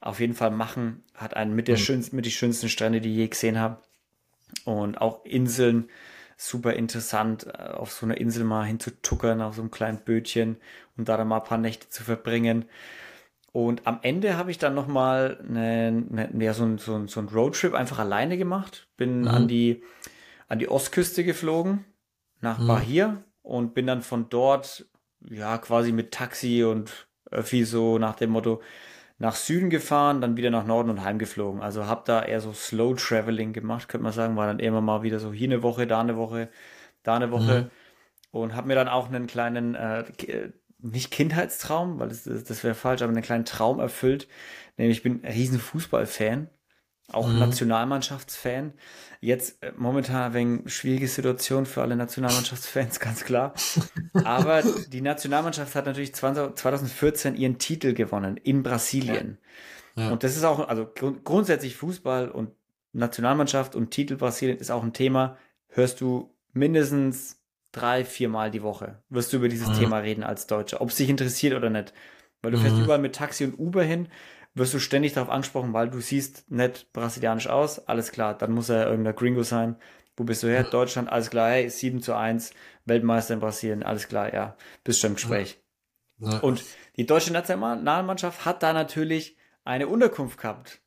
auf 0.00 0.20
jeden 0.20 0.34
Fall 0.34 0.50
machen. 0.50 1.04
Hat 1.14 1.36
einen 1.36 1.54
mit 1.54 1.68
der 1.68 1.76
mhm. 1.76 1.82
schönsten, 1.82 2.16
mit 2.16 2.26
die 2.26 2.30
schönsten 2.30 2.68
Strände, 2.68 3.00
die 3.00 3.10
ich 3.10 3.16
je 3.16 3.28
gesehen 3.28 3.58
habe. 3.58 3.78
Und 4.64 5.00
auch 5.00 5.24
Inseln, 5.24 5.88
super 6.36 6.74
interessant, 6.74 7.46
äh, 7.46 7.68
auf 7.72 7.92
so 7.92 8.04
einer 8.04 8.18
Insel 8.18 8.44
mal 8.44 8.64
hinzutuckern, 8.64 9.40
auf 9.40 9.54
so 9.54 9.62
einem 9.62 9.70
kleinen 9.70 9.98
Bötchen 9.98 10.56
und 10.96 11.08
da 11.08 11.16
dann 11.16 11.28
mal 11.28 11.38
ein 11.38 11.44
paar 11.44 11.58
Nächte 11.58 11.88
zu 11.88 12.02
verbringen. 12.02 12.66
Und 13.52 13.86
am 13.86 13.98
Ende 14.02 14.36
habe 14.38 14.50
ich 14.50 14.58
dann 14.58 14.74
nochmal 14.74 15.38
eine, 15.46 16.06
eine, 16.10 16.44
ja, 16.44 16.54
so, 16.54 16.64
ein, 16.64 16.78
so, 16.78 16.94
ein, 16.94 17.06
so 17.06 17.20
ein 17.20 17.28
Roadtrip 17.28 17.74
einfach 17.74 17.98
alleine 17.98 18.38
gemacht. 18.38 18.88
Bin 18.96 19.22
mhm. 19.22 19.28
an, 19.28 19.48
die, 19.48 19.82
an 20.48 20.58
die 20.58 20.70
Ostküste 20.70 21.22
geflogen, 21.22 21.84
nach 22.40 22.58
mhm. 22.58 22.66
Bahia 22.66 23.24
und 23.42 23.74
bin 23.74 23.86
dann 23.86 24.00
von 24.00 24.30
dort, 24.30 24.86
ja, 25.28 25.58
quasi 25.58 25.92
mit 25.92 26.12
Taxi 26.12 26.64
und 26.64 27.08
Öffi 27.30 27.64
so 27.64 27.98
nach 27.98 28.16
dem 28.16 28.30
Motto 28.30 28.62
nach 29.18 29.36
Süden 29.36 29.70
gefahren, 29.70 30.20
dann 30.20 30.36
wieder 30.36 30.50
nach 30.50 30.66
Norden 30.66 30.90
und 30.90 31.04
heimgeflogen. 31.04 31.60
Also 31.62 31.86
habe 31.86 32.02
da 32.06 32.22
eher 32.22 32.40
so 32.40 32.52
Slow 32.52 32.96
Traveling 32.96 33.52
gemacht, 33.52 33.88
könnte 33.88 34.02
man 34.02 34.12
sagen. 34.12 34.36
War 34.36 34.48
dann 34.48 34.58
immer 34.58 34.80
mal 34.80 35.02
wieder 35.02 35.20
so 35.20 35.32
hier 35.32 35.48
eine 35.48 35.62
Woche, 35.62 35.86
da 35.86 36.00
eine 36.00 36.16
Woche, 36.16 36.48
da 37.04 37.16
eine 37.16 37.30
Woche. 37.30 37.62
Mhm. 37.62 37.70
Und 38.32 38.56
habe 38.56 38.66
mir 38.66 38.74
dann 38.74 38.88
auch 38.88 39.08
einen 39.08 39.26
kleinen 39.26 39.74
äh, 39.74 40.04
nicht 40.82 41.10
Kindheitstraum, 41.10 41.98
weil 41.98 42.08
das, 42.08 42.24
das 42.24 42.64
wäre 42.64 42.74
falsch, 42.74 43.02
aber 43.02 43.12
einen 43.12 43.22
kleinen 43.22 43.44
Traum 43.44 43.80
erfüllt. 43.80 44.28
Nämlich 44.76 44.98
ich 44.98 45.02
bin 45.02 45.24
ein 45.24 45.32
riesen 45.32 45.58
Fußballfan, 45.60 46.48
auch 47.08 47.28
mhm. 47.28 47.38
Nationalmannschaftsfan. 47.38 48.72
Jetzt 49.20 49.62
äh, 49.62 49.72
momentan 49.76 50.34
wegen 50.34 50.68
schwierige 50.68 51.08
Situation 51.08 51.66
für 51.66 51.82
alle 51.82 51.96
Nationalmannschaftsfans, 51.96 53.00
ganz 53.00 53.24
klar. 53.24 53.54
Aber 54.24 54.62
die 54.88 55.00
Nationalmannschaft 55.00 55.74
hat 55.74 55.86
natürlich 55.86 56.14
20, 56.14 56.56
2014 56.56 57.36
ihren 57.36 57.58
Titel 57.58 57.94
gewonnen 57.94 58.36
in 58.36 58.62
Brasilien. 58.62 59.38
Ja. 59.40 60.04
Ja. 60.04 60.10
Und 60.10 60.22
das 60.22 60.36
ist 60.36 60.44
auch, 60.44 60.68
also 60.68 60.86
grund 60.86 61.24
grundsätzlich 61.24 61.76
Fußball 61.76 62.30
und 62.30 62.50
Nationalmannschaft 62.92 63.74
und 63.74 63.90
Titel 63.90 64.16
Brasilien 64.16 64.58
ist 64.58 64.70
auch 64.70 64.82
ein 64.82 64.92
Thema. 64.92 65.36
Hörst 65.68 66.00
du 66.00 66.34
mindestens 66.52 67.41
drei, 67.72 68.04
viermal 68.04 68.50
die 68.50 68.62
Woche 68.62 69.02
wirst 69.08 69.32
du 69.32 69.38
über 69.38 69.48
dieses 69.48 69.68
mhm. 69.68 69.74
Thema 69.74 69.98
reden 69.98 70.22
als 70.22 70.46
Deutscher, 70.46 70.80
ob 70.80 70.90
es 70.90 70.96
dich 70.96 71.08
interessiert 71.08 71.54
oder 71.54 71.70
nicht. 71.70 71.92
Weil 72.42 72.52
du 72.52 72.58
mhm. 72.58 72.62
fährst 72.62 72.78
überall 72.78 72.98
mit 72.98 73.14
Taxi 73.14 73.44
und 73.44 73.58
Uber 73.58 73.82
hin, 73.82 74.08
wirst 74.54 74.74
du 74.74 74.78
ständig 74.78 75.14
darauf 75.14 75.30
angesprochen, 75.30 75.72
weil 75.72 75.88
du 75.90 76.00
siehst 76.00 76.50
nicht 76.50 76.92
brasilianisch 76.92 77.48
aus, 77.48 77.88
alles 77.88 78.12
klar, 78.12 78.36
dann 78.36 78.52
muss 78.52 78.68
er 78.68 78.88
irgendein 78.88 79.16
Gringo 79.16 79.42
sein. 79.42 79.76
Wo 80.16 80.24
bist 80.24 80.42
du 80.42 80.48
her? 80.48 80.64
Deutschland, 80.70 81.10
alles 81.10 81.30
klar, 81.30 81.50
hey, 81.50 81.68
7 81.68 82.02
zu 82.02 82.14
1, 82.14 82.52
Weltmeister 82.84 83.34
in 83.34 83.40
Brasilien, 83.40 83.82
alles 83.82 84.08
klar, 84.08 84.32
ja, 84.32 84.56
bist 84.84 85.00
schon 85.00 85.12
im 85.12 85.16
Gespräch. 85.16 85.58
Ja. 86.18 86.38
Und 86.38 86.62
die 86.96 87.06
deutsche 87.06 87.32
Nationalmannschaft 87.32 88.44
hat 88.44 88.62
da 88.62 88.72
natürlich 88.72 89.36
eine 89.64 89.88
Unterkunft 89.88 90.38
gehabt. 90.38 90.80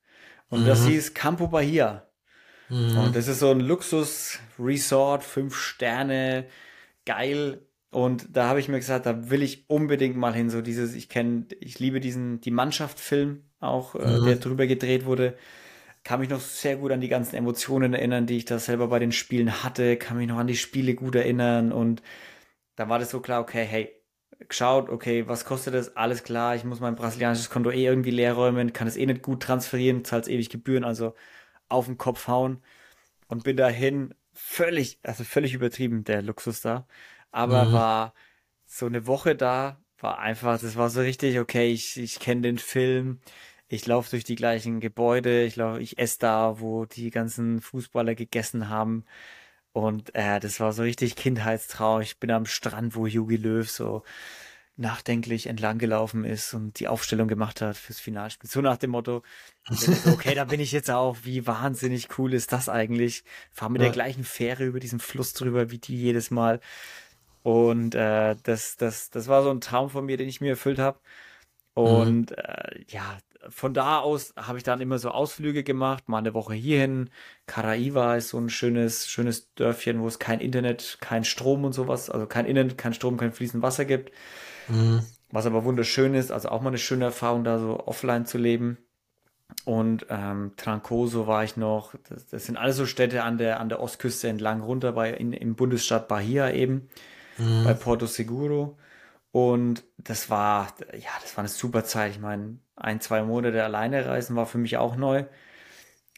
Und 0.49 0.63
mhm. 0.63 0.67
das 0.67 0.85
hieß 0.85 1.13
Campo 1.13 1.47
Bahia. 1.47 2.07
Mhm. 2.69 2.97
Und 2.97 3.15
das 3.15 3.27
ist 3.27 3.39
so 3.39 3.49
ein 3.51 3.59
Luxus-Resort, 3.59 5.23
fünf 5.23 5.55
Sterne, 5.55 6.45
geil. 7.05 7.67
Und 7.91 8.35
da 8.35 8.47
habe 8.47 8.59
ich 8.59 8.67
mir 8.67 8.77
gesagt, 8.77 9.05
da 9.05 9.29
will 9.29 9.41
ich 9.41 9.69
unbedingt 9.69 10.17
mal 10.17 10.33
hin. 10.33 10.49
So 10.49 10.61
dieses, 10.61 10.95
ich 10.95 11.07
kenne, 11.07 11.45
ich 11.59 11.79
liebe 11.79 11.99
diesen, 11.99 12.41
die 12.41 12.51
Mannschaft-Film 12.51 13.43
auch, 13.59 13.95
äh, 13.95 14.19
mhm. 14.19 14.25
der 14.25 14.35
drüber 14.35 14.67
gedreht 14.67 15.05
wurde. 15.05 15.37
Kann 16.03 16.19
mich 16.19 16.29
noch 16.29 16.41
sehr 16.41 16.77
gut 16.77 16.91
an 16.91 17.01
die 17.01 17.07
ganzen 17.07 17.35
Emotionen 17.35 17.93
erinnern, 17.93 18.27
die 18.27 18.37
ich 18.37 18.45
da 18.45 18.59
selber 18.59 18.89
bei 18.89 18.99
den 18.99 19.11
Spielen 19.11 19.63
hatte. 19.63 19.97
Kann 19.97 20.17
mich 20.17 20.27
noch 20.27 20.37
an 20.37 20.47
die 20.47 20.57
Spiele 20.57 20.93
gut 20.93 21.15
erinnern. 21.15 21.71
Und 21.71 22.03
da 22.75 22.89
war 22.89 22.99
das 22.99 23.09
so 23.09 23.21
klar, 23.21 23.41
okay, 23.41 23.63
hey, 23.63 23.91
geschaut, 24.47 24.89
okay, 24.89 25.27
was 25.27 25.45
kostet 25.45 25.73
das? 25.73 25.95
Alles 25.95 26.23
klar, 26.23 26.55
ich 26.55 26.63
muss 26.63 26.79
mein 26.79 26.95
brasilianisches 26.95 27.49
Konto 27.49 27.71
eh 27.71 27.85
irgendwie 27.85 28.11
leer 28.11 28.33
räumen, 28.33 28.73
kann 28.73 28.87
es 28.87 28.97
eh 28.97 29.05
nicht 29.05 29.21
gut 29.21 29.41
transferieren, 29.41 30.03
zahlt 30.03 30.27
ewig 30.27 30.49
Gebühren, 30.49 30.83
also 30.83 31.15
auf 31.69 31.85
den 31.85 31.97
Kopf 31.97 32.27
hauen. 32.27 32.61
Und 33.27 33.43
bin 33.43 33.57
dahin 33.57 34.13
völlig, 34.35 34.99
also 35.03 35.23
völlig 35.23 35.53
übertrieben, 35.53 36.03
der 36.03 36.21
Luxus 36.21 36.61
da. 36.61 36.87
Aber 37.31 37.65
mhm. 37.65 37.73
war 37.73 38.13
so 38.65 38.85
eine 38.85 39.07
Woche 39.07 39.35
da, 39.35 39.81
war 39.99 40.19
einfach, 40.19 40.59
das 40.59 40.75
war 40.75 40.89
so 40.89 41.01
richtig, 41.01 41.39
okay, 41.39 41.71
ich, 41.71 41.97
ich 41.97 42.19
kenne 42.19 42.41
den 42.41 42.57
Film, 42.57 43.19
ich 43.67 43.85
laufe 43.87 44.11
durch 44.11 44.23
die 44.23 44.35
gleichen 44.35 44.79
Gebäude, 44.79 45.43
ich 45.43 45.55
laufe, 45.55 45.81
ich 45.81 45.97
esse 45.97 46.19
da, 46.19 46.59
wo 46.59 46.85
die 46.85 47.09
ganzen 47.11 47.61
Fußballer 47.61 48.15
gegessen 48.15 48.69
haben. 48.69 49.05
Und 49.73 50.15
äh, 50.15 50.39
das 50.39 50.59
war 50.59 50.71
so 50.73 50.83
richtig 50.83 51.15
Kindheitstrauer. 51.15 52.01
Ich 52.01 52.19
bin 52.19 52.31
am 52.31 52.45
Strand, 52.45 52.95
wo 52.95 53.07
Jogi 53.07 53.37
Löw 53.37 53.69
so 53.69 54.03
nachdenklich 54.77 55.47
entlang 55.47 55.77
gelaufen 55.77 56.25
ist 56.25 56.53
und 56.53 56.79
die 56.79 56.87
Aufstellung 56.87 57.27
gemacht 57.27 57.61
hat 57.61 57.77
fürs 57.77 57.99
Finalspiel. 57.99 58.49
So 58.49 58.61
nach 58.61 58.77
dem 58.77 58.91
Motto, 58.91 59.23
okay, 60.11 60.35
da 60.35 60.43
bin 60.45 60.59
ich 60.59 60.71
jetzt 60.71 60.91
auch, 60.91 61.17
wie 61.23 61.47
wahnsinnig 61.47 62.17
cool 62.17 62.33
ist 62.33 62.51
das 62.51 62.67
eigentlich? 62.67 63.23
Fahr 63.51 63.69
mit 63.69 63.81
ja. 63.81 63.87
der 63.87 63.93
gleichen 63.93 64.23
Fähre 64.23 64.65
über 64.65 64.79
diesen 64.79 64.99
Fluss 64.99 65.33
drüber 65.33 65.71
wie 65.71 65.77
die 65.77 65.95
jedes 65.95 66.29
Mal. 66.29 66.59
Und 67.43 67.95
äh, 67.95 68.35
das, 68.43 68.75
das, 68.75 69.09
das 69.11 69.27
war 69.27 69.43
so 69.43 69.51
ein 69.51 69.61
Traum 69.61 69.89
von 69.89 70.05
mir, 70.05 70.17
den 70.17 70.27
ich 70.27 70.41
mir 70.41 70.51
erfüllt 70.51 70.79
habe. 70.79 70.99
Und 71.73 72.31
mhm. 72.31 72.37
äh, 72.37 72.83
ja, 72.87 73.17
von 73.49 73.73
da 73.73 73.99
aus 73.99 74.33
habe 74.35 74.57
ich 74.57 74.63
dann 74.63 74.81
immer 74.81 74.97
so 74.97 75.11
Ausflüge 75.11 75.63
gemacht, 75.63 76.09
mal 76.09 76.17
eine 76.17 76.33
Woche 76.33 76.53
hierhin. 76.53 77.09
Caraiva 77.45 78.15
ist 78.15 78.29
so 78.29 78.39
ein 78.39 78.49
schönes, 78.49 79.07
schönes 79.07 79.53
Dörfchen, 79.53 80.01
wo 80.01 80.07
es 80.07 80.19
kein 80.19 80.39
Internet, 80.39 80.97
kein 81.01 81.23
Strom 81.23 81.63
und 81.63 81.73
sowas, 81.73 82.09
also 82.09 82.25
kein 82.25 82.45
Internet, 82.45 82.77
kein 82.77 82.93
Strom, 82.93 83.17
kein 83.17 83.31
fließend 83.31 83.61
Wasser 83.61 83.85
gibt. 83.85 84.11
Mhm. 84.67 85.01
Was 85.31 85.45
aber 85.45 85.65
wunderschön 85.65 86.13
ist, 86.13 86.31
also 86.31 86.49
auch 86.49 86.61
mal 86.61 86.69
eine 86.69 86.77
schöne 86.77 87.05
Erfahrung, 87.05 87.43
da 87.43 87.59
so 87.59 87.79
offline 87.85 88.25
zu 88.25 88.37
leben. 88.37 88.77
Und 89.63 90.05
ähm, 90.09 90.53
Trancoso 90.57 91.27
war 91.27 91.43
ich 91.43 91.57
noch. 91.57 91.93
Das, 92.09 92.27
das, 92.27 92.45
sind 92.45 92.57
alles 92.57 92.77
so 92.77 92.85
Städte 92.85 93.23
an 93.23 93.37
der, 93.37 93.59
an 93.59 93.69
der 93.69 93.79
Ostküste 93.79 94.27
entlang 94.27 94.61
runter 94.61 94.91
bei, 94.91 95.11
in, 95.11 95.33
im 95.33 95.55
Bundesstaat 95.55 96.07
Bahia 96.07 96.51
eben, 96.51 96.89
mhm. 97.37 97.63
bei 97.63 97.73
Porto 97.73 98.05
Seguro. 98.05 98.77
Und 99.31 99.83
das 99.97 100.29
war, 100.29 100.73
ja, 100.93 101.09
das 101.21 101.35
war 101.35 101.41
eine 101.41 101.49
super 101.49 101.83
Zeit. 101.83 102.11
Ich 102.11 102.19
meine, 102.19 102.57
ein, 102.75 103.01
zwei 103.01 103.21
Monate 103.23 103.63
alleine 103.63 104.05
reisen 104.05 104.35
war 104.35 104.45
für 104.45 104.57
mich 104.57 104.77
auch 104.77 104.95
neu. 104.95 105.25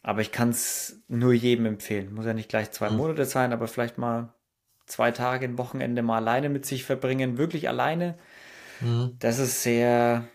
Aber 0.04 0.22
ich 0.22 0.32
kann 0.32 0.50
es 0.50 1.02
nur 1.08 1.34
jedem 1.34 1.66
empfehlen. 1.66 2.14
Muss 2.14 2.26
ja 2.26 2.34
nicht 2.34 2.50
gleich 2.50 2.72
zwei 2.72 2.90
mhm. 2.90 2.98
Monate 2.98 3.26
sein, 3.26 3.54
aber 3.54 3.68
vielleicht 3.68 3.98
mal 3.98 4.34
zwei 4.86 5.12
Tage 5.12 5.46
ein 5.46 5.58
Wochenende 5.58 6.02
mal 6.02 6.18
alleine 6.18 6.50
mit 6.50 6.66
sich 6.66 6.84
verbringen, 6.84 7.38
wirklich 7.38 7.68
alleine. 7.68 8.18
Mhm. 8.82 9.16
Das 9.20 9.40
ist 9.40 9.64
sehr, 9.64 10.28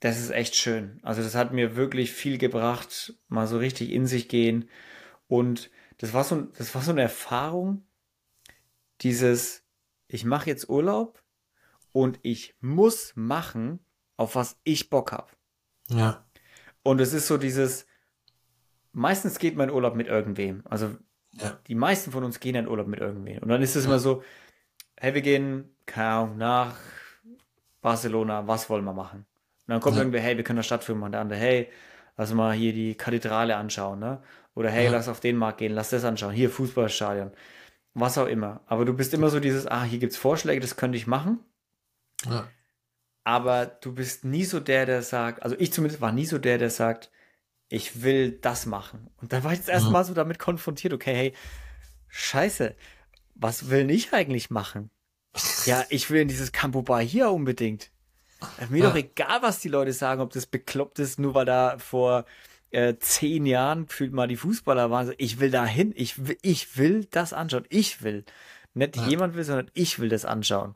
das 0.00 0.18
ist 0.18 0.30
echt 0.30 0.54
schön. 0.54 1.00
Also 1.02 1.22
das 1.22 1.34
hat 1.34 1.52
mir 1.52 1.76
wirklich 1.76 2.12
viel 2.12 2.38
gebracht, 2.38 3.14
mal 3.28 3.46
so 3.46 3.58
richtig 3.58 3.90
in 3.90 4.06
sich 4.06 4.28
gehen. 4.28 4.68
Und 5.26 5.70
das 5.98 6.12
war 6.12 6.24
so, 6.24 6.42
das 6.42 6.74
war 6.74 6.82
so 6.82 6.92
eine 6.92 7.02
Erfahrung, 7.02 7.84
dieses, 9.00 9.64
ich 10.06 10.24
mache 10.24 10.50
jetzt 10.50 10.68
Urlaub 10.68 11.22
und 11.92 12.18
ich 12.22 12.54
muss 12.60 13.12
machen, 13.14 13.80
auf 14.16 14.34
was 14.34 14.58
ich 14.64 14.90
Bock 14.90 15.12
habe. 15.12 15.28
Ja. 15.88 16.24
Und 16.82 17.00
es 17.00 17.12
ist 17.12 17.26
so 17.26 17.36
dieses, 17.36 17.86
meistens 18.92 19.38
geht 19.38 19.56
mein 19.56 19.70
Urlaub 19.70 19.94
mit 19.94 20.06
irgendwem. 20.06 20.62
Also 20.64 20.96
ja. 21.32 21.58
die 21.66 21.74
meisten 21.74 22.12
von 22.12 22.24
uns 22.24 22.40
gehen 22.40 22.54
in 22.54 22.68
Urlaub 22.68 22.86
mit 22.86 23.00
irgendwem. 23.00 23.42
Und 23.42 23.48
dann 23.48 23.62
ist 23.62 23.76
es 23.76 23.84
immer 23.84 23.98
so, 23.98 24.22
hey, 24.96 25.14
wir 25.14 25.22
gehen, 25.22 25.76
keine 25.86 26.08
Ahnung, 26.08 26.38
nach 26.38 26.76
Barcelona, 27.80 28.46
was 28.46 28.68
wollen 28.70 28.84
wir 28.84 28.92
machen? 28.92 29.20
Und 29.20 29.68
dann 29.68 29.80
kommt 29.80 29.96
ja. 29.96 30.02
irgendwer, 30.02 30.20
hey, 30.20 30.36
wir 30.36 30.44
können 30.44 30.58
das 30.58 30.66
Stadtführer 30.66 30.98
machen. 30.98 31.12
Der 31.12 31.20
andere, 31.20 31.38
hey, 31.38 31.68
lass 32.16 32.32
mal 32.32 32.52
hier 32.54 32.72
die 32.72 32.94
Kathedrale 32.94 33.56
anschauen, 33.56 33.98
ne? 33.98 34.22
Oder 34.54 34.70
hey, 34.70 34.86
ja. 34.86 34.90
lass 34.90 35.08
auf 35.08 35.20
den 35.20 35.36
Markt 35.36 35.58
gehen, 35.58 35.72
lass 35.72 35.90
das 35.90 36.04
anschauen. 36.04 36.32
Hier, 36.32 36.50
Fußballstadion. 36.50 37.30
Was 37.94 38.18
auch 38.18 38.26
immer. 38.26 38.60
Aber 38.66 38.84
du 38.84 38.94
bist 38.94 39.14
immer 39.14 39.30
so 39.30 39.40
dieses, 39.40 39.66
ah, 39.66 39.84
hier 39.84 39.98
gibt's 39.98 40.16
Vorschläge, 40.16 40.60
das 40.60 40.76
könnte 40.76 40.98
ich 40.98 41.06
machen. 41.06 41.40
Ja. 42.28 42.48
Aber 43.24 43.66
du 43.66 43.94
bist 43.94 44.24
nie 44.24 44.44
so 44.44 44.58
der, 44.58 44.86
der 44.86 45.02
sagt, 45.02 45.42
also 45.42 45.54
ich 45.58 45.72
zumindest 45.72 46.00
war 46.00 46.12
nie 46.12 46.24
so 46.24 46.38
der, 46.38 46.58
der 46.58 46.70
sagt, 46.70 47.10
ich 47.68 48.02
will 48.02 48.32
das 48.32 48.66
machen. 48.66 49.10
Und 49.20 49.32
dann 49.32 49.44
war 49.44 49.52
ich 49.52 49.58
jetzt 49.58 49.68
erstmal 49.68 50.04
so 50.04 50.14
damit 50.14 50.38
konfrontiert, 50.38 50.94
okay, 50.94 51.14
hey, 51.14 51.34
scheiße, 52.08 52.74
was 53.34 53.70
will 53.70 53.90
ich 53.90 54.12
eigentlich 54.12 54.50
machen? 54.50 54.90
Ja, 55.66 55.84
ich 55.88 56.10
will 56.10 56.22
in 56.22 56.28
dieses 56.28 56.52
Campo 56.52 56.82
Bar 56.82 57.00
hier 57.00 57.30
unbedingt. 57.30 57.90
Mir 58.68 58.82
ja. 58.82 58.88
doch 58.88 58.96
egal, 58.96 59.42
was 59.42 59.60
die 59.60 59.68
Leute 59.68 59.92
sagen, 59.92 60.20
ob 60.20 60.32
das 60.32 60.46
bekloppt 60.46 60.98
ist, 60.98 61.18
nur 61.18 61.34
weil 61.34 61.44
da 61.44 61.78
vor 61.78 62.24
äh, 62.70 62.94
zehn 62.98 63.46
Jahren 63.46 63.88
fühlt 63.88 64.12
mal 64.12 64.28
die 64.28 64.36
Fußballer 64.36 64.90
waren. 64.90 65.06
So, 65.06 65.12
ich 65.18 65.40
will 65.40 65.50
da 65.50 65.64
hin, 65.64 65.92
ich 65.96 66.26
will, 66.26 66.38
ich 66.42 66.76
will 66.76 67.06
das 67.10 67.32
anschauen. 67.32 67.64
Ich 67.68 68.02
will. 68.02 68.24
Nicht 68.74 68.96
ja. 68.96 69.08
jemand 69.08 69.34
will, 69.34 69.44
sondern 69.44 69.70
ich 69.74 69.98
will 69.98 70.08
das 70.08 70.24
anschauen. 70.24 70.74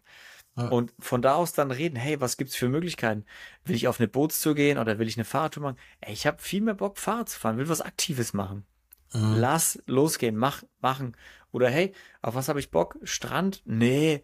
Ja. 0.57 0.69
Und 0.69 0.93
von 0.99 1.23
da 1.23 1.35
aus 1.35 1.53
dann 1.53 1.71
reden, 1.71 1.97
hey, 1.97 2.21
was 2.21 2.37
gibt's 2.37 2.57
für 2.57 2.69
Möglichkeiten? 2.69 3.25
Will 3.65 3.77
ich 3.77 3.89
auf 3.89 4.01
eine 4.01 4.09
Bootstour 4.09 4.55
gehen 4.55 4.79
oder 4.79 4.99
will 4.99 5.09
ich 5.09 5.17
eine 5.17 5.25
Fahrradtour 5.25 5.63
machen? 5.63 5.79
Ey, 6.01 6.13
ich 6.13 6.27
habe 6.27 6.43
viel 6.43 6.61
mehr 6.61 6.75
Bock, 6.75 6.99
Fahrrad 6.99 7.29
zu 7.29 7.39
fahren, 7.39 7.57
will 7.57 7.69
was 7.69 7.81
Aktives 7.81 8.35
machen. 8.35 8.67
Mhm. 9.15 9.37
Lass 9.39 9.83
losgehen, 9.87 10.37
mach, 10.37 10.63
machen. 10.81 11.17
Oder 11.53 11.71
hey, 11.71 11.93
auf 12.21 12.35
was 12.35 12.49
habe 12.49 12.61
ich 12.61 12.71
Bock? 12.71 12.99
Strand? 13.03 13.63
Nee, 13.65 14.23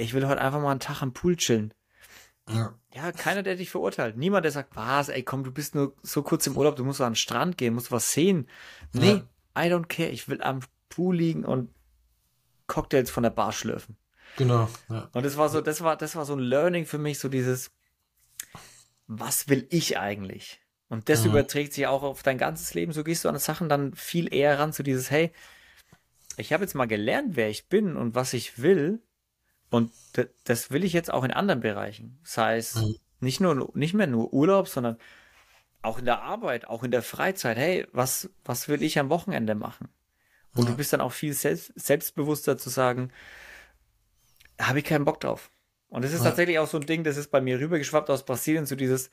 ich 0.00 0.14
will 0.14 0.26
heute 0.26 0.40
einfach 0.40 0.60
mal 0.60 0.70
einen 0.70 0.80
Tag 0.80 1.02
am 1.02 1.12
Pool 1.12 1.36
chillen. 1.36 1.74
Ja. 2.48 2.74
ja, 2.92 3.12
keiner, 3.12 3.42
der 3.42 3.54
dich 3.54 3.70
verurteilt. 3.70 4.16
Niemand, 4.16 4.44
der 4.44 4.50
sagt, 4.50 4.74
was, 4.74 5.08
ey, 5.08 5.22
komm, 5.22 5.44
du 5.44 5.52
bist 5.52 5.74
nur 5.74 5.94
so 6.02 6.22
kurz 6.22 6.46
im 6.46 6.56
Urlaub, 6.56 6.74
du 6.74 6.84
musst 6.84 7.00
an 7.00 7.12
den 7.12 7.16
Strand 7.16 7.56
gehen, 7.58 7.74
musst 7.74 7.92
was 7.92 8.12
sehen. 8.12 8.48
Nee, 8.92 9.22
ja. 9.56 9.66
I 9.66 9.70
don't 9.70 9.86
care. 9.86 10.08
Ich 10.08 10.28
will 10.28 10.42
am 10.42 10.60
Pool 10.88 11.16
liegen 11.16 11.44
und 11.44 11.70
Cocktails 12.66 13.10
von 13.10 13.22
der 13.22 13.30
Bar 13.30 13.52
schlürfen. 13.52 13.96
Genau. 14.36 14.68
Ja. 14.88 15.08
Und 15.12 15.24
das 15.24 15.36
war 15.36 15.48
so, 15.48 15.60
das 15.60 15.82
war, 15.82 15.96
das 15.96 16.16
war 16.16 16.24
so 16.24 16.34
ein 16.34 16.40
Learning 16.40 16.86
für 16.86 16.98
mich, 16.98 17.18
so 17.18 17.28
dieses, 17.28 17.70
was 19.06 19.48
will 19.48 19.66
ich 19.70 19.98
eigentlich? 19.98 20.60
Und 20.88 21.08
das 21.08 21.22
mhm. 21.22 21.30
überträgt 21.30 21.72
sich 21.72 21.86
auch 21.86 22.02
auf 22.02 22.22
dein 22.22 22.38
ganzes 22.38 22.74
Leben. 22.74 22.92
So 22.92 23.04
gehst 23.04 23.24
du 23.24 23.28
an 23.28 23.38
Sachen 23.38 23.68
dann 23.68 23.94
viel 23.94 24.32
eher 24.32 24.58
ran 24.58 24.72
zu 24.72 24.82
dieses, 24.82 25.10
hey, 25.10 25.32
ich 26.36 26.52
habe 26.52 26.64
jetzt 26.64 26.74
mal 26.74 26.86
gelernt, 26.86 27.36
wer 27.36 27.48
ich 27.48 27.68
bin 27.68 27.96
und 27.96 28.14
was 28.14 28.32
ich 28.32 28.60
will. 28.60 29.00
Und 29.70 29.92
das 30.44 30.70
will 30.70 30.84
ich 30.84 30.92
jetzt 30.92 31.12
auch 31.12 31.24
in 31.24 31.30
anderen 31.30 31.60
Bereichen. 31.60 32.18
Das 32.24 32.38
heißt, 32.38 32.76
mhm. 32.76 32.96
nicht 33.20 33.40
nur, 33.40 33.70
nicht 33.74 33.94
mehr 33.94 34.08
nur 34.08 34.32
Urlaub, 34.32 34.68
sondern 34.68 34.98
auch 35.82 35.98
in 35.98 36.04
der 36.04 36.22
Arbeit, 36.22 36.66
auch 36.66 36.82
in 36.82 36.90
der 36.90 37.02
Freizeit. 37.02 37.56
Hey, 37.56 37.86
was, 37.92 38.28
was 38.44 38.68
will 38.68 38.82
ich 38.82 38.98
am 38.98 39.08
Wochenende 39.08 39.54
machen? 39.54 39.88
Und 40.54 40.64
ja. 40.64 40.70
du 40.70 40.76
bist 40.76 40.92
dann 40.92 41.00
auch 41.00 41.12
viel 41.12 41.32
selbst, 41.32 41.72
selbstbewusster 41.76 42.58
zu 42.58 42.68
sagen, 42.68 43.12
habe 44.60 44.80
ich 44.80 44.84
keinen 44.84 45.04
Bock 45.04 45.20
drauf. 45.20 45.50
Und 45.88 46.04
das 46.04 46.12
ist 46.12 46.20
ja. 46.20 46.26
tatsächlich 46.26 46.58
auch 46.58 46.68
so 46.68 46.78
ein 46.78 46.86
Ding, 46.86 47.04
das 47.04 47.16
ist 47.16 47.30
bei 47.30 47.40
mir 47.40 47.58
rübergeschwappt 47.58 48.10
aus 48.10 48.24
Brasilien, 48.24 48.66
so 48.66 48.76
dieses, 48.76 49.10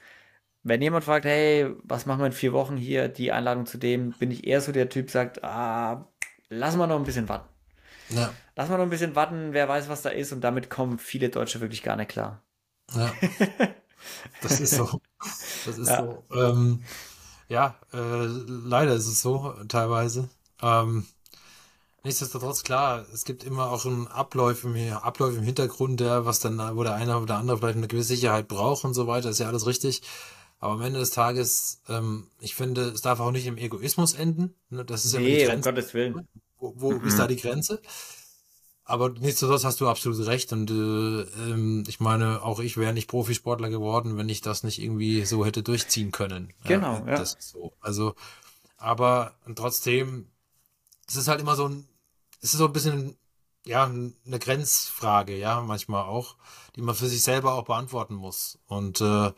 wenn 0.63 0.81
jemand 0.81 1.05
fragt, 1.05 1.25
hey, 1.25 1.73
was 1.83 2.05
machen 2.05 2.19
wir 2.19 2.27
in 2.27 2.33
vier 2.33 2.53
Wochen 2.53 2.77
hier, 2.77 3.07
die 3.07 3.31
Einladung 3.31 3.65
zu 3.65 3.77
dem, 3.77 4.11
bin 4.11 4.31
ich 4.31 4.45
eher 4.45 4.61
so 4.61 4.71
der 4.71 4.89
Typ, 4.89 5.09
sagt, 5.09 5.43
ah, 5.43 6.07
lass 6.49 6.75
mal 6.75 6.87
noch 6.87 6.97
ein 6.97 7.05
bisschen 7.05 7.29
warten. 7.29 7.47
Ja. 8.09 8.33
Lass 8.55 8.69
mal 8.69 8.77
noch 8.77 8.83
ein 8.83 8.89
bisschen 8.89 9.15
warten, 9.15 9.53
wer 9.53 9.67
weiß, 9.67 9.89
was 9.89 10.01
da 10.01 10.09
ist. 10.09 10.31
Und 10.31 10.41
damit 10.41 10.69
kommen 10.69 10.99
viele 10.99 11.29
Deutsche 11.29 11.61
wirklich 11.61 11.83
gar 11.83 11.95
nicht 11.95 12.09
klar. 12.09 12.41
Ja. 12.93 13.11
Das 14.41 14.59
ist 14.59 14.75
so. 14.75 15.01
Das 15.65 15.77
ist 15.77 15.89
ja. 15.89 15.97
so. 15.97 16.23
Ähm, 16.33 16.83
ja, 17.49 17.75
äh, 17.93 18.25
leider 18.27 18.93
ist 18.93 19.07
es 19.07 19.21
so, 19.21 19.53
teilweise. 19.67 20.29
Ähm, 20.61 21.05
nichtsdestotrotz, 22.03 22.63
klar, 22.63 23.05
es 23.13 23.25
gibt 23.25 23.43
immer 23.43 23.71
auch 23.71 23.85
einen 23.85 24.07
Ablauf 24.07 24.63
im, 24.63 24.75
Ablauf 24.93 25.35
im 25.35 25.43
Hintergrund, 25.43 25.99
der, 25.99 26.25
was 26.25 26.39
dann, 26.39 26.59
wo 26.75 26.83
der 26.83 26.95
eine 26.95 27.17
oder 27.17 27.37
andere 27.37 27.57
vielleicht 27.57 27.77
eine 27.77 27.87
gewisse 27.87 28.09
Sicherheit 28.09 28.47
braucht 28.47 28.83
und 28.85 28.93
so 28.93 29.07
weiter, 29.07 29.29
ist 29.29 29.39
ja 29.39 29.47
alles 29.47 29.65
richtig. 29.65 30.01
Aber 30.59 30.73
am 30.73 30.81
Ende 30.81 30.99
des 30.99 31.11
Tages, 31.11 31.81
ähm, 31.87 32.27
ich 32.39 32.55
finde, 32.55 32.81
es 32.89 33.01
darf 33.01 33.19
auch 33.19 33.31
nicht 33.31 33.45
im 33.45 33.57
Egoismus 33.57 34.13
enden. 34.13 34.55
Ne? 34.69 34.83
Das 34.83 35.05
ist 35.05 35.15
nee, 35.15 35.45
ja 35.45 35.53
um 35.53 35.61
Gottes 35.61 35.93
Willen. 35.93 36.27
Wo, 36.59 36.73
wo 36.77 36.91
mhm. 36.91 37.07
ist 37.07 37.19
da 37.19 37.27
die 37.27 37.35
Grenze? 37.35 37.81
Aber 38.89 39.09
nichtsdestotrotz 39.09 39.65
hast 39.65 39.81
du 39.81 39.89
absolut 39.89 40.25
recht. 40.27 40.53
Und 40.53 40.71
äh, 40.71 40.73
ähm, 40.73 41.83
ich 41.87 41.99
meine, 41.99 42.41
auch 42.41 42.59
ich 42.59 42.77
wäre 42.77 42.93
nicht 42.93 43.09
Profisportler 43.09 43.69
geworden, 43.69 44.17
wenn 44.17 44.29
ich 44.29 44.41
das 44.41 44.63
nicht 44.63 44.81
irgendwie 44.81 45.25
so 45.25 45.45
hätte 45.45 45.61
durchziehen 45.61 46.11
können. 46.11 46.53
Genau, 46.63 47.03
ja. 47.05 47.17
Das 47.17 47.33
ist 47.33 47.49
so. 47.49 47.73
Also, 47.81 48.15
aber 48.77 49.33
trotzdem, 49.55 50.29
es 51.05 51.17
ist 51.17 51.27
halt 51.27 51.41
immer 51.41 51.57
so 51.57 51.67
ein, 51.67 51.87
es 52.41 52.53
ist 52.53 52.59
so 52.59 52.67
ein 52.67 52.73
bisschen, 52.73 53.17
ja, 53.65 53.83
eine 53.83 54.39
Grenzfrage, 54.39 55.37
ja, 55.37 55.59
manchmal 55.59 56.05
auch, 56.05 56.37
die 56.77 56.81
man 56.81 56.95
für 56.95 57.07
sich 57.07 57.23
selber 57.23 57.55
auch 57.55 57.65
beantworten 57.65 58.15
muss. 58.15 58.57
Und, 58.67 59.01
äh, 59.01 59.33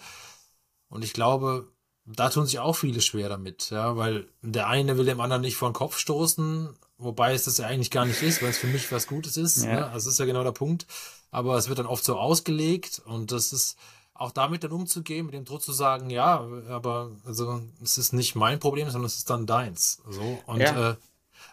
und 0.89 1.03
ich 1.03 1.13
glaube, 1.13 1.71
da 2.15 2.29
tun 2.29 2.45
sich 2.45 2.59
auch 2.59 2.73
viele 2.73 3.01
schwer 3.01 3.29
damit, 3.29 3.69
ja, 3.69 3.95
weil 3.95 4.27
der 4.41 4.67
eine 4.67 4.97
will 4.97 5.05
dem 5.05 5.21
anderen 5.21 5.41
nicht 5.41 5.55
vor 5.55 5.69
den 5.69 5.73
Kopf 5.73 5.97
stoßen, 5.97 6.69
wobei 6.97 7.33
es 7.33 7.43
das 7.43 7.57
ja 7.57 7.67
eigentlich 7.67 7.91
gar 7.91 8.05
nicht 8.05 8.21
ist, 8.21 8.41
weil 8.41 8.49
es 8.49 8.57
für 8.57 8.67
mich 8.67 8.91
was 8.91 9.07
Gutes 9.07 9.37
ist. 9.37 9.63
Ja. 9.63 9.71
Ne? 9.71 9.85
Also 9.85 10.07
das 10.07 10.13
ist 10.13 10.19
ja 10.19 10.25
genau 10.25 10.43
der 10.43 10.51
Punkt. 10.51 10.87
Aber 11.31 11.55
es 11.57 11.69
wird 11.69 11.77
dann 11.77 11.85
oft 11.85 12.03
so 12.03 12.17
ausgelegt 12.17 13.01
und 13.05 13.31
das 13.31 13.53
ist 13.53 13.77
auch 14.15 14.31
damit 14.31 14.63
dann 14.63 14.71
umzugehen, 14.71 15.27
mit 15.27 15.35
dem 15.35 15.45
Druck 15.45 15.61
zu 15.61 15.71
sagen, 15.71 16.09
ja, 16.09 16.45
aber 16.69 17.11
also 17.25 17.61
es 17.81 17.97
ist 17.97 18.11
nicht 18.11 18.35
mein 18.35 18.59
Problem, 18.59 18.89
sondern 18.89 19.05
es 19.05 19.17
ist 19.17 19.29
dann 19.29 19.45
deins. 19.45 20.01
So 20.09 20.39
und 20.47 20.59
ja. 20.59 20.91
äh, 20.91 20.95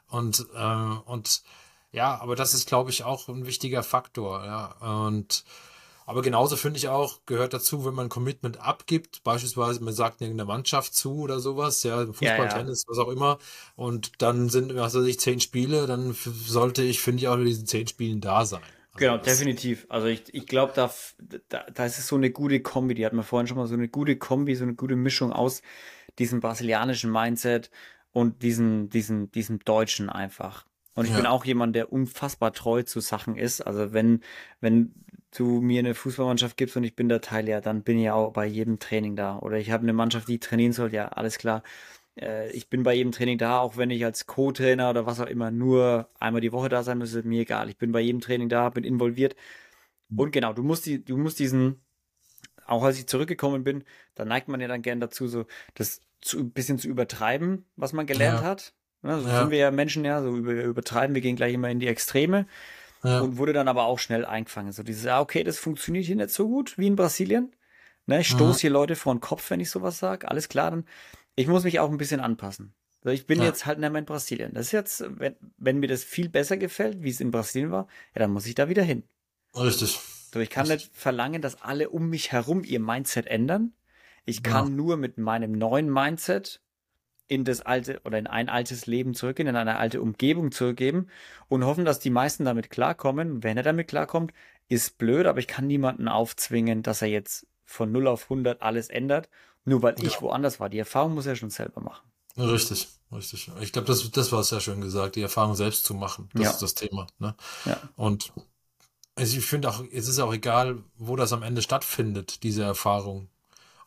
und 0.09 0.47
äh, 0.55 1.11
und 1.11 1.43
ja, 1.93 2.19
aber 2.21 2.35
das 2.35 2.55
ist, 2.55 2.67
glaube 2.67 2.91
ich, 2.91 3.05
auch 3.05 3.29
ein 3.29 3.47
wichtiger 3.47 3.83
Faktor. 3.83 4.45
Ja 4.45 4.73
und 5.05 5.45
aber 6.07 6.23
genauso 6.23 6.57
finde 6.57 6.79
ich 6.79 6.89
auch, 6.89 7.19
gehört 7.27 7.53
dazu, 7.53 7.85
wenn 7.85 7.95
man 7.95 8.07
ein 8.07 8.11
Commitment 8.11 8.61
abgibt, 8.61 9.25
beispielsweise 9.25 9.83
man 9.83 9.93
sagt 9.93 10.21
irgendeiner 10.21 10.47
Mannschaft 10.47 10.95
zu 10.95 11.19
oder 11.19 11.41
sowas, 11.41 11.83
ja, 11.83 12.07
Fußball, 12.07 12.29
ja, 12.29 12.45
ja. 12.45 12.49
Tennis, 12.49 12.85
was 12.87 12.99
auch 12.99 13.09
immer, 13.09 13.39
und 13.75 14.23
dann 14.23 14.49
sind, 14.49 14.75
was 14.77 14.95
weiß 14.95 15.05
ich, 15.05 15.19
zehn 15.19 15.41
Spiele, 15.41 15.87
dann 15.89 16.15
sollte 16.15 16.85
ich, 16.85 17.01
finde 17.01 17.23
ich, 17.23 17.29
auch 17.29 17.37
in 17.37 17.45
diesen 17.45 17.67
zehn 17.67 17.89
Spielen 17.89 18.21
da 18.21 18.45
sein. 18.45 18.63
Also 18.63 18.99
genau, 18.99 19.19
definitiv. 19.19 19.85
Also 19.89 20.07
ich, 20.07 20.33
ich 20.33 20.47
glaube, 20.47 20.73
da, 20.77 20.95
da, 21.49 21.67
da 21.75 21.85
ist 21.85 21.99
es 21.99 22.07
so 22.07 22.15
eine 22.15 22.31
gute 22.31 22.61
Kombi, 22.61 22.95
die 22.95 23.05
hat 23.05 23.13
man 23.13 23.25
vorhin 23.25 23.49
schon 23.49 23.57
mal 23.57 23.67
so 23.67 23.75
eine 23.75 23.89
gute 23.89 24.17
Kombi, 24.17 24.55
so 24.55 24.63
eine 24.63 24.75
gute 24.75 24.97
Mischung 24.97 25.33
aus 25.33 25.61
diesem 26.21 26.39
brasilianischen 26.41 27.11
Mindset 27.11 27.71
und 28.13 28.43
diesen, 28.43 28.89
diesen, 28.91 29.31
diesem 29.33 29.59
Deutschen 29.59 30.09
einfach. 30.09 30.65
Und 30.97 31.05
ich 31.05 31.11
ja. 31.13 31.19
bin 31.19 31.27
auch 31.27 31.45
jemand, 31.45 31.77
der 31.77 31.93
unfassbar 31.93 32.53
treu 32.53 32.83
zu 32.83 33.01
Sachen 33.01 33.37
ist. 33.37 33.61
Also 33.61 33.93
wenn, 33.93 34.21
wenn 34.61 34.95
du 35.37 35.61
mir 35.61 35.81
eine 35.81 35.95
Fußballmannschaft 35.95 36.57
gibst 36.57 36.77
und 36.77 36.85
ich 36.85 36.97
bin 36.97 37.09
der 37.09 37.21
Teil, 37.21 37.49
ja, 37.49 37.61
dann 37.61 37.83
bin 37.83 37.99
ich 37.99 38.11
auch 38.11 38.33
bei 38.33 38.47
jedem 38.47 38.79
Training 38.79 39.15
da. 39.15 39.39
Oder 39.39 39.59
ich 39.59 39.71
habe 39.71 39.83
eine 39.83 39.93
Mannschaft, 39.93 40.27
die 40.27 40.41
trainieren 40.41 40.73
soll, 40.73 40.93
ja, 40.95 41.09
alles 41.09 41.37
klar. 41.37 41.63
Äh, 42.19 42.51
ich 42.53 42.71
bin 42.71 42.83
bei 42.83 42.95
jedem 42.95 43.13
Training 43.13 43.37
da, 43.37 43.61
auch 43.61 43.77
wenn 43.77 43.91
ich 43.91 44.05
als 44.05 44.27
Co-Trainer 44.27 44.89
oder 44.89 45.05
was 45.05 45.21
auch 45.21 45.27
immer 45.27 45.51
nur 45.51 46.09
einmal 46.19 46.41
die 46.41 46.53
Woche 46.53 46.71
da 46.71 46.83
sein 46.83 46.99
muss, 46.99 47.13
ist 47.13 47.27
mir 47.27 47.43
egal. 47.43 47.69
Ich 47.69 47.77
bin 47.77 47.93
bei 47.93 48.01
jedem 48.01 48.21
Training 48.21 48.49
da, 48.49 48.71
bin 48.71 48.85
involviert. 48.85 49.37
Mhm. 50.09 50.19
Und 50.19 50.33
genau, 50.33 50.55
du 50.55 50.63
musst 50.63 50.87
die, 50.87 51.05
du 51.05 51.19
musst 51.19 51.39
diesen, 51.39 51.85
auch 52.67 52.83
als 52.83 52.99
ich 52.99 53.07
zurückgekommen 53.07 53.65
bin, 53.65 53.85
da 54.15 54.25
neigt 54.25 54.49
man 54.49 54.61
ja 54.61 54.69
dann 54.69 54.83
gern 54.83 55.01
dazu, 55.01 55.29
so 55.29 55.45
das 55.75 56.01
zu, 56.23 56.39
ein 56.39 56.53
bisschen 56.53 56.79
zu 56.79 56.89
übertreiben, 56.89 57.67
was 57.77 57.93
man 57.93 58.07
gelernt 58.07 58.41
ja. 58.41 58.47
hat. 58.47 58.73
Ne, 59.07 59.21
so 59.21 59.29
ja. 59.29 59.41
sind 59.41 59.51
wir 59.51 59.59
ja 59.59 59.71
Menschen 59.71 60.05
ja, 60.05 60.21
so 60.21 60.37
über, 60.37 60.53
übertreiben, 60.53 61.15
wir 61.15 61.23
gehen 61.23 61.37
gleich 61.37 61.55
immer 61.55 61.71
in 61.71 61.79
die 61.79 61.87
Extreme. 61.87 62.47
Ja. 63.05 63.21
Und 63.21 63.37
wurde 63.37 63.53
dann 63.53 63.69
aber 63.69 63.85
auch 63.85 64.01
schnell 64.01 64.25
eingefangen. 64.25 64.73
So 64.73 64.83
dieses, 64.83 65.07
ah, 65.07 65.21
okay, 65.21 65.45
das 65.45 65.59
funktioniert 65.59 66.07
hier 66.07 66.17
nicht 66.17 66.31
so 66.31 66.49
gut 66.49 66.77
wie 66.77 66.89
in 66.89 66.97
Brasilien. 66.97 67.55
Ne, 68.07 68.21
ich 68.21 68.29
stoße 68.29 68.61
hier 68.61 68.71
Leute 68.71 68.97
vor 68.97 69.15
den 69.15 69.21
Kopf, 69.21 69.51
wenn 69.51 69.61
ich 69.61 69.71
sowas 69.71 69.99
sage. 69.99 70.29
Alles 70.29 70.49
klar, 70.49 70.71
dann. 70.71 70.85
Ich 71.37 71.47
muss 71.47 71.65
mich 71.65 71.79
auch 71.79 71.91
ein 71.91 71.99
bisschen 71.99 72.21
anpassen. 72.21 72.75
Also 73.05 73.15
ich 73.15 73.27
bin 73.27 73.43
jetzt 73.43 73.67
halt 73.67 73.79
nicht 73.79 73.93
mehr 73.93 74.01
in 74.01 74.07
Brasilien. 74.07 74.55
Das 74.55 74.67
ist 74.67 74.73
jetzt, 74.73 75.05
wenn, 75.09 75.37
wenn 75.59 75.79
mir 75.79 75.87
das 75.87 76.03
viel 76.03 76.29
besser 76.29 76.57
gefällt, 76.57 77.03
wie 77.03 77.11
es 77.11 77.21
in 77.21 77.31
Brasilien 77.31 77.71
war, 77.71 77.87
ja, 78.15 78.21
dann 78.21 78.33
muss 78.33 78.47
ich 78.47 78.57
da 78.57 78.69
wieder 78.69 78.83
hin. 78.83 79.05
Richtig. 79.55 80.01
So, 80.33 80.41
ich 80.41 80.51
kann 80.51 80.67
nicht 80.67 80.91
verlangen, 80.93 81.43
dass 81.43 81.63
alle 81.63 81.91
um 81.91 82.09
mich 82.09 82.33
herum 82.33 82.65
ihr 82.65 82.81
Mindset 82.81 83.27
ändern. 83.27 83.75
Ich 84.25 84.43
kann 84.43 84.69
ja. 84.69 84.75
nur 84.75 84.97
mit 84.97 85.19
meinem 85.19 85.53
neuen 85.53 85.93
Mindset 85.93 86.61
in 87.29 87.45
das 87.45 87.61
alte 87.61 88.01
oder 88.05 88.19
in 88.19 88.27
ein 88.27 88.49
altes 88.49 88.87
Leben 88.87 89.15
zurückgehen, 89.15 89.49
in 89.49 89.57
eine 89.57 89.77
alte 89.77 90.01
Umgebung 90.01 90.53
zurückgeben 90.53 91.09
und 91.49 91.65
hoffen, 91.65 91.85
dass 91.85 91.99
die 91.99 92.11
meisten 92.11 92.45
damit 92.45 92.71
klarkommen. 92.71 93.43
Wenn 93.43 93.57
er 93.57 93.63
damit 93.63 93.89
klarkommt, 93.89 94.33
ist 94.69 94.99
blöd, 94.99 95.27
aber 95.27 95.39
ich 95.39 95.47
kann 95.47 95.67
niemanden 95.67 96.09
aufzwingen, 96.09 96.83
dass 96.83 97.03
er 97.03 97.09
jetzt 97.09 97.47
von 97.65 97.91
0 97.91 98.07
auf 98.07 98.25
100 98.25 98.63
alles 98.63 98.89
ändert, 98.89 99.29
nur 99.65 99.83
weil 99.83 99.97
ja. 99.99 100.05
ich 100.05 100.21
woanders 100.23 100.61
war. 100.61 100.69
Die 100.69 100.79
Erfahrung 100.79 101.15
muss 101.15 101.27
er 101.27 101.37
schon 101.37 101.51
selber 101.51 101.81
machen. 101.81 102.09
Richtig, 102.37 102.89
richtig. 103.13 103.51
Ich 103.61 103.73
glaube, 103.73 103.89
das, 103.89 104.11
das 104.11 104.31
war 104.31 104.45
sehr 104.45 104.61
schön 104.61 104.81
gesagt, 104.81 105.17
die 105.17 105.23
Erfahrung 105.23 105.55
selbst 105.55 105.85
zu 105.85 105.95
machen. 105.95 106.29
Das 106.35 106.43
ja. 106.43 106.51
ist 106.51 106.63
das 106.63 106.75
Thema. 106.75 107.07
Ne? 107.19 107.35
Ja. 107.65 107.81
Und 107.97 108.33
also 109.15 109.39
ich 109.39 109.47
finde 109.47 109.71
auch, 109.71 109.83
es 109.91 110.09
ist 110.09 110.19
auch 110.19 110.33
egal, 110.33 110.83
wo 110.97 111.17
das 111.17 111.33
am 111.33 111.43
Ende 111.43 111.63
stattfindet, 111.63 112.43
diese 112.43 112.63
Erfahrung. 112.63 113.29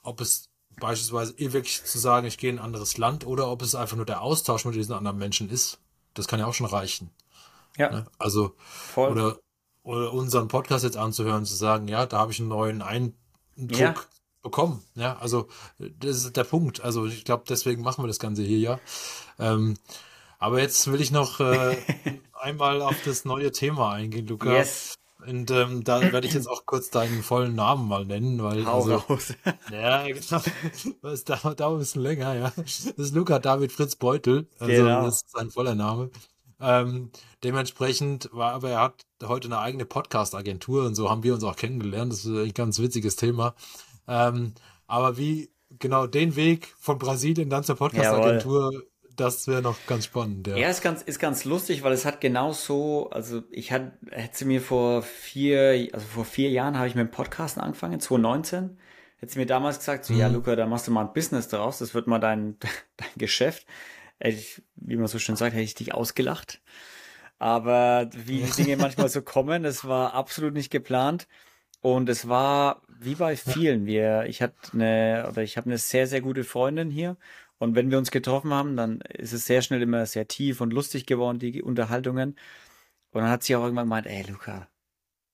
Ob 0.01 0.21
es 0.21 0.48
beispielsweise 0.79 1.33
eh 1.37 1.53
wirklich 1.53 1.83
zu 1.83 1.99
sagen, 1.99 2.27
ich 2.27 2.37
gehe 2.37 2.49
in 2.49 2.59
ein 2.59 2.65
anderes 2.65 2.97
Land 2.97 3.25
oder 3.25 3.49
ob 3.49 3.61
es 3.61 3.75
einfach 3.75 3.97
nur 3.97 4.05
der 4.05 4.21
Austausch 4.21 4.65
mit 4.65 4.75
diesen 4.75 4.93
anderen 4.93 5.17
Menschen 5.17 5.49
ist. 5.49 5.79
Das 6.13 6.27
kann 6.27 6.39
ja 6.39 6.45
auch 6.45 6.53
schon 6.53 6.65
reichen. 6.65 7.11
Ja. 7.77 7.91
Ne? 7.91 8.05
Also, 8.17 8.55
Voll. 8.57 9.11
Oder, 9.11 9.39
oder 9.83 10.13
unseren 10.13 10.47
Podcast 10.47 10.83
jetzt 10.83 10.97
anzuhören, 10.97 11.45
zu 11.45 11.55
sagen, 11.55 11.87
ja, 11.87 12.05
da 12.05 12.19
habe 12.19 12.31
ich 12.31 12.39
einen 12.39 12.49
neuen 12.49 12.81
Eindruck 12.81 13.15
ja. 13.71 13.95
bekommen. 14.41 14.83
Ja, 14.95 15.17
also 15.17 15.47
das 15.77 16.17
ist 16.17 16.37
der 16.37 16.43
Punkt. 16.43 16.81
Also 16.81 17.05
ich 17.05 17.25
glaube, 17.25 17.43
deswegen 17.47 17.81
machen 17.81 18.03
wir 18.03 18.07
das 18.07 18.19
Ganze 18.19 18.43
hier 18.43 18.59
ja. 18.59 18.79
Ähm, 19.39 19.77
aber 20.39 20.61
jetzt 20.61 20.91
will 20.91 21.01
ich 21.01 21.11
noch 21.11 21.39
äh, 21.39 21.77
einmal 22.33 22.81
auf 22.81 22.95
das 23.03 23.25
neue 23.25 23.51
Thema 23.51 23.93
eingehen, 23.93 24.27
Luca. 24.27 24.53
Yes. 24.53 24.95
Und 25.25 25.51
ähm, 25.51 25.83
da 25.83 26.01
werde 26.13 26.27
ich 26.27 26.33
jetzt 26.33 26.47
auch 26.47 26.65
kurz 26.65 26.89
deinen 26.89 27.23
vollen 27.23 27.53
Namen 27.53 27.87
mal 27.87 28.05
nennen, 28.05 28.41
weil 28.41 28.65
Hau 28.65 28.83
also, 28.83 28.95
raus. 28.95 29.33
ja, 29.71 30.07
genau. 30.07 30.41
Das 31.01 31.23
dauert, 31.25 31.59
dauert 31.59 31.75
ein 31.75 31.79
bisschen 31.79 32.01
länger, 32.01 32.35
ja. 32.35 32.53
Das 32.55 32.85
ist 32.85 33.13
Luca 33.13 33.39
David 33.39 33.71
Fritz 33.71 33.95
Beutel. 33.97 34.47
Also 34.59 34.71
genau. 34.71 35.03
das 35.03 35.23
ist 35.23 35.31
sein 35.31 35.51
voller 35.51 35.75
Name. 35.75 36.09
Ähm, 36.61 37.11
dementsprechend 37.43 38.29
war, 38.31 38.53
aber 38.53 38.69
er 38.69 38.81
hat 38.81 39.05
heute 39.23 39.47
eine 39.47 39.59
eigene 39.59 39.85
Podcast-Agentur 39.85 40.85
und 40.85 40.95
so 40.95 41.09
haben 41.09 41.23
wir 41.23 41.33
uns 41.33 41.43
auch 41.43 41.55
kennengelernt. 41.55 42.13
Das 42.13 42.25
ist 42.25 42.35
ein 42.35 42.53
ganz 42.53 42.79
witziges 42.79 43.17
Thema. 43.17 43.55
Ähm, 44.07 44.53
aber 44.87 45.17
wie 45.17 45.51
genau 45.79 46.07
den 46.07 46.35
Weg 46.35 46.73
von 46.79 46.97
Brasilien 46.97 47.49
dann 47.49 47.63
zur 47.63 47.75
Podcast-Agentur 47.75 48.83
das 49.19 49.47
wäre 49.47 49.61
noch 49.61 49.77
ganz 49.87 50.05
spannend. 50.05 50.47
Ja. 50.47 50.55
ja, 50.55 50.69
ist 50.69 50.81
ganz, 50.81 51.01
ist 51.01 51.19
ganz 51.19 51.45
lustig, 51.45 51.83
weil 51.83 51.93
es 51.93 52.05
hat 52.05 52.21
genau 52.21 52.53
so, 52.53 53.09
also 53.09 53.43
ich 53.51 53.71
hatte, 53.71 53.91
hätte 54.11 54.45
mir 54.45 54.61
vor 54.61 55.01
vier, 55.01 55.89
also 55.93 56.05
vor 56.05 56.25
vier 56.25 56.49
Jahren 56.49 56.77
habe 56.77 56.87
ich 56.87 56.95
mit 56.95 57.07
dem 57.07 57.11
Podcasten 57.11 57.61
angefangen, 57.61 57.99
2019. 57.99 58.77
Hätte 59.17 59.33
sie 59.33 59.39
mir 59.39 59.45
damals 59.45 59.79
gesagt, 59.79 60.05
so, 60.05 60.13
mhm. 60.13 60.19
ja, 60.19 60.27
Luca, 60.27 60.55
da 60.55 60.65
machst 60.65 60.87
du 60.87 60.91
mal 60.91 61.05
ein 61.05 61.13
Business 61.13 61.49
draus, 61.49 61.79
das 61.79 61.93
wird 61.93 62.07
mal 62.07 62.19
dein, 62.19 62.57
dein 62.97 63.09
Geschäft. 63.17 63.65
Ich, 64.19 64.61
wie 64.75 64.97
man 64.97 65.07
so 65.07 65.19
schön 65.19 65.35
sagt, 65.35 65.53
hätte 65.53 65.63
ich 65.63 65.75
dich 65.75 65.93
ausgelacht. 65.93 66.61
Aber 67.37 68.09
wie 68.13 68.41
die 68.43 68.63
Dinge 68.63 68.77
manchmal 68.81 69.09
so 69.09 69.21
kommen, 69.21 69.65
es 69.65 69.85
war 69.85 70.13
absolut 70.13 70.53
nicht 70.53 70.71
geplant. 70.71 71.27
Und 71.81 72.09
es 72.09 72.27
war 72.27 72.81
wie 72.99 73.15
bei 73.15 73.37
vielen. 73.37 73.85
Wir, 73.85 74.25
ich 74.27 74.41
hatte 74.41 74.55
eine, 74.73 75.27
oder 75.29 75.43
ich 75.43 75.55
habe 75.55 75.67
eine 75.67 75.77
sehr, 75.77 76.07
sehr 76.07 76.19
gute 76.19 76.43
Freundin 76.43 76.89
hier 76.89 77.15
und 77.59 77.75
wenn 77.75 77.91
wir 77.91 77.97
uns 77.97 78.09
getroffen 78.09 78.53
haben, 78.53 78.75
dann 78.75 79.01
ist 79.01 79.33
es 79.33 79.45
sehr 79.45 79.61
schnell 79.61 79.81
immer 79.81 80.05
sehr 80.05 80.27
tief 80.27 80.61
und 80.61 80.71
lustig 80.71 81.05
geworden, 81.05 81.39
die 81.39 81.61
Unterhaltungen. 81.61 82.37
Und 83.11 83.21
dann 83.21 83.29
hat 83.29 83.43
sie 83.43 83.55
auch 83.55 83.63
irgendwann 83.63 83.85
gemeint, 83.85 84.07
ey 84.07 84.23
Luca, 84.23 84.67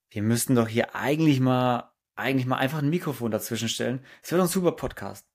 wir 0.09 0.23
müssten 0.23 0.55
doch 0.55 0.67
hier 0.67 0.95
eigentlich 0.95 1.39
mal, 1.39 1.91
eigentlich 2.15 2.47
mal 2.47 2.57
einfach 2.57 2.80
ein 2.80 2.89
Mikrofon 2.89 3.32
dazwischen 3.32 3.69
stellen. 3.69 4.03
Das 4.21 4.32
wird 4.32 4.41
ein 4.41 4.47
super 4.47 4.71
Podcast. 4.71 5.28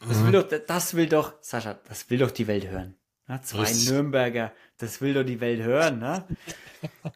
Das 0.00 0.18
mhm. 0.18 0.26
will 0.26 0.32
doch, 0.32 0.48
das 0.66 0.94
will 0.94 1.08
doch, 1.08 1.34
Sascha, 1.42 1.74
das 1.86 2.08
will 2.08 2.18
doch 2.18 2.30
die 2.30 2.46
Welt 2.46 2.66
hören. 2.66 2.96
Ja, 3.28 3.42
zwei 3.42 3.62
Was? 3.62 3.88
Nürnberger, 3.90 4.52
das 4.78 5.00
will 5.00 5.14
doch 5.14 5.24
die 5.24 5.40
Welt 5.40 5.62
hören. 5.62 5.98
Ne? 5.98 6.24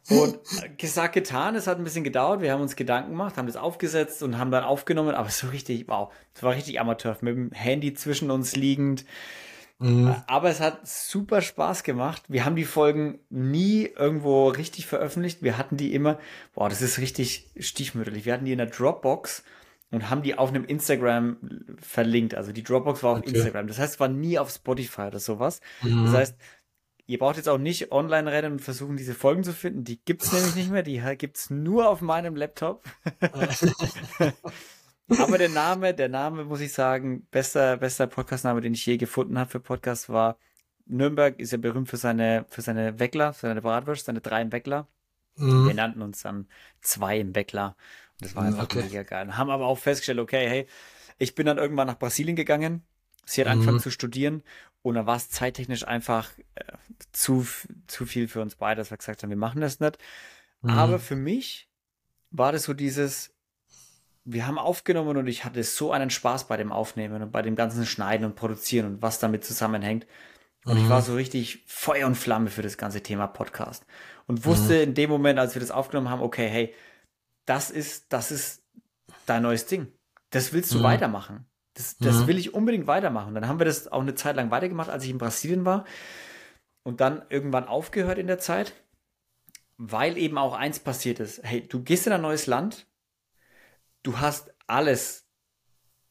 Und 0.09 0.39
gesagt, 0.79 1.15
getan, 1.15 1.55
es 1.55 1.67
hat 1.67 1.79
ein 1.79 1.85
bisschen 1.85 2.05
gedauert. 2.05 2.41
Wir 2.41 2.53
haben 2.53 2.63
uns 2.63 2.77
Gedanken 2.77 3.11
gemacht, 3.11 3.37
haben 3.37 3.47
das 3.47 3.57
aufgesetzt 3.57 4.23
und 4.23 4.39
haben 4.39 4.51
dann 4.51 4.65
aufgenommen. 4.65 5.15
Aber 5.15 5.29
so 5.29 5.49
richtig, 5.49 5.87
wow, 5.89 6.13
es 6.35 6.43
war 6.43 6.55
richtig 6.55 6.81
Amateur, 6.81 7.17
mit 7.21 7.37
dem 7.37 7.53
Handy 7.53 7.95
zwischen 7.95 8.31
uns 8.31 8.57
liegend. 8.57 9.05
Mhm. 9.79 10.15
Aber 10.27 10.51
es 10.51 10.61
hat 10.61 10.87
super 10.87 11.41
Spaß 11.41 11.85
gemacht. 11.85 12.23
Wir 12.29 12.45
haben 12.45 12.57
die 12.57 12.65
Folgen 12.65 13.19
nie 13.31 13.87
irgendwo 13.87 14.49
richtig 14.49 14.87
veröffentlicht. 14.87 15.43
Wir 15.43 15.57
hatten 15.57 15.77
die 15.77 15.95
immer, 15.95 16.19
boah, 16.55 16.69
das 16.69 16.83
ist 16.83 16.99
richtig 16.99 17.51
stiefmütterlich. 17.59 18.27
Wir 18.27 18.35
hatten 18.35 18.45
die 18.45 18.53
in 18.53 18.59
der 18.59 18.67
Dropbox 18.67 19.43
und 19.91 20.11
haben 20.11 20.23
die 20.23 20.37
auf 20.37 20.51
einem 20.51 20.65
Instagram 20.65 21.39
verlinkt. 21.81 22.35
Also 22.35 22.53
die 22.53 22.63
Dropbox 22.63 23.03
war 23.03 23.13
auf 23.13 23.19
okay. 23.21 23.31
Instagram. 23.31 23.67
Das 23.69 23.79
heißt, 23.79 23.95
es 23.95 24.01
war 24.01 24.09
nie 24.09 24.39
auf 24.39 24.51
Spotify 24.51 25.03
oder 25.03 25.19
sowas. 25.19 25.61
Mhm. 25.83 26.05
Das 26.05 26.15
heißt, 26.15 26.37
ihr 27.11 27.19
braucht 27.19 27.37
jetzt 27.37 27.49
auch 27.49 27.59
nicht 27.59 27.93
online 27.93 28.31
rennen 28.31 28.53
und 28.53 28.61
versuchen, 28.61 28.97
diese 28.97 29.15
Folgen 29.15 29.45
zu 29.45 29.53
finden. 29.53 29.85
Die 29.85 30.01
gibt's 30.03 30.33
nämlich 30.33 30.55
nicht 30.55 30.71
mehr. 30.71 30.83
Die 30.83 31.01
gibt's 31.17 31.51
nur 31.51 31.89
auf 31.89 32.01
meinem 32.01 32.37
Laptop. 32.37 32.85
Aber 35.19 35.39
der 35.39 35.49
Name, 35.49 35.93
der 35.93 36.09
Name, 36.09 36.45
muss 36.45 36.61
ich 36.61 36.73
sagen, 36.73 37.27
bester, 37.31 37.77
bester 37.77 38.07
Podcastname, 38.07 38.61
den 38.61 38.75
ich 38.75 38.87
je 38.87 38.97
gefunden 38.97 39.39
habe 39.39 39.51
für 39.51 39.61
Podcast 39.61 40.09
war 40.09 40.39
Nürnberg 40.91 41.39
ist 41.39 41.53
ja 41.53 41.59
berühmt 41.59 41.89
für 41.89 41.97
seine, 41.97 42.45
für 42.49 42.63
seine 42.63 42.99
Weckler, 42.99 43.33
für 43.33 43.47
seine 43.47 43.63
Bratwurst, 43.63 44.07
seine 44.07 44.21
drei 44.21 44.43
im 44.43 44.53
Weckler. 44.53 44.89
Mhm. 45.37 45.69
Wir 45.69 45.75
nannten 45.75 46.03
uns 46.03 46.23
dann 46.23 46.49
zwei 46.81 47.19
im 47.19 47.35
Weckler. 47.35 47.77
Das 48.19 48.35
war 48.35 48.45
einfach 48.45 48.65
okay. 48.65 48.83
mega 48.83 49.03
geil. 49.03 49.37
Haben 49.37 49.51
aber 49.51 49.67
auch 49.67 49.79
festgestellt, 49.79 50.19
okay, 50.19 50.49
hey, 50.49 50.67
ich 51.19 51.35
bin 51.35 51.47
dann 51.47 51.59
irgendwann 51.59 51.87
nach 51.87 51.99
Brasilien 51.99 52.37
gegangen. 52.37 52.83
Sie 53.25 53.41
hat 53.41 53.49
mhm. 53.49 53.53
angefangen 53.53 53.81
zu 53.81 53.91
studieren 53.91 54.43
und 54.83 54.95
dann 54.95 55.07
war 55.07 55.17
es 55.17 55.31
zeittechnisch 55.31 55.87
einfach 55.87 56.31
äh, 56.55 56.65
zu, 57.13 57.47
zu 57.87 58.07
viel 58.07 58.29
für 58.29 58.41
uns 58.41 58.57
beide, 58.57 58.81
dass 58.81 58.91
wir 58.91 58.97
gesagt 58.97 59.23
haben, 59.23 59.31
wir 59.31 59.37
machen 59.37 59.61
das 59.61 59.81
nicht. 59.81 59.99
Mhm. 60.63 60.71
Aber 60.71 60.99
für 60.99 61.17
mich 61.17 61.69
war 62.31 62.53
das 62.53 62.65
so 62.65 62.75
dieses, 62.75 63.35
wir 64.25 64.47
haben 64.47 64.59
aufgenommen 64.59 65.17
und 65.17 65.27
ich 65.27 65.45
hatte 65.45 65.63
so 65.65 65.93
einen 65.93 66.11
Spaß 66.11 66.49
bei 66.49 66.57
dem 66.57 66.73
Aufnehmen 66.73 67.23
und 67.23 67.33
bei 67.33 67.43
dem 67.43 67.57
ganzen 67.57 67.87
Schneiden 67.87 68.25
und 68.25 68.37
Produzieren 68.37 68.87
und 68.87 69.03
was 69.03 69.19
damit 69.19 69.45
zusammenhängt. 69.45 70.07
Und 70.65 70.77
mhm. 70.77 70.85
ich 70.85 70.89
war 70.89 71.03
so 71.03 71.15
richtig 71.15 71.65
Feuer 71.67 72.07
und 72.07 72.17
Flamme 72.17 72.51
für 72.51 72.63
das 72.63 72.77
ganze 72.77 73.03
Thema 73.03 73.27
Podcast. 73.27 73.87
Und 74.27 74.45
wusste 74.45 74.75
mhm. 74.75 74.83
in 74.83 74.95
dem 74.95 75.11
Moment, 75.11 75.39
als 75.39 75.55
wir 75.55 75.61
das 75.61 75.71
aufgenommen 75.71 76.11
haben, 76.11 76.23
okay, 76.23 76.49
hey, 76.49 76.75
das 77.47 77.71
ist, 77.71 78.13
das 78.13 78.31
ist 78.31 78.63
dein 79.27 79.43
neues 79.43 79.67
Ding. 79.67 79.93
Das 80.31 80.53
willst 80.53 80.73
du 80.73 80.79
mhm. 80.79 80.85
weitermachen. 80.85 81.47
Das, 81.81 81.97
das 81.97 82.17
mhm. 82.17 82.27
will 82.27 82.39
ich 82.39 82.53
unbedingt 82.53 82.87
weitermachen. 82.87 83.35
Dann 83.35 83.49
haben 83.49 83.59
wir 83.59 83.65
das 83.65 83.89
auch 83.89 84.03
eine 84.03 84.15
Zeit 84.15 84.37
lang 84.37 84.51
weitergemacht, 84.51 84.91
als 84.91 85.05
ich 85.05 85.11
in 85.11 85.19
Brasilien 85.19 85.65
war. 85.65 85.87
Und 86.83 87.01
dann 87.01 87.23
irgendwann 87.31 87.67
aufgehört 87.67 88.19
in 88.19 88.27
der 88.27 88.39
Zeit, 88.39 88.75
weil 89.79 90.19
eben 90.19 90.37
auch 90.37 90.55
eins 90.55 90.79
passiert 90.79 91.21
ist. 91.21 91.43
Hey, 91.43 91.67
du 91.67 91.83
gehst 91.83 92.07
in 92.07 92.13
ein 92.13 92.21
neues 92.21 92.47
Land, 92.47 92.87
du 94.03 94.19
hast 94.19 94.53
alles 94.67 95.27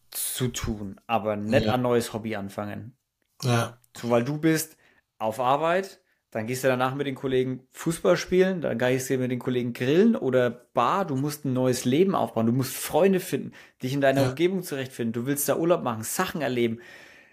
zu 0.10 0.48
tun, 0.48 1.00
aber 1.06 1.36
nicht 1.36 1.66
ja. 1.66 1.76
ein 1.76 1.82
neues 1.82 2.14
Hobby 2.14 2.36
anfangen. 2.36 2.98
Ja. 3.44 3.80
So, 3.96 4.10
weil 4.10 4.24
du 4.24 4.40
bist 4.40 4.78
auf 5.20 5.40
Arbeit, 5.40 6.02
dann 6.32 6.46
gehst 6.46 6.64
du 6.64 6.68
danach 6.68 6.94
mit 6.94 7.08
den 7.08 7.16
Kollegen 7.16 7.68
Fußball 7.72 8.16
spielen, 8.16 8.62
dann 8.62 8.78
gehst 8.78 9.10
du 9.10 9.18
mit 9.18 9.32
den 9.32 9.40
Kollegen 9.40 9.74
grillen 9.74 10.16
oder 10.16 10.52
Bar. 10.52 11.06
Du 11.06 11.16
musst 11.16 11.44
ein 11.44 11.54
neues 11.54 11.86
Leben 11.86 12.14
aufbauen. 12.14 12.46
Du 12.46 12.52
musst 12.52 12.76
Freunde 12.76 13.20
finden, 13.20 13.52
dich 13.82 13.94
in 13.94 14.02
deiner 14.02 14.22
ja. 14.22 14.30
Umgebung 14.30 14.62
zurechtfinden. 14.62 15.14
Du 15.14 15.26
willst 15.26 15.50
da 15.50 15.58
Urlaub 15.58 15.82
machen, 15.82 16.04
Sachen 16.04 16.42
erleben, 16.42 16.82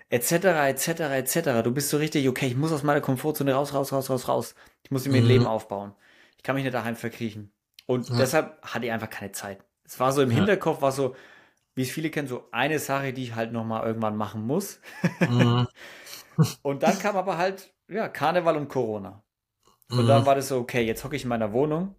etc., 0.09 0.33
etc., 0.33 0.89
etc. 0.89 1.63
Du 1.63 1.73
bist 1.73 1.91
so 1.91 1.99
richtig, 1.99 2.27
okay, 2.27 2.47
ich 2.47 2.57
muss 2.57 2.73
aus 2.73 2.85
meiner 2.85 3.03
Komfortzone 3.03 3.53
raus, 3.53 3.75
raus, 3.75 3.93
raus, 3.93 4.09
raus, 4.09 4.29
raus. 4.29 4.55
Ich 4.83 4.91
muss 4.91 5.05
mir 5.07 5.19
mhm. 5.19 5.25
ein 5.25 5.29
Leben 5.29 5.47
aufbauen. 5.47 5.93
Ich 6.39 6.43
kann 6.43 6.55
mich 6.55 6.65
nicht 6.65 6.75
daheim 6.75 6.97
verkriechen. 6.97 7.53
Und 7.85 8.09
ja. 8.09 8.17
deshalb 8.17 8.63
hatte 8.63 8.87
ich 8.87 8.93
einfach 8.93 9.11
keine 9.11 9.33
Zeit. 9.33 9.63
Es 9.85 10.01
war 10.01 10.13
so 10.13 10.23
im 10.23 10.31
ja. 10.31 10.37
Hinterkopf, 10.37 10.81
war 10.81 10.93
so, 10.93 11.15
wie 11.75 11.83
es 11.83 11.91
viele 11.91 12.09
kennen, 12.09 12.29
so 12.29 12.49
eine 12.51 12.79
Sache, 12.79 13.13
die 13.13 13.25
ich 13.25 13.35
halt 13.35 13.53
nochmal 13.53 13.87
irgendwann 13.87 14.17
machen 14.17 14.47
muss. 14.47 14.81
Mhm. 15.21 15.69
und 16.63 16.83
dann 16.83 16.99
kam 16.99 17.17
aber 17.17 17.37
halt 17.37 17.75
ja, 17.89 18.09
Karneval 18.09 18.57
und 18.57 18.68
Corona. 18.68 19.22
Und 19.91 20.05
mhm. 20.05 20.09
dann 20.09 20.26
war 20.26 20.34
das 20.34 20.49
so, 20.49 20.59
okay, 20.59 20.82
jetzt 20.82 21.05
hocke 21.05 21.16
ich 21.16 21.22
in 21.22 21.28
meiner 21.28 21.53
Wohnung. 21.53 21.95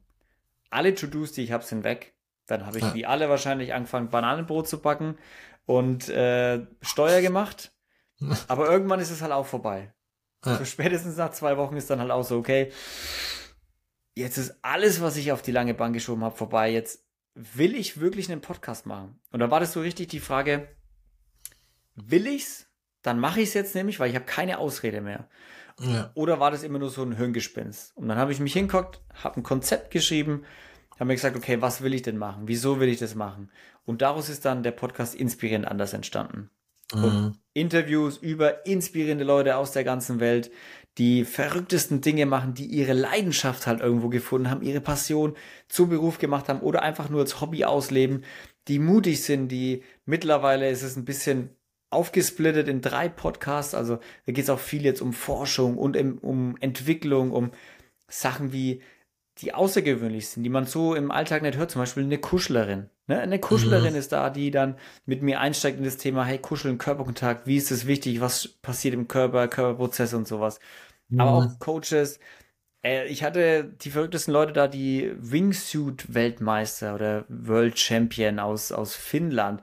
Alle 0.69 0.93
To-Dos, 0.93 1.31
die 1.31 1.43
ich 1.43 1.51
habe, 1.51 1.63
sind 1.63 1.83
weg. 1.83 2.15
Dann 2.45 2.65
habe 2.65 2.77
ich 2.77 2.83
ja. 2.83 2.93
wie 2.93 3.05
alle 3.05 3.29
wahrscheinlich 3.29 3.73
angefangen, 3.73 4.09
Bananenbrot 4.09 4.67
zu 4.67 4.81
backen 4.81 5.17
und 5.65 6.09
äh, 6.09 6.65
Steuer 6.81 7.21
gemacht. 7.21 7.71
Aber 8.47 8.69
irgendwann 8.69 8.99
ist 8.99 9.11
es 9.11 9.21
halt 9.21 9.31
auch 9.31 9.45
vorbei. 9.45 9.93
Ja. 10.45 10.57
So 10.57 10.65
spätestens 10.65 11.17
nach 11.17 11.31
zwei 11.31 11.57
Wochen 11.57 11.77
ist 11.77 11.89
dann 11.89 11.99
halt 11.99 12.11
auch 12.11 12.23
so, 12.23 12.37
okay, 12.37 12.71
jetzt 14.15 14.37
ist 14.37 14.57
alles, 14.61 15.01
was 15.01 15.17
ich 15.17 15.31
auf 15.31 15.41
die 15.41 15.51
lange 15.51 15.73
Bank 15.73 15.93
geschoben 15.93 16.23
habe, 16.23 16.35
vorbei. 16.35 16.69
Jetzt 16.71 17.05
will 17.33 17.75
ich 17.75 17.99
wirklich 17.99 18.31
einen 18.31 18.41
Podcast 18.41 18.85
machen. 18.85 19.19
Und 19.31 19.39
da 19.39 19.51
war 19.51 19.59
das 19.59 19.73
so 19.73 19.81
richtig 19.81 20.07
die 20.07 20.19
Frage, 20.19 20.67
will 21.95 22.27
ich's? 22.27 22.67
dann 23.07 23.19
mache 23.19 23.39
ich 23.39 23.49
es 23.49 23.53
jetzt 23.53 23.73
nämlich, 23.73 23.99
weil 23.99 24.09
ich 24.09 24.15
habe 24.15 24.25
keine 24.25 24.57
Ausrede 24.57 25.01
mehr. 25.01 25.29
Ja. 25.79 26.11
Oder 26.15 26.39
war 26.39 26.51
das 26.51 26.63
immer 26.63 26.79
nur 26.79 26.89
so 26.89 27.03
ein 27.03 27.15
Hirngespinst? 27.15 27.95
Und 27.95 28.07
dann 28.07 28.17
habe 28.17 28.31
ich 28.31 28.39
mich 28.39 28.53
hinguckt, 28.53 29.01
habe 29.13 29.37
ein 29.37 29.43
Konzept 29.43 29.91
geschrieben, 29.91 30.43
habe 30.95 31.05
mir 31.05 31.15
gesagt, 31.15 31.35
okay, 31.35 31.61
was 31.61 31.81
will 31.81 31.93
ich 31.93 32.01
denn 32.01 32.17
machen? 32.17 32.43
Wieso 32.45 32.79
will 32.79 32.89
ich 32.89 32.99
das 32.99 33.15
machen? 33.15 33.51
Und 33.85 34.01
daraus 34.01 34.29
ist 34.29 34.45
dann 34.45 34.63
der 34.63 34.71
Podcast 34.71 35.15
Inspirierend 35.15 35.67
anders 35.67 35.93
entstanden. 35.93 36.49
Mhm. 36.93 37.35
Interviews 37.53 38.17
über 38.17 38.65
inspirierende 38.65 39.23
Leute 39.23 39.57
aus 39.57 39.71
der 39.71 39.83
ganzen 39.83 40.19
Welt, 40.19 40.51
die 40.97 41.25
verrücktesten 41.25 42.01
Dinge 42.01 42.25
machen, 42.25 42.53
die 42.53 42.65
ihre 42.65 42.93
Leidenschaft 42.93 43.67
halt 43.67 43.81
irgendwo 43.81 44.09
gefunden 44.09 44.49
haben, 44.49 44.63
ihre 44.63 44.81
Passion 44.81 45.35
zum 45.67 45.89
Beruf 45.89 46.17
gemacht 46.17 46.49
haben 46.49 46.61
oder 46.61 46.81
einfach 46.81 47.09
nur 47.09 47.21
als 47.21 47.39
Hobby 47.39 47.65
ausleben, 47.65 48.23
die 48.67 48.79
mutig 48.79 49.23
sind, 49.23 49.49
die 49.49 49.83
mittlerweile 50.05 50.69
ist 50.69 50.81
es 50.81 50.95
ein 50.95 51.05
bisschen 51.05 51.56
aufgesplittet 51.89 52.67
in 52.67 52.81
drei 52.81 53.09
Podcasts. 53.09 53.73
Also 53.73 53.99
da 54.25 54.31
geht 54.31 54.43
es 54.43 54.49
auch 54.49 54.59
viel 54.59 54.83
jetzt 54.83 55.01
um 55.01 55.13
Forschung 55.13 55.77
und 55.77 55.95
im, 55.95 56.17
um 56.17 56.57
Entwicklung, 56.59 57.31
um 57.31 57.51
Sachen 58.07 58.51
wie 58.51 58.81
die 59.39 59.53
außergewöhnlich 59.53 60.29
sind, 60.29 60.43
die 60.43 60.49
man 60.49 60.65
so 60.65 60.95
im 60.95 61.11
Alltag 61.11 61.43
nicht 61.43 61.57
hört. 61.57 61.71
Zum 61.71 61.81
Beispiel 61.81 62.03
eine 62.03 62.17
Kuschlerin. 62.17 62.89
Ne? 63.05 63.19
Eine 63.19 63.39
Kuschlerin 63.39 63.93
mhm. 63.93 63.99
ist 63.99 64.11
da, 64.11 64.29
die 64.29 64.51
dann 64.51 64.77
mit 65.05 65.21
mir 65.21 65.39
einsteigt 65.39 65.77
in 65.77 65.83
das 65.83 65.97
Thema, 65.97 66.25
hey, 66.25 66.39
Kuscheln, 66.39 66.77
Körperkontakt, 66.77 67.45
wie 67.45 67.57
ist 67.57 67.71
es 67.71 67.85
wichtig, 67.87 68.19
was 68.19 68.47
passiert 68.47 68.93
im 68.93 69.07
Körper, 69.07 69.47
Körperprozesse 69.47 70.17
und 70.17 70.27
sowas. 70.27 70.59
Mhm. 71.09 71.21
Aber 71.21 71.31
auch 71.31 71.59
Coaches. 71.59 72.19
Äh, 72.83 73.07
ich 73.07 73.23
hatte 73.23 73.63
die 73.81 73.91
verrücktesten 73.91 74.33
Leute 74.33 74.53
da, 74.53 74.67
die 74.67 75.11
Wingsuit-Weltmeister 75.17 76.95
oder 76.95 77.25
World 77.29 77.79
Champion 77.79 78.39
aus, 78.39 78.71
aus 78.71 78.95
Finnland, 78.95 79.61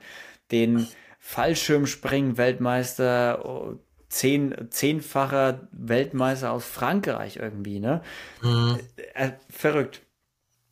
den 0.51 0.87
Fallschirmspringen-Weltmeister, 1.25 3.43
oh, 3.43 3.73
zehn, 4.09 4.67
zehnfacher 4.69 5.67
Weltmeister 5.71 6.51
aus 6.51 6.65
Frankreich 6.65 7.37
irgendwie, 7.37 7.79
ne? 7.79 8.03
Mhm. 8.43 8.79
Äh, 9.15 9.31
verrückt. 9.49 10.03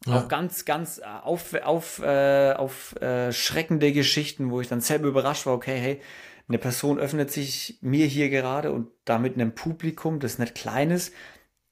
Ja. 0.06 0.20
Auch 0.20 0.28
ganz, 0.28 0.66
ganz 0.66 1.00
auf, 1.00 1.56
auf, 1.56 2.04
äh, 2.04 2.54
auf 2.54 2.96
äh, 3.02 3.34
schreckende 3.34 3.94
Geschichten, 3.94 4.52
wo 4.52 4.62
ich 4.62 4.68
dann 4.68 4.82
selber 4.82 5.08
überrascht 5.08 5.48
war, 5.48 5.56
okay, 5.56 5.80
hey, 5.80 6.00
eine 6.48 6.60
Person 6.60 7.00
öffnet 7.00 7.32
sich 7.32 7.80
mir 7.82 8.06
hier 8.06 8.30
gerade 8.30 8.72
und 8.72 8.92
damit 9.06 9.34
einem 9.34 9.56
Publikum, 9.56 10.20
das 10.20 10.38
nicht 10.38 10.54
klein 10.54 10.92
ist, 10.92 11.16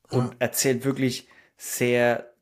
und 0.10 0.24
ja. 0.24 0.32
erzählt 0.40 0.86
wirklich 0.86 1.28
sehr 1.56 2.34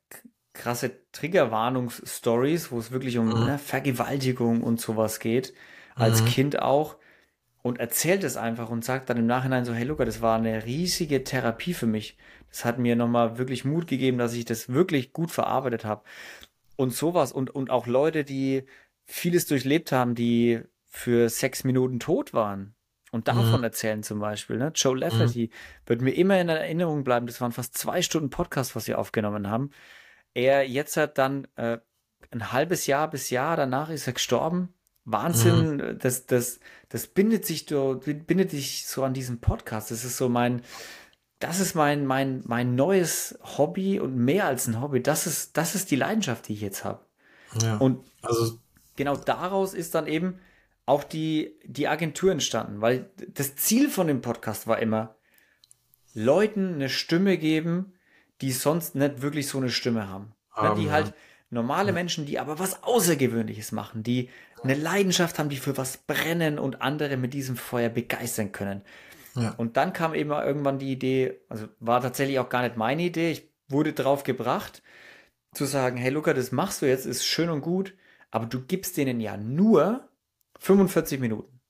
krasse 0.54 0.92
Triggerwarnungsstories, 1.12 2.72
wo 2.72 2.78
es 2.78 2.92
wirklich 2.92 3.18
um 3.18 3.26
mhm. 3.26 3.44
ne, 3.44 3.58
Vergewaltigung 3.58 4.62
und 4.62 4.80
sowas 4.80 5.20
geht, 5.20 5.52
als 5.94 6.22
mhm. 6.22 6.26
Kind 6.26 6.62
auch 6.62 6.96
und 7.62 7.78
erzählt 7.78 8.24
es 8.24 8.36
einfach 8.36 8.70
und 8.70 8.84
sagt 8.84 9.10
dann 9.10 9.18
im 9.18 9.26
Nachhinein 9.26 9.64
so, 9.64 9.74
hey 9.74 9.84
Luca, 9.84 10.04
das 10.04 10.22
war 10.22 10.38
eine 10.38 10.64
riesige 10.64 11.24
Therapie 11.24 11.74
für 11.74 11.86
mich. 11.86 12.16
Das 12.48 12.64
hat 12.64 12.78
mir 12.78 12.96
nochmal 12.96 13.38
wirklich 13.38 13.64
Mut 13.64 13.86
gegeben, 13.86 14.18
dass 14.18 14.34
ich 14.34 14.44
das 14.44 14.70
wirklich 14.70 15.12
gut 15.12 15.30
verarbeitet 15.30 15.84
habe. 15.84 16.02
Und 16.76 16.94
sowas 16.94 17.32
und, 17.32 17.50
und 17.50 17.70
auch 17.70 17.86
Leute, 17.86 18.24
die 18.24 18.64
vieles 19.04 19.46
durchlebt 19.46 19.92
haben, 19.92 20.14
die 20.14 20.62
für 20.86 21.28
sechs 21.28 21.62
Minuten 21.64 22.00
tot 22.00 22.32
waren. 22.32 22.74
Und 23.12 23.28
davon 23.28 23.58
mhm. 23.58 23.64
erzählen 23.64 24.02
zum 24.02 24.20
Beispiel. 24.20 24.56
Ne? 24.56 24.72
Joe 24.74 24.96
Lafferty 24.96 25.50
mhm. 25.52 25.88
wird 25.88 26.00
mir 26.00 26.12
immer 26.12 26.40
in 26.40 26.48
Erinnerung 26.48 27.04
bleiben. 27.04 27.26
Das 27.26 27.40
waren 27.40 27.52
fast 27.52 27.76
zwei 27.76 28.02
Stunden 28.02 28.30
Podcast, 28.30 28.74
was 28.74 28.86
wir 28.86 28.98
aufgenommen 28.98 29.50
haben. 29.50 29.70
Er 30.32 30.66
jetzt 30.66 30.96
hat 30.96 31.18
dann 31.18 31.46
äh, 31.56 31.78
ein 32.30 32.52
halbes 32.52 32.86
Jahr 32.86 33.10
bis 33.10 33.30
Jahr 33.30 33.56
danach 33.56 33.90
ist 33.90 34.06
er 34.06 34.12
gestorben 34.12 34.72
Wahnsinn, 35.04 35.76
mhm. 35.76 35.98
das, 35.98 36.26
das, 36.26 36.60
das 36.88 37.06
bindet 37.06 37.46
sich, 37.46 37.66
bindet 37.66 38.52
dich 38.52 38.86
so 38.86 39.02
an 39.04 39.14
diesen 39.14 39.40
Podcast. 39.40 39.90
Das 39.90 40.04
ist 40.04 40.16
so 40.16 40.28
mein, 40.28 40.62
das 41.38 41.58
ist 41.58 41.74
mein, 41.74 42.06
mein, 42.06 42.42
mein 42.46 42.74
neues 42.74 43.38
Hobby 43.56 43.98
und 43.98 44.16
mehr 44.16 44.46
als 44.46 44.66
ein 44.66 44.80
Hobby. 44.80 45.02
Das 45.02 45.26
ist, 45.26 45.56
das 45.56 45.74
ist 45.74 45.90
die 45.90 45.96
Leidenschaft, 45.96 46.48
die 46.48 46.52
ich 46.52 46.60
jetzt 46.60 46.84
habe. 46.84 47.00
Ja, 47.62 47.78
und 47.78 48.04
also 48.22 48.58
genau 48.96 49.16
daraus 49.16 49.74
ist 49.74 49.94
dann 49.94 50.06
eben 50.06 50.38
auch 50.86 51.02
die, 51.02 51.58
die 51.64 51.88
Agentur 51.88 52.32
entstanden, 52.32 52.80
weil 52.80 53.10
das 53.28 53.56
Ziel 53.56 53.88
von 53.88 54.06
dem 54.06 54.20
Podcast 54.20 54.66
war 54.66 54.78
immer, 54.78 55.16
Leuten 56.14 56.74
eine 56.74 56.88
Stimme 56.88 57.38
geben, 57.38 57.94
die 58.40 58.52
sonst 58.52 58.94
nicht 58.94 59.22
wirklich 59.22 59.48
so 59.48 59.58
eine 59.58 59.70
Stimme 59.70 60.08
haben. 60.08 60.32
Um, 60.54 60.74
die 60.76 60.90
halt 60.90 61.14
normale 61.48 61.92
Menschen, 61.92 62.26
die 62.26 62.38
aber 62.38 62.58
was 62.58 62.82
Außergewöhnliches 62.82 63.72
machen, 63.72 64.02
die 64.02 64.28
eine 64.62 64.74
Leidenschaft 64.74 65.38
haben, 65.38 65.48
die 65.48 65.56
für 65.56 65.76
was 65.76 65.98
brennen 65.98 66.58
und 66.58 66.82
andere 66.82 67.16
mit 67.16 67.34
diesem 67.34 67.56
Feuer 67.56 67.88
begeistern 67.88 68.52
können. 68.52 68.82
Ja. 69.36 69.54
Und 69.56 69.76
dann 69.76 69.92
kam 69.92 70.14
eben 70.14 70.30
irgendwann 70.30 70.78
die 70.78 70.92
Idee, 70.92 71.40
also 71.48 71.68
war 71.78 72.00
tatsächlich 72.00 72.38
auch 72.38 72.48
gar 72.48 72.62
nicht 72.62 72.76
meine 72.76 73.02
Idee, 73.02 73.30
ich 73.30 73.50
wurde 73.68 73.92
drauf 73.92 74.24
gebracht, 74.24 74.82
zu 75.54 75.64
sagen, 75.64 75.96
hey 75.96 76.10
Luca, 76.10 76.34
das 76.34 76.52
machst 76.52 76.82
du 76.82 76.86
jetzt, 76.86 77.06
ist 77.06 77.24
schön 77.24 77.50
und 77.50 77.60
gut, 77.60 77.94
aber 78.30 78.46
du 78.46 78.60
gibst 78.60 78.96
denen 78.96 79.20
ja 79.20 79.36
nur 79.36 80.08
45 80.58 81.20
Minuten. 81.20 81.60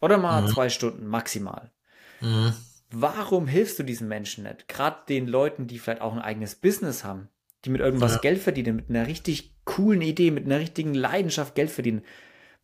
Oder 0.00 0.18
mal 0.18 0.42
mhm. 0.42 0.48
zwei 0.48 0.68
Stunden 0.68 1.06
maximal. 1.06 1.72
Mhm. 2.20 2.54
Warum 2.90 3.46
hilfst 3.46 3.78
du 3.78 3.82
diesen 3.82 4.08
Menschen 4.08 4.44
nicht? 4.44 4.68
Gerade 4.68 4.98
den 5.08 5.26
Leuten, 5.26 5.66
die 5.66 5.78
vielleicht 5.78 6.00
auch 6.00 6.14
ein 6.14 6.22
eigenes 6.22 6.54
Business 6.54 7.04
haben, 7.04 7.28
die 7.64 7.70
mit 7.70 7.80
irgendwas 7.80 8.14
ja. 8.14 8.20
Geld 8.20 8.40
verdienen, 8.40 8.76
mit 8.76 8.88
einer 8.88 9.06
richtig 9.06 9.54
coolen 9.64 10.00
Idee, 10.00 10.30
mit 10.30 10.46
einer 10.46 10.58
richtigen 10.58 10.94
Leidenschaft 10.94 11.54
Geld 11.54 11.70
verdienen. 11.70 12.02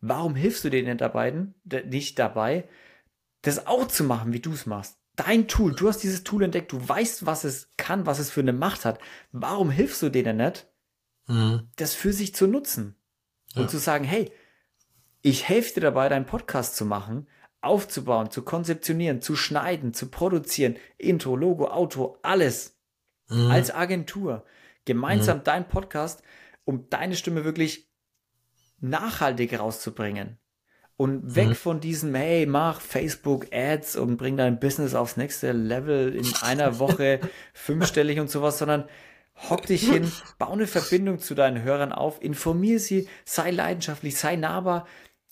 Warum 0.07 0.35
hilfst 0.35 0.63
du 0.63 0.69
denen 0.69 0.99
dabei, 0.99 1.33
nicht 1.63 2.19
dabei, 2.19 2.67
das 3.41 3.65
auch 3.65 3.87
zu 3.87 4.03
machen, 4.03 4.33
wie 4.33 4.39
du 4.39 4.53
es 4.53 4.67
machst? 4.67 4.99
Dein 5.15 5.47
Tool, 5.47 5.73
du 5.73 5.87
hast 5.87 6.03
dieses 6.03 6.23
Tool 6.23 6.43
entdeckt, 6.43 6.71
du 6.71 6.87
weißt, 6.87 7.25
was 7.25 7.43
es 7.43 7.71
kann, 7.77 8.05
was 8.05 8.19
es 8.19 8.29
für 8.29 8.41
eine 8.41 8.53
Macht 8.53 8.85
hat. 8.85 8.99
Warum 9.31 9.71
hilfst 9.71 10.03
du 10.03 10.09
denen 10.09 10.37
nicht, 10.37 10.67
mhm. 11.27 11.69
das 11.77 11.95
für 11.95 12.13
sich 12.13 12.35
zu 12.35 12.45
nutzen? 12.45 12.95
Ja. 13.53 13.63
Und 13.63 13.71
zu 13.71 13.79
sagen, 13.79 14.03
hey, 14.03 14.31
ich 15.23 15.47
helfe 15.49 15.73
dir 15.75 15.81
dabei, 15.81 16.07
deinen 16.07 16.27
Podcast 16.27 16.75
zu 16.75 16.85
machen, 16.85 17.27
aufzubauen, 17.61 18.29
zu 18.29 18.43
konzeptionieren, 18.43 19.21
zu 19.21 19.35
schneiden, 19.35 19.95
zu 19.95 20.11
produzieren, 20.11 20.75
Intro, 20.99 21.35
Logo, 21.35 21.67
Auto, 21.67 22.19
alles. 22.21 22.77
Mhm. 23.29 23.49
Als 23.49 23.73
Agentur. 23.73 24.45
Gemeinsam 24.85 25.39
mhm. 25.39 25.43
dein 25.45 25.67
Podcast, 25.67 26.21
um 26.63 26.91
deine 26.91 27.15
Stimme 27.15 27.43
wirklich 27.43 27.84
nachhaltig 28.79 29.57
rauszubringen. 29.59 30.37
Und 30.97 31.35
weg 31.35 31.49
mhm. 31.49 31.55
von 31.55 31.79
diesem, 31.81 32.15
hey, 32.15 32.45
mach 32.45 32.79
Facebook 32.79 33.47
Ads 33.51 33.97
und 33.97 34.15
bring 34.15 34.37
dein 34.37 34.59
Business 34.59 34.95
aufs 34.95 35.17
nächste 35.17 35.51
Level 35.51 36.15
in 36.15 36.25
einer 36.41 36.79
Woche 36.79 37.19
fünfstellig 37.53 38.19
und 38.19 38.29
sowas, 38.29 38.59
sondern 38.59 38.85
hock 39.49 39.65
dich 39.65 39.89
hin, 39.89 40.09
baue 40.37 40.53
eine 40.53 40.67
Verbindung 40.67 41.19
zu 41.19 41.35
deinen 41.35 41.63
Hörern 41.63 41.91
auf, 41.91 42.21
informier 42.21 42.79
sie, 42.79 43.09
sei 43.25 43.51
leidenschaftlich, 43.51 44.17
sei 44.17 44.37
nahbar. 44.37 44.87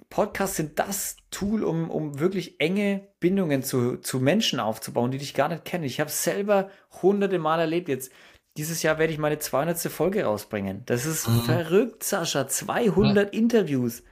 Podcasts 0.09 0.57
sind 0.57 0.77
das 0.79 1.15
Tool, 1.31 1.63
um, 1.63 1.89
um 1.89 2.19
wirklich 2.19 2.59
enge 2.59 3.07
Bindungen 3.19 3.63
zu, 3.63 3.97
zu 3.97 4.19
Menschen 4.19 4.59
aufzubauen, 4.59 5.11
die 5.11 5.17
dich 5.17 5.33
gar 5.33 5.47
nicht 5.47 5.65
kennen. 5.65 5.85
Ich 5.85 5.99
habe 5.99 6.11
selber 6.11 6.69
hunderte 7.01 7.39
Mal 7.39 7.59
erlebt. 7.59 7.87
Jetzt 7.87 8.11
dieses 8.57 8.83
Jahr 8.83 8.99
werde 8.99 9.13
ich 9.13 9.19
meine 9.19 9.39
200. 9.39 9.79
Folge 9.91 10.25
rausbringen. 10.25 10.83
Das 10.85 11.05
ist 11.05 11.27
mhm. 11.27 11.41
verrückt, 11.41 12.03
Sascha. 12.03 12.47
200 12.47 13.33
ja. 13.33 13.39
Interviews. 13.39 14.03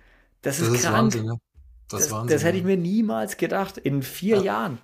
Das, 0.41 0.57
das 0.57 0.67
ist, 0.67 0.75
ist 0.75 0.81
krank. 0.83 0.95
Wahnsinn, 0.97 1.25
ja. 1.25 1.35
Das, 1.89 2.03
das, 2.03 2.11
Wahnsinn, 2.11 2.35
das, 2.35 2.43
hätte 2.43 2.57
ich 2.57 2.63
mir 2.63 2.77
niemals 2.77 3.37
gedacht. 3.37 3.77
In 3.77 4.01
vier 4.01 4.37
ja. 4.37 4.43
Jahren. 4.43 4.79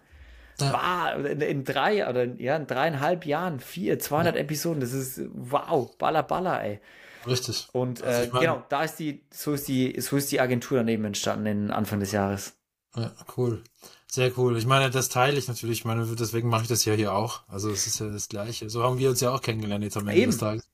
Ja. 0.60 1.12
in, 1.14 1.42
in, 1.42 1.64
drei 1.64 2.08
oder 2.10 2.26
ja, 2.26 2.56
in 2.56 2.66
dreieinhalb 2.66 3.26
Jahren, 3.26 3.60
vier, 3.60 4.00
200 4.00 4.36
ja. 4.36 4.42
Episoden. 4.42 4.80
Das 4.80 4.94
ist 4.94 5.22
wow, 5.34 5.96
baller, 5.98 6.24
baller, 6.24 6.64
ey. 6.64 6.80
Richtig. 7.26 7.68
Und 7.74 8.04
also 8.04 8.38
äh, 8.38 8.40
genau, 8.40 8.64
da 8.70 8.84
ist 8.84 8.96
die, 8.96 9.24
so 9.32 9.54
ist 9.54 9.68
die, 9.68 10.00
so 10.00 10.18
ist 10.18 10.32
die 10.32 10.40
Agentur 10.40 10.78
daneben 10.78 11.06
entstanden, 11.06 11.46
in 11.46 11.72
Anfang 11.72 12.00
des 12.00 12.12
Jahres. 12.12 12.54
Ja, 12.96 13.12
cool. 13.38 13.64
Sehr 14.10 14.32
cool. 14.38 14.58
Ich 14.58 14.66
meine, 14.66 14.90
das 14.90 15.10
teile 15.10 15.38
ich 15.38 15.48
natürlich. 15.48 15.80
Ich 15.80 15.86
meine, 15.86 16.06
deswegen 16.06 16.50
mache 16.50 16.64
ich 16.64 16.68
das 16.70 16.86
ja 16.86 16.94
hier 16.94 17.14
auch. 17.14 17.42
Also 17.48 17.70
es 17.70 17.88
ist 17.88 18.00
ja 18.00 18.08
das 18.08 18.30
Gleiche. 18.30 18.70
So 18.70 18.84
haben 18.84 18.98
wir 18.98 19.10
uns 19.10 19.20
ja 19.20 19.32
auch 19.32 19.42
kennengelernt 19.42 19.84
jetzt 19.84 19.98
am 19.98 20.08
Ende 20.08 20.22
Eben. 20.22 20.32
des 20.32 20.40
Tages. 20.40 20.70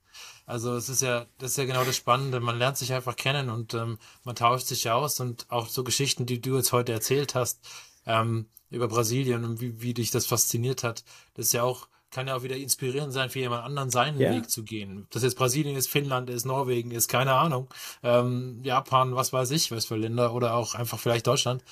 Also 0.46 0.76
es 0.76 0.90
ist 0.90 1.02
ja, 1.02 1.26
das 1.40 1.52
ist 1.52 1.58
ja 1.58 1.66
genau 1.66 1.84
das 1.84 1.96
Spannende. 1.96 2.40
Man 2.40 2.60
lernt 2.60 2.78
sich 2.78 2.94
einfach 2.94 3.16
kennen 3.16 3.50
und 3.50 3.74
ähm, 3.74 3.98
man 4.24 4.36
tauscht 4.36 4.68
sich 4.68 4.90
aus 4.90 5.20
und 5.20 5.46
auch 5.50 5.68
so 5.68 5.84
Geschichten, 5.84 6.26
die 6.26 6.42
du 6.42 6.58
jetzt 6.58 6.74
heute 6.74 6.92
erzählt 6.92 7.34
hast 7.34 7.60
ähm, 8.06 8.48
über 8.70 8.88
Brasilien 8.88 9.46
und 9.46 9.62
wie, 9.62 9.82
wie 9.82 9.94
dich 9.94 10.12
das 10.12 10.26
fasziniert 10.26 10.84
hat, 10.84 11.04
das 11.34 11.48
ist 11.48 11.54
ja 11.54 11.64
auch 11.64 11.88
kann 12.12 12.28
ja 12.28 12.36
auch 12.36 12.44
wieder 12.44 12.56
inspirierend 12.56 13.12
sein 13.12 13.32
für 13.32 13.40
jemand 13.40 13.64
anderen 13.64 13.90
seinen 13.90 14.20
ja. 14.20 14.30
Weg 14.32 14.48
zu 14.48 14.64
gehen. 14.64 15.08
Das 15.10 15.24
jetzt 15.24 15.36
Brasilien 15.36 15.76
ist, 15.76 15.90
Finnland 15.90 16.30
ist, 16.30 16.46
Norwegen 16.46 16.92
ist, 16.92 17.08
keine 17.08 17.34
Ahnung, 17.34 17.68
ähm, 18.04 18.60
Japan, 18.64 19.16
was 19.16 19.34
weiß 19.34 19.50
ich, 19.50 19.72
was 19.72 19.86
für 19.86 19.96
Länder 19.96 20.34
oder 20.36 20.54
auch 20.54 20.76
einfach 20.76 21.00
vielleicht 21.00 21.26
Deutschland 21.26 21.64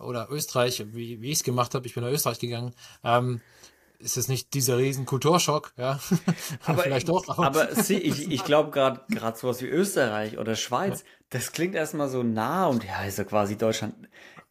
oder 0.00 0.28
Österreich, 0.30 0.84
wie, 0.92 1.20
wie 1.20 1.30
ich 1.30 1.38
es 1.38 1.44
gemacht 1.44 1.74
habe, 1.74 1.86
ich 1.86 1.94
bin 1.94 2.04
nach 2.04 2.10
Österreich 2.10 2.38
gegangen, 2.38 2.74
ähm, 3.04 3.40
ist 4.00 4.16
es 4.16 4.28
nicht 4.28 4.54
dieser 4.54 4.78
riesen 4.78 5.04
Kulturschock, 5.06 5.72
ja? 5.76 6.00
aber 6.64 6.82
vielleicht 6.82 7.08
doch. 7.08 7.28
Aber, 7.28 7.46
aber 7.46 7.74
sie, 7.74 7.98
ich, 7.98 8.30
ich 8.32 8.44
glaube 8.44 8.70
gerade 8.70 9.02
gerade 9.08 9.38
sowas 9.38 9.62
wie 9.62 9.66
Österreich 9.66 10.38
oder 10.38 10.56
Schweiz, 10.56 11.00
ja. 11.00 11.06
das 11.30 11.52
klingt 11.52 11.74
erstmal 11.74 12.08
so 12.08 12.22
nah 12.22 12.66
und 12.66 12.84
ja, 12.84 13.04
ist 13.04 13.18
ja 13.18 13.24
quasi 13.24 13.56
Deutschland. 13.56 13.94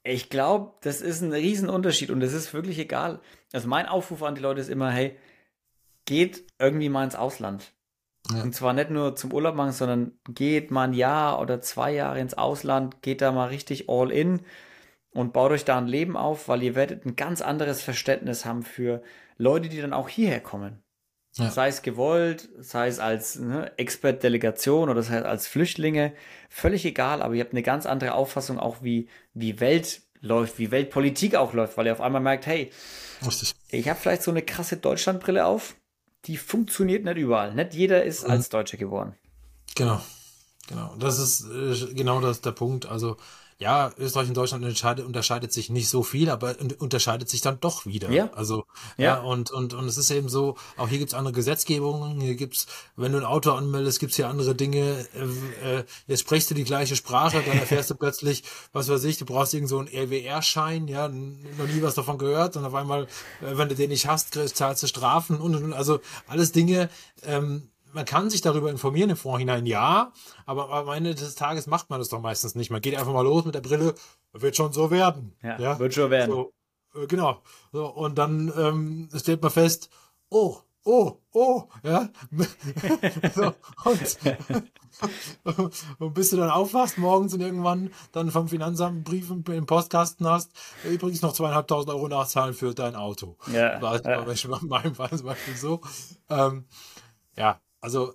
Ich 0.04 0.30
glaube, 0.30 0.74
das 0.82 1.02
ist 1.02 1.22
ein 1.22 1.34
Riesenunterschied 1.34 2.10
und 2.10 2.22
es 2.22 2.34
ist 2.34 2.54
wirklich 2.54 2.80
egal. 2.80 3.20
Also 3.52 3.68
mein 3.68 3.86
Aufruf 3.86 4.24
an 4.24 4.36
die 4.36 4.41
Leute 4.41 4.62
ist 4.62 4.70
immer, 4.70 4.91
hey, 4.91 5.18
geht 6.06 6.43
irgendwie 6.58 6.89
mal 6.89 7.04
ins 7.04 7.16
Ausland. 7.16 7.74
Ja. 8.32 8.43
Und 8.43 8.54
zwar 8.54 8.74
nicht 8.74 8.91
nur 8.91 9.16
zum 9.16 9.34
Urlaub 9.34 9.56
machen, 9.56 9.72
sondern 9.72 10.14
geht 10.30 10.72
mal 10.72 10.84
ein 10.84 10.93
Jahr 10.93 11.39
oder 11.39 11.62
zwei 11.62 11.91
Jahre 11.93 12.20
ins 12.20 12.36
Ausland, 12.36 13.02
geht 13.02 13.22
da 13.22 13.32
mal 13.32 13.47
richtig 13.47 13.89
all 13.89 14.12
in 14.12 14.41
und 15.12 15.34
baut 15.34 15.51
euch 15.51 15.66
da 15.66 15.78
ein 15.78 15.88
Leben 15.88 16.16
auf, 16.16 16.47
weil 16.47 16.64
ihr 16.64 16.76
werdet 16.76 17.05
ein 17.05 17.16
ganz 17.16 17.41
anderes 17.41 17.82
Verständnis 17.82 18.45
haben 18.45 18.64
für 18.64 19.01
Leute, 19.38 19.70
die 19.70 19.82
dann 19.82 19.93
auch 19.93 20.10
hierher 20.10 20.39
kommen. 20.39 20.84
Ja. 21.36 21.51
Sei 21.51 21.68
es 21.68 21.82
gewollt, 21.82 22.49
sei 22.60 22.88
es 22.88 22.99
als 22.99 23.38
ne, 23.38 23.72
Expert-Delegation 23.78 24.89
oder 24.89 25.03
sei 25.03 25.18
es 25.18 25.26
als 25.26 25.47
Flüchtlinge, 25.47 26.14
völlig 26.49 26.86
egal, 26.86 27.22
aber 27.22 27.36
ihr 27.36 27.43
habt 27.43 27.53
eine 27.53 27.64
ganz 27.64 27.86
andere 27.86 28.14
Auffassung 28.14 28.60
auch, 28.60 28.78
wie, 28.82 29.07
wie 29.34 29.60
Welt 29.60 30.01
läuft, 30.22 30.60
wie 30.60 30.72
Weltpolitik 30.72 31.36
auch 31.36 31.53
läuft, 31.53 31.78
weil 31.78 31.86
ihr 31.86 31.93
auf 31.93 32.01
einmal 32.01 32.22
merkt, 32.22 32.45
hey, 32.45 32.72
Richtig. 33.26 33.55
ich 33.70 33.88
habe 33.88 33.99
vielleicht 33.99 34.24
so 34.24 34.32
eine 34.32 34.41
krasse 34.41 34.78
Deutschlandbrille 34.78 35.45
auf, 35.45 35.76
die 36.26 36.36
funktioniert 36.36 37.05
nicht 37.05 37.18
überall. 37.18 37.53
Nicht 37.53 37.74
jeder 37.74 38.03
ist 38.03 38.26
mhm. 38.26 38.32
als 38.32 38.49
Deutscher 38.49 38.78
geboren. 38.78 39.16
Genau. 39.76 40.01
Genau. 40.68 40.95
Das 40.99 41.20
ist 41.20 41.45
äh, 41.49 41.93
genau 41.93 42.22
das 42.22 42.41
der 42.41 42.51
Punkt. 42.51 42.86
Also 42.86 43.18
ja, 43.60 43.91
Österreich 43.97 44.30
und 44.30 44.38
Deutschland 44.38 44.64
unterscheidet, 45.01 45.51
sich 45.51 45.70
nicht 45.70 45.89
so 45.89 46.01
viel, 46.01 46.30
aber 46.30 46.55
unterscheidet 46.80 47.28
sich 47.28 47.41
dann 47.41 47.60
doch 47.60 47.86
wieder. 47.86 48.10
Ja. 48.10 48.32
Also, 48.32 48.66
ja, 48.95 49.03
ja 49.03 49.20
und, 49.20 49.51
und, 49.51 49.74
und 49.74 49.86
es 49.86 49.97
ist 49.97 50.10
eben 50.12 50.30
so, 50.30 50.55
auch 50.78 50.88
hier 50.88 50.97
gibt's 50.97 51.14
andere 51.14 51.34
Gesetzgebungen, 51.34 52.22
hier 52.22 52.36
gibt's, 52.36 52.68
wenn 52.95 53.12
du 53.12 53.18
ein 53.18 53.26
Auto 53.26 53.51
anmeldest, 53.51 53.99
gibt's 53.99 54.16
hier 54.16 54.30
andere 54.30 54.55
Dinge, 54.55 55.05
äh, 55.14 55.80
äh, 55.80 55.84
jetzt 56.07 56.22
sprichst 56.22 56.49
du 56.49 56.55
die 56.55 56.64
gleiche 56.64 56.95
Sprache, 56.95 57.43
dann 57.45 57.60
erfährst 57.60 57.89
du 57.89 57.95
plötzlich, 57.99 58.43
was 58.72 58.88
weiß 58.88 59.03
ich, 59.03 59.18
du 59.18 59.26
brauchst 59.26 59.53
irgend 59.53 59.68
so 59.68 59.80
einen 59.80 59.89
RWR-Schein, 59.89 60.88
ja, 60.88 61.10
noch 61.10 61.68
nie 61.68 61.82
was 61.82 61.95
davon 61.95 62.18
gehört, 62.18 62.55
und 62.55 62.64
auf 62.64 62.74
einmal, 62.74 63.03
äh, 63.41 63.57
wenn 63.57 63.68
du 63.68 63.76
den 63.76 63.89
nicht 63.89 64.07
hast, 64.07 64.39
zahlst 64.55 64.84
du 64.84 64.88
Strafen 64.88 65.38
und, 65.38 65.55
und 65.55 65.74
also 65.74 65.99
alles 66.28 66.53
Dinge, 66.53 66.89
ähm, 67.24 67.70
man 67.93 68.05
kann 68.05 68.29
sich 68.29 68.41
darüber 68.41 68.69
informieren 68.69 69.09
im 69.09 69.17
Vorhinein, 69.17 69.65
ja, 69.65 70.11
aber 70.45 70.69
am 70.69 70.89
Ende 70.89 71.15
des 71.15 71.35
Tages 71.35 71.67
macht 71.67 71.89
man 71.89 71.99
das 71.99 72.09
doch 72.09 72.21
meistens 72.21 72.55
nicht. 72.55 72.71
Man 72.71 72.81
geht 72.81 72.95
einfach 72.95 73.13
mal 73.13 73.23
los 73.23 73.45
mit 73.45 73.55
der 73.55 73.61
Brille, 73.61 73.95
wird 74.33 74.55
schon 74.55 74.73
so 74.73 74.91
werden. 74.91 75.35
Ja, 75.41 75.59
ja? 75.59 75.79
wird 75.79 75.93
schon 75.93 76.11
werden. 76.11 76.31
So, 76.31 76.53
äh, 76.95 77.07
genau. 77.07 77.41
So, 77.71 77.87
und 77.87 78.17
dann 78.17 78.51
ähm, 78.57 79.09
stellt 79.15 79.41
man 79.41 79.51
fest, 79.51 79.89
oh, 80.29 80.57
oh, 80.83 81.17
oh, 81.31 81.63
ja. 81.83 82.09
so, 83.35 83.53
und, 83.85 84.17
und 85.99 86.13
bis 86.13 86.29
du 86.29 86.37
dann 86.37 86.49
aufwachst 86.49 86.97
morgens 86.97 87.33
und 87.33 87.41
irgendwann 87.41 87.91
dann 88.11 88.31
vom 88.31 88.47
Finanzamt 88.47 89.03
Brief 89.03 89.29
im 89.29 89.65
Postkasten 89.65 90.27
hast, 90.27 90.51
übrigens 90.83 91.21
noch 91.21 91.33
zweieinhalbtausend 91.33 91.93
Euro 91.93 92.07
nachzahlen 92.07 92.53
für 92.53 92.73
dein 92.73 92.95
Auto. 92.95 93.37
Ja. 93.51 93.79
Das 93.79 94.03
war 94.03 94.35
ja. 94.35 94.57
in 94.61 94.67
meinem 94.67 94.93
Beispiel 94.93 95.55
so. 95.55 95.81
Ähm, 96.29 96.65
ja, 97.35 97.61
also 97.82 98.13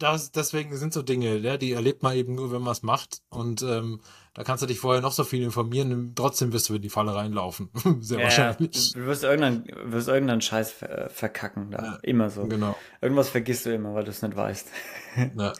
das, 0.00 0.32
deswegen 0.32 0.74
sind 0.76 0.94
so 0.94 1.02
Dinge, 1.02 1.36
ja, 1.36 1.56
die 1.56 1.72
erlebt 1.72 2.02
man 2.02 2.16
eben 2.16 2.34
nur, 2.34 2.50
wenn 2.52 2.62
man 2.62 2.72
es 2.72 2.82
macht. 2.82 3.20
Und 3.28 3.62
ähm, 3.62 4.00
da 4.32 4.44
kannst 4.44 4.62
du 4.62 4.66
dich 4.66 4.80
vorher 4.80 5.02
noch 5.02 5.12
so 5.12 5.24
viel 5.24 5.42
informieren, 5.42 6.14
trotzdem 6.14 6.52
wirst 6.52 6.68
du 6.68 6.74
in 6.74 6.82
die 6.82 6.88
Falle 6.88 7.14
reinlaufen. 7.14 7.70
Sehr 8.00 8.18
ja, 8.18 8.24
wahrscheinlich. 8.24 8.92
Du 8.92 9.04
wirst 9.06 9.24
irgendeinen, 9.24 9.66
wirst 9.92 10.08
irgendeinen 10.08 10.40
Scheiß 10.40 10.72
verkacken. 11.08 11.70
Da. 11.70 11.82
Ja, 11.82 11.98
immer 12.02 12.30
so. 12.30 12.46
Genau. 12.46 12.76
Irgendwas 13.00 13.28
vergisst 13.28 13.66
du 13.66 13.74
immer, 13.74 13.94
weil 13.94 14.04
du 14.04 14.10
es 14.10 14.22
nicht 14.22 14.36
weißt. 14.36 14.68
ja. 15.36 15.52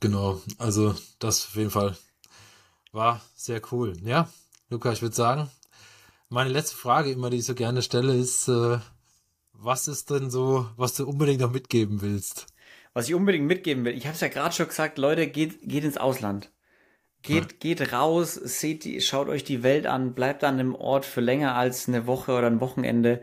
Genau. 0.00 0.40
Also, 0.58 0.94
das 1.20 1.46
auf 1.46 1.54
jeden 1.54 1.70
Fall 1.70 1.96
war 2.90 3.20
sehr 3.34 3.60
cool. 3.70 3.92
Ja, 4.02 4.28
Luca, 4.68 4.90
ich 4.90 5.02
würde 5.02 5.14
sagen, 5.14 5.48
meine 6.28 6.50
letzte 6.50 6.76
Frage 6.76 7.12
immer, 7.12 7.30
die 7.30 7.36
ich 7.38 7.44
so 7.44 7.54
gerne 7.54 7.82
stelle, 7.82 8.14
ist, 8.14 8.48
äh, 8.48 8.78
was 9.64 9.88
ist 9.88 10.10
denn 10.10 10.30
so, 10.30 10.68
was 10.76 10.94
du 10.94 11.08
unbedingt 11.08 11.40
noch 11.40 11.52
mitgeben 11.52 12.02
willst? 12.02 12.46
Was 12.94 13.08
ich 13.08 13.14
unbedingt 13.14 13.46
mitgeben 13.46 13.84
will, 13.84 13.96
ich 13.96 14.06
habe 14.06 14.14
es 14.14 14.20
ja 14.20 14.28
gerade 14.28 14.54
schon 14.54 14.68
gesagt, 14.68 14.98
Leute, 14.98 15.26
geht, 15.28 15.60
geht 15.62 15.84
ins 15.84 15.96
Ausland. 15.96 16.50
Geht, 17.22 17.52
ja. 17.52 17.58
geht 17.60 17.92
raus, 17.92 18.34
seht 18.34 18.84
die, 18.84 19.00
schaut 19.00 19.28
euch 19.28 19.44
die 19.44 19.62
Welt 19.62 19.86
an, 19.86 20.14
bleibt 20.14 20.42
an 20.42 20.58
einem 20.58 20.74
Ort 20.74 21.04
für 21.04 21.20
länger 21.20 21.54
als 21.54 21.88
eine 21.88 22.06
Woche 22.06 22.32
oder 22.32 22.48
ein 22.48 22.60
Wochenende. 22.60 23.22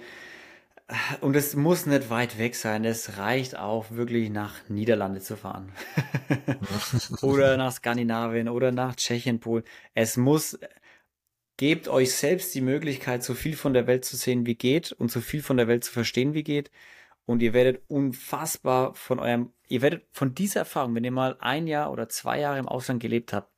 Und 1.22 1.36
es 1.36 1.56
muss 1.56 1.86
nicht 1.86 2.10
weit 2.10 2.40
weg 2.40 2.56
sein. 2.56 2.84
Es 2.84 3.18
reicht 3.18 3.58
auch 3.58 3.92
wirklich 3.92 4.32
nach 4.32 4.56
Niederlande 4.70 5.20
zu 5.20 5.36
fahren. 5.36 5.72
oder 7.22 7.58
nach 7.58 7.74
Skandinavien 7.74 8.50
oder 8.50 8.72
nach 8.72 8.96
Tschechien, 8.96 9.40
Polen. 9.40 9.64
Es 9.94 10.18
muss, 10.18 10.58
Gebt 11.60 11.90
euch 11.90 12.16
selbst 12.16 12.56
die 12.56 12.62
Möglichkeit, 12.62 13.22
so 13.22 13.34
viel 13.34 13.58
von 13.58 13.74
der 13.74 13.86
Welt 13.86 14.06
zu 14.06 14.16
sehen, 14.16 14.46
wie 14.46 14.56
geht 14.56 14.94
und 14.94 15.12
so 15.12 15.20
viel 15.20 15.44
von 15.44 15.58
der 15.58 15.68
Welt 15.68 15.84
zu 15.84 15.92
verstehen, 15.92 16.34
wie 16.34 16.44
geht. 16.44 16.72
Und 17.26 17.42
ihr 17.42 17.52
werdet 17.52 17.82
unfassbar 17.90 18.96
von 18.96 19.20
eurem, 19.20 19.52
ihr 19.68 19.82
werdet 19.82 20.08
von 20.14 20.34
dieser 20.34 20.62
Erfahrung, 20.62 20.96
wenn 20.96 21.04
ihr 21.04 21.12
mal 21.12 21.36
ein 21.42 21.68
Jahr 21.68 21.92
oder 21.92 22.08
zwei 22.08 22.40
Jahre 22.40 22.60
im 22.60 22.70
Ausland 22.70 23.02
gelebt 23.02 23.34
habt, 23.34 23.52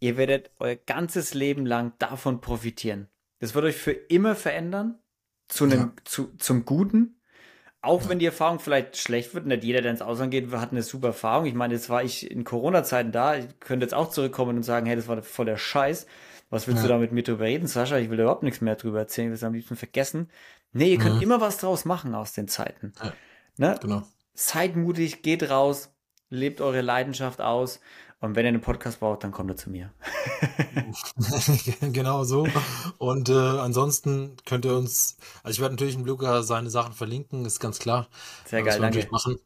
ihr 0.00 0.16
werdet 0.16 0.50
euer 0.58 0.74
ganzes 0.74 1.32
Leben 1.32 1.64
lang 1.64 1.92
davon 2.00 2.40
profitieren. 2.40 3.06
Das 3.38 3.54
wird 3.54 3.66
euch 3.66 3.76
für 3.76 3.92
immer 3.92 4.34
verändern, 4.34 4.98
zu 5.46 5.62
einem, 5.62 5.78
ja. 5.78 5.92
zu, 6.02 6.34
zum 6.38 6.64
Guten. 6.64 7.20
Auch 7.82 8.02
ja. 8.02 8.08
wenn 8.08 8.18
die 8.18 8.26
Erfahrung 8.26 8.58
vielleicht 8.58 8.96
schlecht 8.96 9.32
wird, 9.34 9.46
nicht 9.46 9.62
jeder, 9.62 9.80
der 9.80 9.92
ins 9.92 10.02
Ausland 10.02 10.32
geht, 10.32 10.50
hat 10.50 10.72
eine 10.72 10.82
super 10.82 11.06
Erfahrung. 11.06 11.46
Ich 11.46 11.54
meine, 11.54 11.74
jetzt 11.74 11.88
war 11.88 12.02
ich 12.02 12.28
in 12.28 12.42
Corona-Zeiten 12.42 13.12
da, 13.12 13.36
ich 13.36 13.46
könnte 13.60 13.84
jetzt 13.84 13.94
auch 13.94 14.10
zurückkommen 14.10 14.56
und 14.56 14.64
sagen, 14.64 14.86
hey, 14.86 14.96
das 14.96 15.06
war 15.06 15.22
voll 15.22 15.46
der 15.46 15.56
Scheiß. 15.56 16.08
Was 16.50 16.66
willst 16.66 16.82
ja. 16.82 16.88
du 16.88 16.94
da 16.94 16.98
mit 16.98 17.12
mir 17.12 17.22
drüber 17.22 17.44
reden, 17.44 17.66
Sascha? 17.66 17.98
Ich 17.98 18.10
will 18.10 18.20
überhaupt 18.20 18.42
nichts 18.42 18.60
mehr 18.60 18.76
drüber 18.76 19.00
erzählen, 19.00 19.26
ich 19.26 19.30
will 19.30 19.36
es 19.36 19.44
am 19.44 19.52
liebsten 19.52 19.76
vergessen. 19.76 20.30
Nee, 20.72 20.92
ihr 20.92 20.98
könnt 20.98 21.16
mhm. 21.16 21.22
immer 21.22 21.40
was 21.40 21.58
draus 21.58 21.84
machen 21.84 22.14
aus 22.14 22.32
den 22.32 22.48
Zeiten. 22.48 22.92
Ja. 23.02 23.12
Ne? 23.56 23.78
Genau. 23.80 24.02
Seid 24.34 24.76
mutig, 24.76 25.22
geht 25.22 25.50
raus, 25.50 25.90
lebt 26.30 26.60
eure 26.60 26.80
Leidenschaft 26.80 27.40
aus. 27.40 27.80
Und 28.20 28.34
wenn 28.34 28.44
ihr 28.44 28.48
einen 28.48 28.60
Podcast 28.60 28.98
braucht, 28.98 29.22
dann 29.22 29.30
kommt 29.30 29.50
er 29.50 29.56
zu 29.56 29.70
mir. 29.70 29.92
genau 31.92 32.24
so. 32.24 32.48
Und 32.98 33.28
äh, 33.28 33.32
ansonsten 33.32 34.36
könnt 34.44 34.64
ihr 34.64 34.76
uns, 34.76 35.16
also 35.44 35.54
ich 35.54 35.60
werde 35.60 35.74
natürlich 35.74 35.94
im 35.94 36.04
Luca 36.04 36.42
seine 36.42 36.68
Sachen 36.68 36.94
verlinken, 36.94 37.44
ist 37.44 37.60
ganz 37.60 37.78
klar. 37.78 38.08
Sehr 38.44 38.64
geil, 38.64 38.80
danke. 38.80 39.06
Machen. 39.12 39.38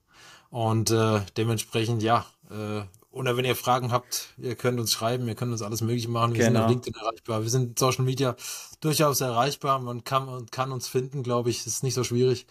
Und 0.49 0.91
äh, 0.91 1.21
dementsprechend, 1.37 2.03
ja, 2.03 2.25
äh, 2.51 2.83
oder 3.13 3.37
wenn 3.37 3.45
ihr 3.45 3.55
Fragen 3.55 3.93
habt, 3.93 4.35
ihr 4.39 4.57
könnt 4.57 4.81
uns 4.81 4.91
schreiben, 4.93 5.29
ihr 5.29 5.35
könnt 5.35 5.53
uns 5.53 5.63
alles 5.63 5.83
Mögliche 5.83 6.09
machen. 6.09 6.35
Wir 6.35 6.47
genau. 6.47 6.61
sind 6.61 6.65
auf 6.65 6.71
LinkedIn 6.71 7.01
erreichbar. 7.01 7.43
Wir 7.43 7.51
sind 7.51 7.79
Social 7.79 8.05
Media 8.05 8.35
durchaus 8.81 9.21
erreichbar. 9.21 9.79
Man 9.79 10.03
kann, 10.03 10.27
man 10.27 10.47
kann 10.47 10.73
uns 10.73 10.89
finden, 10.89 11.23
glaube 11.23 11.51
ich. 11.51 11.59
Das 11.59 11.75
ist 11.75 11.83
nicht 11.83 11.95
so 11.95 12.05
schwierig. 12.05 12.47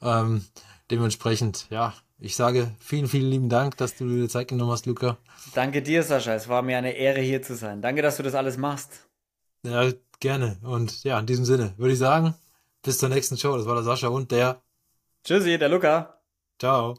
Ähm, 0.00 0.44
dementsprechend, 0.90 1.66
ja, 1.70 1.94
ich 2.18 2.36
sage 2.36 2.70
vielen, 2.78 3.08
vielen 3.08 3.30
lieben 3.30 3.48
Dank, 3.48 3.76
dass 3.78 3.96
du 3.96 4.06
dir 4.06 4.28
Zeit 4.28 4.48
genommen 4.48 4.70
hast, 4.70 4.86
Luca. 4.86 5.16
Danke 5.54 5.82
dir, 5.82 6.02
Sascha. 6.02 6.34
Es 6.34 6.46
war 6.46 6.62
mir 6.62 6.78
eine 6.78 6.92
Ehre, 6.92 7.20
hier 7.20 7.42
zu 7.42 7.56
sein. 7.56 7.82
Danke, 7.82 8.02
dass 8.02 8.18
du 8.18 8.22
das 8.22 8.34
alles 8.34 8.56
machst. 8.56 9.08
Ja, 9.64 9.90
gerne. 10.20 10.58
Und 10.62 11.04
ja, 11.04 11.18
in 11.18 11.26
diesem 11.26 11.44
Sinne 11.44 11.74
würde 11.78 11.94
ich 11.94 11.98
sagen, 11.98 12.34
bis 12.82 12.98
zur 12.98 13.08
nächsten 13.08 13.36
Show. 13.36 13.56
Das 13.56 13.66
war 13.66 13.74
der 13.74 13.84
Sascha 13.84 14.08
und 14.08 14.30
der. 14.30 14.62
Tschüssi, 15.24 15.58
der 15.58 15.68
Luca. 15.68 16.20
Ciao. 16.58 16.98